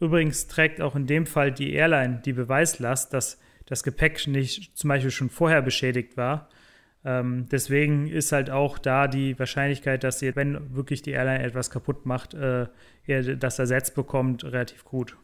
Übrigens 0.00 0.46
trägt 0.46 0.80
auch 0.80 0.94
in 0.94 1.06
dem 1.06 1.26
Fall 1.26 1.52
die 1.52 1.74
Airline 1.74 2.22
die 2.24 2.32
Beweislast, 2.32 3.12
dass 3.12 3.38
das 3.66 3.82
Gepäck 3.82 4.26
nicht 4.26 4.76
zum 4.76 4.88
Beispiel 4.88 5.10
schon 5.10 5.30
vorher 5.30 5.62
beschädigt 5.62 6.16
war. 6.16 6.48
Ähm, 7.04 7.46
deswegen 7.50 8.06
ist 8.08 8.32
halt 8.32 8.50
auch 8.50 8.78
da 8.78 9.08
die 9.08 9.38
Wahrscheinlichkeit, 9.38 10.04
dass 10.04 10.22
ihr, 10.22 10.34
wenn 10.36 10.74
wirklich 10.74 11.02
die 11.02 11.10
Airline 11.10 11.42
etwas 11.42 11.70
kaputt 11.70 12.06
macht, 12.06 12.34
äh, 12.34 12.66
ihr 13.06 13.36
das 13.36 13.58
ersetzt 13.58 13.94
bekommt, 13.94 14.44
relativ 14.44 14.84
gut. 14.84 15.16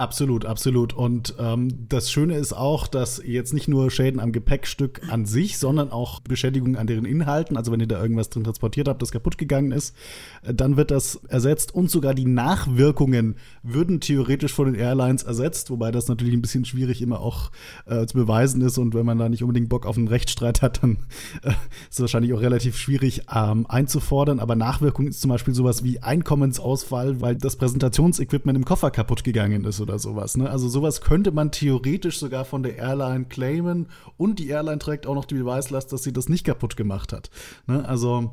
Absolut, 0.00 0.46
absolut. 0.46 0.94
Und 0.94 1.34
ähm, 1.38 1.86
das 1.90 2.10
Schöne 2.10 2.38
ist 2.38 2.54
auch, 2.54 2.86
dass 2.86 3.20
jetzt 3.22 3.52
nicht 3.52 3.68
nur 3.68 3.90
Schäden 3.90 4.18
am 4.18 4.32
Gepäckstück 4.32 5.02
an 5.10 5.26
sich, 5.26 5.58
sondern 5.58 5.92
auch 5.92 6.20
Beschädigungen 6.20 6.76
an 6.76 6.86
deren 6.86 7.04
Inhalten, 7.04 7.58
also 7.58 7.70
wenn 7.70 7.80
ihr 7.80 7.86
da 7.86 8.00
irgendwas 8.00 8.30
drin 8.30 8.44
transportiert 8.44 8.88
habt, 8.88 9.02
das 9.02 9.12
kaputt 9.12 9.36
gegangen 9.36 9.72
ist, 9.72 9.94
äh, 10.42 10.54
dann 10.54 10.78
wird 10.78 10.90
das 10.90 11.16
ersetzt 11.28 11.74
und 11.74 11.90
sogar 11.90 12.14
die 12.14 12.24
Nachwirkungen 12.24 13.36
würden 13.62 14.00
theoretisch 14.00 14.54
von 14.54 14.72
den 14.72 14.74
Airlines 14.74 15.22
ersetzt, 15.22 15.68
wobei 15.68 15.90
das 15.90 16.08
natürlich 16.08 16.32
ein 16.32 16.40
bisschen 16.40 16.64
schwierig 16.64 17.02
immer 17.02 17.20
auch 17.20 17.50
äh, 17.84 18.06
zu 18.06 18.16
beweisen 18.16 18.62
ist 18.62 18.78
und 18.78 18.94
wenn 18.94 19.04
man 19.04 19.18
da 19.18 19.28
nicht 19.28 19.42
unbedingt 19.42 19.68
Bock 19.68 19.84
auf 19.84 19.98
einen 19.98 20.08
Rechtsstreit 20.08 20.62
hat, 20.62 20.82
dann 20.82 20.96
äh, 21.42 21.50
ist 21.50 21.58
es 21.90 22.00
wahrscheinlich 22.00 22.32
auch 22.32 22.40
relativ 22.40 22.78
schwierig 22.78 23.24
ähm, 23.30 23.66
einzufordern. 23.68 24.40
Aber 24.40 24.56
Nachwirkung 24.56 25.08
ist 25.08 25.20
zum 25.20 25.28
Beispiel 25.28 25.52
sowas 25.52 25.84
wie 25.84 26.02
Einkommensausfall, 26.02 27.20
weil 27.20 27.36
das 27.36 27.56
Präsentationsequipment 27.56 28.56
im 28.56 28.64
Koffer 28.64 28.90
kaputt 28.90 29.24
gegangen 29.24 29.66
ist 29.66 29.89
oder 29.90 29.98
sowas. 29.98 30.36
Ne? 30.36 30.48
Also 30.48 30.68
sowas 30.68 31.00
könnte 31.00 31.32
man 31.32 31.50
theoretisch 31.50 32.18
sogar 32.18 32.44
von 32.44 32.62
der 32.62 32.76
Airline 32.76 33.26
claimen 33.26 33.88
und 34.16 34.38
die 34.38 34.48
Airline 34.48 34.78
trägt 34.78 35.06
auch 35.06 35.14
noch 35.14 35.24
die 35.24 35.34
Beweislast, 35.34 35.92
dass 35.92 36.02
sie 36.02 36.12
das 36.12 36.28
nicht 36.28 36.44
kaputt 36.44 36.76
gemacht 36.76 37.12
hat. 37.12 37.30
Ne? 37.66 37.86
Also 37.86 38.32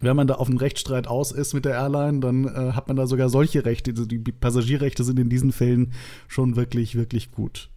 wenn 0.00 0.14
man 0.14 0.26
da 0.26 0.34
auf 0.34 0.48
einen 0.48 0.58
Rechtsstreit 0.58 1.08
aus 1.08 1.32
ist 1.32 1.54
mit 1.54 1.64
der 1.64 1.74
Airline, 1.74 2.20
dann 2.20 2.44
äh, 2.44 2.72
hat 2.72 2.86
man 2.86 2.96
da 2.96 3.06
sogar 3.06 3.28
solche 3.28 3.64
Rechte. 3.64 3.90
Also 3.90 4.06
die 4.06 4.18
Passagierrechte 4.18 5.02
sind 5.02 5.18
in 5.18 5.28
diesen 5.28 5.50
Fällen 5.50 5.92
schon 6.28 6.54
wirklich, 6.54 6.94
wirklich 6.94 7.32
gut. 7.32 7.70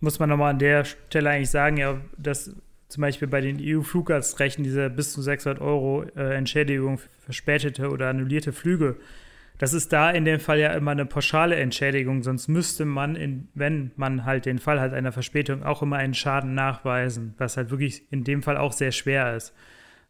Muss 0.00 0.18
man 0.18 0.28
nochmal 0.28 0.50
an 0.50 0.58
der 0.58 0.84
Stelle 0.84 1.30
eigentlich 1.30 1.50
sagen, 1.50 1.78
ja, 1.78 1.98
dass 2.18 2.54
zum 2.88 3.00
Beispiel 3.00 3.28
bei 3.28 3.40
den 3.40 3.58
EU-Fluggastrechten 3.60 4.64
diese 4.64 4.90
bis 4.90 5.12
zu 5.12 5.22
600 5.22 5.60
Euro 5.60 6.02
äh, 6.14 6.34
Entschädigung 6.34 6.98
für 6.98 7.08
verspätete 7.20 7.90
oder 7.90 8.10
annullierte 8.10 8.52
Flüge 8.52 8.96
das 9.58 9.72
ist 9.72 9.92
da 9.92 10.10
in 10.10 10.24
dem 10.24 10.40
Fall 10.40 10.58
ja 10.58 10.72
immer 10.72 10.90
eine 10.90 11.06
pauschale 11.06 11.56
Entschädigung, 11.56 12.22
sonst 12.22 12.48
müsste 12.48 12.84
man, 12.84 13.16
in, 13.16 13.48
wenn 13.54 13.92
man 13.96 14.24
halt 14.24 14.46
den 14.46 14.58
Fall 14.58 14.80
hat 14.80 14.92
einer 14.92 15.12
Verspätung, 15.12 15.62
auch 15.62 15.82
immer 15.82 15.96
einen 15.96 16.14
Schaden 16.14 16.54
nachweisen, 16.54 17.34
was 17.38 17.56
halt 17.56 17.70
wirklich 17.70 18.10
in 18.10 18.24
dem 18.24 18.42
Fall 18.42 18.56
auch 18.56 18.72
sehr 18.72 18.92
schwer 18.92 19.36
ist. 19.36 19.54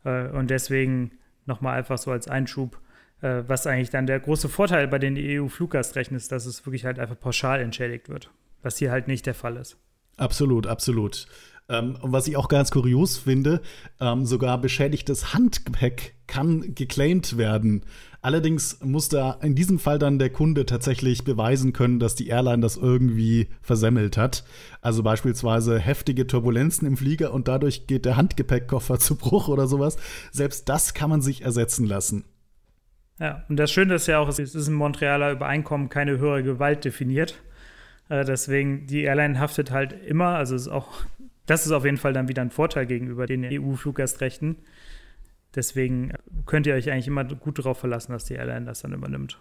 Äh, 0.04 0.28
und 0.28 0.50
deswegen 0.50 1.12
nochmal 1.46 1.78
einfach 1.78 1.98
so 1.98 2.10
als 2.10 2.28
Einschub, 2.28 2.80
äh, 3.22 3.42
was 3.46 3.66
eigentlich 3.66 3.90
dann 3.90 4.06
der 4.06 4.20
große 4.20 4.48
Vorteil 4.48 4.88
bei 4.88 4.98
den 4.98 5.16
EU-Fluggastrechten 5.16 6.16
ist, 6.16 6.32
dass 6.32 6.46
es 6.46 6.66
wirklich 6.66 6.84
halt 6.84 6.98
einfach 6.98 7.18
pauschal 7.18 7.60
entschädigt 7.60 8.08
wird, 8.08 8.30
was 8.62 8.78
hier 8.78 8.90
halt 8.90 9.08
nicht 9.08 9.26
der 9.26 9.34
Fall 9.34 9.56
ist. 9.56 9.78
Absolut, 10.16 10.66
absolut. 10.66 11.26
Ähm, 11.68 11.98
was 12.00 12.28
ich 12.28 12.36
auch 12.36 12.48
ganz 12.48 12.70
kurios 12.70 13.18
finde, 13.18 13.60
ähm, 14.00 14.24
sogar 14.24 14.60
beschädigtes 14.60 15.34
Handgepäck 15.34 16.14
kann 16.28 16.74
geclaimed 16.74 17.38
werden. 17.38 17.84
Allerdings 18.26 18.80
muss 18.82 19.08
da 19.08 19.38
in 19.40 19.54
diesem 19.54 19.78
Fall 19.78 20.00
dann 20.00 20.18
der 20.18 20.30
Kunde 20.30 20.66
tatsächlich 20.66 21.22
beweisen 21.22 21.72
können, 21.72 22.00
dass 22.00 22.16
die 22.16 22.26
Airline 22.26 22.60
das 22.60 22.76
irgendwie 22.76 23.46
versemmelt 23.62 24.16
hat. 24.16 24.42
Also 24.80 25.04
beispielsweise 25.04 25.78
heftige 25.78 26.26
Turbulenzen 26.26 26.88
im 26.88 26.96
Flieger 26.96 27.32
und 27.32 27.46
dadurch 27.46 27.86
geht 27.86 28.04
der 28.04 28.16
Handgepäckkoffer 28.16 28.98
zu 28.98 29.14
Bruch 29.14 29.46
oder 29.46 29.68
sowas. 29.68 29.96
Selbst 30.32 30.68
das 30.68 30.92
kann 30.92 31.08
man 31.08 31.22
sich 31.22 31.42
ersetzen 31.42 31.86
lassen. 31.86 32.24
Ja, 33.20 33.44
und 33.48 33.58
das 33.58 33.70
Schöne 33.70 33.94
ist 33.94 34.08
ja 34.08 34.18
auch, 34.18 34.28
es 34.28 34.40
ist 34.40 34.66
im 34.66 34.74
Montrealer 34.74 35.30
Übereinkommen 35.30 35.88
keine 35.88 36.18
höhere 36.18 36.42
Gewalt 36.42 36.84
definiert. 36.84 37.40
Äh, 38.08 38.24
deswegen, 38.24 38.88
die 38.88 39.02
Airline 39.02 39.38
haftet 39.38 39.70
halt 39.70 39.92
immer, 40.04 40.30
also 40.30 40.56
ist 40.56 40.66
auch, 40.66 40.88
das 41.46 41.64
ist 41.64 41.70
auf 41.70 41.84
jeden 41.84 41.96
Fall 41.96 42.12
dann 42.12 42.26
wieder 42.26 42.42
ein 42.42 42.50
Vorteil 42.50 42.86
gegenüber 42.86 43.26
den 43.26 43.44
EU-Fluggastrechten. 43.44 44.56
Deswegen 45.56 46.12
könnt 46.44 46.66
ihr 46.66 46.74
euch 46.74 46.90
eigentlich 46.90 47.08
immer 47.08 47.24
gut 47.24 47.58
darauf 47.58 47.78
verlassen, 47.78 48.12
dass 48.12 48.26
die 48.26 48.34
Airline 48.34 48.66
das 48.66 48.82
dann 48.82 48.92
übernimmt. 48.92 49.40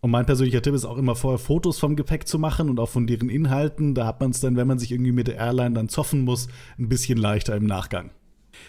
Und 0.00 0.10
mein 0.10 0.24
persönlicher 0.24 0.62
Tipp 0.62 0.74
ist 0.74 0.86
auch 0.86 0.96
immer 0.96 1.14
vorher 1.14 1.38
Fotos 1.38 1.78
vom 1.78 1.94
Gepäck 1.94 2.26
zu 2.26 2.38
machen 2.38 2.70
und 2.70 2.80
auch 2.80 2.88
von 2.88 3.06
deren 3.06 3.28
Inhalten. 3.28 3.94
Da 3.94 4.06
hat 4.06 4.20
man 4.20 4.30
es 4.30 4.40
dann, 4.40 4.56
wenn 4.56 4.66
man 4.66 4.78
sich 4.78 4.92
irgendwie 4.92 5.12
mit 5.12 5.26
der 5.26 5.36
Airline 5.36 5.74
dann 5.74 5.90
zoffen 5.90 6.22
muss, 6.22 6.48
ein 6.78 6.88
bisschen 6.88 7.18
leichter 7.18 7.54
im 7.54 7.66
Nachgang. 7.66 8.10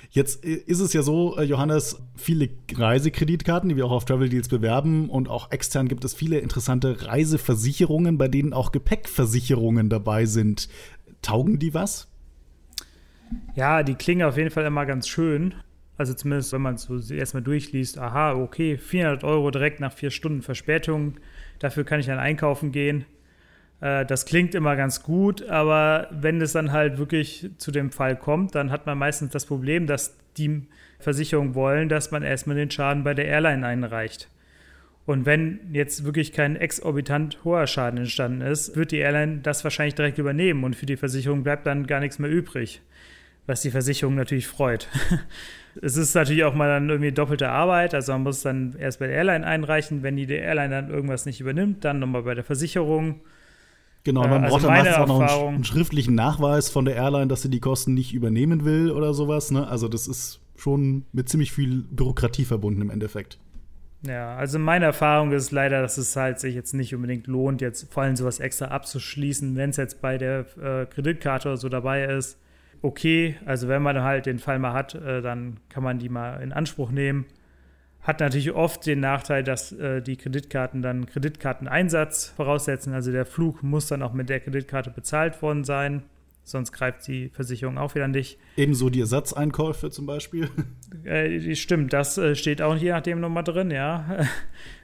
Jetzt 0.10 0.44
ist 0.44 0.80
es 0.80 0.94
ja 0.94 1.04
so, 1.04 1.38
äh, 1.38 1.44
Johannes, 1.44 2.02
viele 2.16 2.50
Reisekreditkarten, 2.74 3.70
die 3.70 3.78
wir 3.78 3.86
auch 3.86 3.92
auf 3.92 4.06
Travel 4.06 4.30
Deals 4.30 4.50
bewerben 4.50 5.10
und 5.10 5.30
auch 5.30 5.52
extern 5.52 5.88
gibt 5.88 6.04
es 6.04 6.14
viele 6.14 6.40
interessante 6.40 7.08
Reiseversicherungen, 7.08 8.18
bei 8.18 8.28
denen 8.28 8.54
auch 8.54 8.72
Gepäckversicherungen 8.72 9.90
dabei 9.90 10.26
sind. 10.26 10.68
Taugen 11.22 11.60
die 11.60 11.74
was? 11.74 12.08
Ja, 13.56 13.84
die 13.84 13.96
klingen 13.96 14.28
auf 14.28 14.38
jeden 14.38 14.50
Fall 14.50 14.66
immer 14.66 14.86
ganz 14.86 15.08
schön. 15.08 15.54
Also 15.98 16.14
zumindest, 16.14 16.54
wenn 16.54 16.62
man 16.62 16.76
es 16.76 16.84
so 16.84 17.14
erstmal 17.14 17.44
durchliest, 17.44 17.98
aha, 17.98 18.34
okay, 18.34 18.78
400 18.78 19.24
Euro 19.24 19.52
direkt 19.52 19.80
nach 19.80 19.94
vier 19.94 20.10
Stunden 20.10 20.42
Verspätung, 20.42 21.16
dafür 21.60 21.84
kann 21.84 22.00
ich 22.00 22.08
dann 22.08 22.20
einkaufen 22.20 22.72
gehen. 22.72 23.06
Äh, 23.82 24.06
das 24.06 24.26
klingt 24.26 24.56
immer 24.56 24.76
ganz 24.76 25.04
gut, 25.04 25.48
aber 25.48 26.08
wenn 26.12 26.42
es 26.42 26.54
dann 26.54 26.72
halt 26.72 26.98
wirklich 26.98 27.50
zu 27.58 27.72
dem 27.72 27.92
Fall 27.92 28.16
kommt, 28.16 28.56
dann 28.56 28.72
hat 28.72 28.86
man 28.86 28.98
meistens 28.98 29.32
das 29.32 29.46
Problem, 29.46 29.86
dass 29.86 30.18
die 30.38 30.64
Versicherung 31.00 31.56
wollen, 31.56 31.90
dass 31.90 32.12
man 32.12 32.24
erstmal 32.24 32.56
den 32.56 32.72
Schaden 32.72 33.04
bei 33.04 33.14
der 33.14 33.26
Airline 33.26 33.66
einreicht. 33.66 34.30
Und 35.06 35.26
wenn 35.26 35.60
jetzt 35.74 36.06
wirklich 36.06 36.32
kein 36.32 36.56
exorbitant 36.56 37.44
hoher 37.44 37.68
Schaden 37.68 37.98
entstanden 37.98 38.42
ist, 38.42 38.76
wird 38.76 38.92
die 38.92 39.00
Airline 39.00 39.40
das 39.40 39.64
wahrscheinlich 39.64 39.96
direkt 39.96 40.20
übernehmen 40.20 40.64
und 40.64 40.76
für 40.76 40.86
die 40.86 40.96
Versicherung 40.96 41.44
bleibt 41.44 41.66
dann 41.66 41.88
gar 41.88 42.00
nichts 42.00 42.20
mehr 42.20 42.30
übrig 42.30 42.82
was 43.48 43.62
die 43.62 43.72
Versicherung 43.72 44.16
natürlich 44.16 44.48
freut. 44.48 44.88
es 45.82 45.98
ist 45.98 46.14
natürlich 46.16 46.44
auch 46.44 46.54
mal 46.54 46.68
dann 46.68 46.90
irgendwie 46.90 47.12
doppelte 47.12 47.50
Arbeit, 47.50 47.94
also 47.94 48.12
man 48.14 48.24
muss 48.24 48.42
dann 48.42 48.76
erst 48.78 49.00
bei 49.00 49.08
der 49.08 49.16
Airline 49.16 49.46
einreichen, 49.46 50.04
wenn 50.04 50.16
die, 50.16 50.30
Airline 50.30 50.70
dann 50.70 50.90
irgendwas 50.90 51.26
nicht 51.26 51.40
übernimmt, 51.40 51.84
dann 51.84 52.00
nochmal 52.00 52.24
bei 52.24 52.36
der 52.36 52.44
Versicherung. 52.44 53.22
Genau, 54.04 54.22
man 54.28 54.44
also 54.44 54.56
braucht 54.56 54.64
dann 54.64 54.72
meistens 54.72 54.98
auch 54.98 55.08
noch 55.08 55.20
einen, 55.20 55.56
einen, 55.56 55.64
schriftlichen 55.64 56.16
Nachweis 56.16 56.70
von 56.70 56.86
der 56.86 56.96
Airline, 56.96 57.28
dass 57.28 57.44
sie 57.44 57.50
die 57.50 57.60
Kosten 57.60 57.94
nicht 57.94 58.14
übernehmen 58.14 58.66
will 58.66 58.90
oder 58.92 59.14
sowas. 59.14 59.52
Ne? 59.52 59.68
Also 59.68 59.88
das 59.88 60.08
ist 60.08 60.40
schon 60.56 61.06
mit 61.12 61.30
ziemlich 61.30 61.52
viel 61.52 61.84
Bürokratie 61.90 62.46
verbunden 62.46 62.82
im 62.82 62.90
Endeffekt. 62.90 63.38
Ja, 64.08 64.36
also 64.36 64.58
meine 64.58 64.86
Erfahrung 64.86 65.32
ist 65.32 65.52
leider, 65.52 65.84
dass 65.84 66.00
es 66.00 66.16
halt 66.16 66.40
sich 66.40 66.56
jetzt 66.56 66.74
nicht 66.74 66.96
unbedingt 66.96 67.28
lohnt, 67.28 67.62
jetzt 67.62 67.94
vor 67.94 68.02
allem 68.02 68.16
sowas 68.16 68.40
extra 68.40 68.66
abzuschließen, 68.66 69.56
wenn 69.56 69.70
es 69.70 69.78
jetzt 69.78 70.02
bei 70.02 70.18
der 70.18 70.46
äh, 70.58 70.88
Kreditkarte 70.88 71.50
oder 71.50 71.58
so 71.58 71.70
dabei 71.70 72.06
ist 72.06 72.40
okay. 72.82 73.38
Also 73.46 73.68
wenn 73.68 73.82
man 73.82 74.02
halt 74.02 74.26
den 74.26 74.40
Fall 74.40 74.60
mal 74.60 74.74
hat, 74.74 74.96
äh, 74.96 75.22
dann 75.22 75.60
kann 75.70 75.84
man 75.84 76.00
die 76.00 76.10
mal 76.10 76.42
in 76.42 76.52
Anspruch 76.54 76.92
nehmen. 76.92 77.26
Hat 78.02 78.20
natürlich 78.20 78.52
oft 78.52 78.86
den 78.86 79.00
Nachteil, 79.00 79.44
dass 79.44 79.72
äh, 79.74 80.02
die 80.02 80.18
Kreditkarten 80.18 80.82
dann 80.82 81.06
Kreditkarteneinsatz 81.06 82.34
voraussetzen. 82.36 82.94
Also 82.94 83.12
der 83.12 83.26
Flug 83.26 83.62
muss 83.62 83.88
dann 83.88 84.02
auch 84.02 84.14
mit 84.14 84.30
der 84.30 84.40
Kreditkarte 84.40 84.90
bezahlt 84.90 85.42
worden 85.42 85.64
sein. 85.64 86.04
Sonst 86.44 86.72
greift 86.72 87.08
die 87.08 87.30
Versicherung 87.30 87.78
auch 87.78 87.94
wieder 87.94 88.08
nicht. 88.08 88.40
Ebenso 88.58 88.90
die 88.90 89.02
Ersatzeinkäufe 89.02 89.92
zum 89.92 90.06
Beispiel. 90.06 90.50
Äh, 91.04 91.56
stimmt, 91.56 91.94
das 91.94 92.18
äh, 92.18 92.36
steht 92.36 92.62
auch 92.62 92.76
je 92.76 92.92
nachdem 92.92 93.22
nochmal 93.22 93.44
drin, 93.44 93.72
ja. 93.72 94.26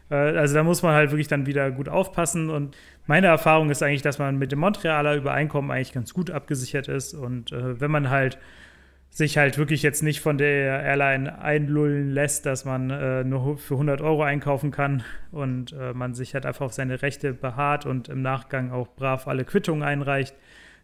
Äh, 0.10 0.16
also 0.16 0.56
da 0.56 0.64
muss 0.64 0.84
man 0.84 0.94
halt 0.94 1.12
wirklich 1.12 1.28
dann 1.28 1.46
wieder 1.46 1.72
gut 1.72 1.90
aufpassen. 1.90 2.50
Und 2.50 2.78
meine 3.06 3.28
Erfahrung 3.28 3.70
ist 3.70 3.84
eigentlich, 3.84 4.02
dass 4.02 4.20
man 4.20 4.38
mit 4.38 4.52
dem 4.52 4.60
Montrealer 4.60 5.16
Übereinkommen 5.16 5.72
eigentlich 5.72 5.94
ganz 5.94 6.14
gut 6.14 6.32
abgesichert 6.32 6.88
ist. 6.88 7.14
Und 7.14 7.52
äh, 7.52 7.80
wenn 7.80 7.92
man 7.92 8.10
halt 8.10 8.38
sich 9.10 9.38
halt 9.38 9.58
wirklich 9.58 9.82
jetzt 9.84 10.04
nicht 10.04 10.20
von 10.22 10.38
der 10.38 10.84
Airline 10.84 11.40
einlullen 11.42 12.12
lässt, 12.12 12.46
dass 12.46 12.66
man 12.66 12.90
äh, 12.90 13.24
nur 13.24 13.58
für 13.58 13.74
100 13.76 14.02
Euro 14.02 14.24
einkaufen 14.24 14.70
kann 14.70 15.04
und 15.32 15.74
äh, 15.74 15.94
man 15.94 16.14
sich 16.14 16.34
halt 16.34 16.46
einfach 16.46 16.66
auf 16.66 16.74
seine 16.74 17.02
Rechte 17.02 17.34
beharrt 17.34 17.86
und 17.86 18.10
im 18.10 18.22
Nachgang 18.22 18.72
auch 18.72 18.88
brav 18.96 19.28
alle 19.28 19.46
Quittungen 19.46 19.82
einreicht, 19.82 20.36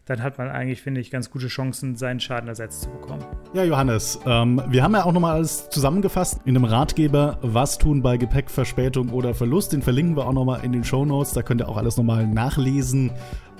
dann 0.06 0.22
hat 0.22 0.38
man 0.38 0.50
eigentlich, 0.50 0.82
finde 0.82 1.00
ich, 1.00 1.10
ganz 1.10 1.30
gute 1.30 1.48
Chancen, 1.48 1.96
seinen 1.96 2.20
Schaden 2.20 2.48
ersetzt 2.48 2.82
zu 2.82 2.90
bekommen. 2.90 3.24
Ja, 3.54 3.64
Johannes, 3.64 4.20
ähm, 4.26 4.62
wir 4.68 4.82
haben 4.82 4.94
ja 4.94 5.04
auch 5.04 5.12
nochmal 5.12 5.36
alles 5.36 5.70
zusammengefasst 5.70 6.40
in 6.44 6.56
einem 6.56 6.64
Ratgeber, 6.64 7.38
was 7.42 7.78
tun 7.78 8.02
bei 8.02 8.16
Gepäckverspätung 8.16 9.10
oder 9.10 9.34
Verlust. 9.34 9.72
Den 9.72 9.82
verlinken 9.82 10.16
wir 10.16 10.26
auch 10.26 10.32
nochmal 10.32 10.64
in 10.64 10.72
den 10.72 10.84
Show 10.84 11.04
Notes, 11.04 11.32
da 11.32 11.42
könnt 11.42 11.62
ihr 11.62 11.68
auch 11.68 11.76
alles 11.76 11.96
nochmal 11.96 12.26
nachlesen 12.26 13.12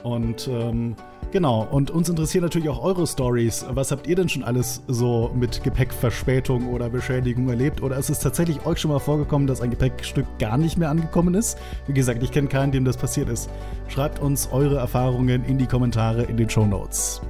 und 0.02 0.48
ähm, 0.48 0.96
Genau, 1.34 1.66
und 1.68 1.90
uns 1.90 2.08
interessieren 2.08 2.44
natürlich 2.44 2.68
auch 2.68 2.80
eure 2.80 3.08
Stories. 3.08 3.66
Was 3.70 3.90
habt 3.90 4.06
ihr 4.06 4.14
denn 4.14 4.28
schon 4.28 4.44
alles 4.44 4.84
so 4.86 5.32
mit 5.34 5.64
Gepäckverspätung 5.64 6.68
oder 6.68 6.88
Beschädigung 6.88 7.48
erlebt? 7.48 7.82
Oder 7.82 7.96
ist 7.96 8.08
es 8.08 8.20
tatsächlich 8.20 8.64
euch 8.66 8.78
schon 8.78 8.92
mal 8.92 9.00
vorgekommen, 9.00 9.48
dass 9.48 9.60
ein 9.60 9.70
Gepäckstück 9.70 10.26
gar 10.38 10.56
nicht 10.56 10.78
mehr 10.78 10.90
angekommen 10.90 11.34
ist? 11.34 11.58
Wie 11.88 11.92
gesagt, 11.92 12.22
ich 12.22 12.30
kenne 12.30 12.46
keinen, 12.46 12.70
dem 12.70 12.84
das 12.84 12.96
passiert 12.96 13.28
ist. 13.28 13.50
Schreibt 13.88 14.20
uns 14.20 14.48
eure 14.52 14.76
Erfahrungen 14.76 15.44
in 15.44 15.58
die 15.58 15.66
Kommentare 15.66 16.22
in 16.22 16.36
den 16.36 16.48
Show 16.48 16.66
Notes. 16.66 17.20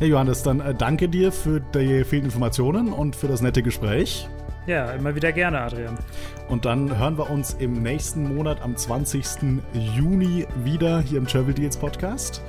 Ja, 0.00 0.06
Johannes, 0.06 0.42
dann 0.42 0.60
äh, 0.60 0.74
danke 0.74 1.10
dir 1.10 1.30
für 1.30 1.60
die 1.60 2.04
vielen 2.04 2.24
Informationen 2.24 2.94
und 2.94 3.14
für 3.14 3.28
das 3.28 3.42
nette 3.42 3.62
Gespräch. 3.62 4.26
Ja, 4.66 4.90
immer 4.92 5.14
wieder 5.14 5.32
gerne, 5.32 5.60
Adrian. 5.60 5.98
Und 6.48 6.64
dann 6.64 6.98
hören 6.98 7.18
wir 7.18 7.28
uns 7.28 7.54
im 7.58 7.82
nächsten 7.82 8.34
Monat 8.34 8.62
am 8.62 8.74
20. 8.74 9.22
Juni 9.74 10.46
wieder 10.64 11.00
hier 11.02 11.18
im 11.18 11.26
Travel 11.26 11.52
Deals 11.52 11.76
Podcast. 11.76 12.42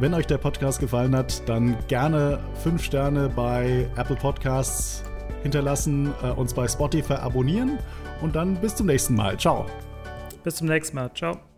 Wenn 0.00 0.14
euch 0.14 0.26
der 0.26 0.38
Podcast 0.38 0.80
gefallen 0.80 1.14
hat, 1.14 1.46
dann 1.46 1.76
gerne 1.86 2.38
5 2.62 2.82
Sterne 2.82 3.28
bei 3.28 3.86
Apple 3.98 4.16
Podcasts 4.16 5.04
hinterlassen, 5.42 6.14
äh, 6.22 6.30
uns 6.30 6.54
bei 6.54 6.66
Spotify 6.66 7.14
abonnieren 7.14 7.78
und 8.22 8.34
dann 8.34 8.56
bis 8.56 8.74
zum 8.74 8.86
nächsten 8.86 9.14
Mal. 9.14 9.38
Ciao. 9.38 9.66
Bis 10.42 10.56
zum 10.56 10.68
nächsten 10.68 10.96
Mal. 10.96 11.12
Ciao. 11.12 11.49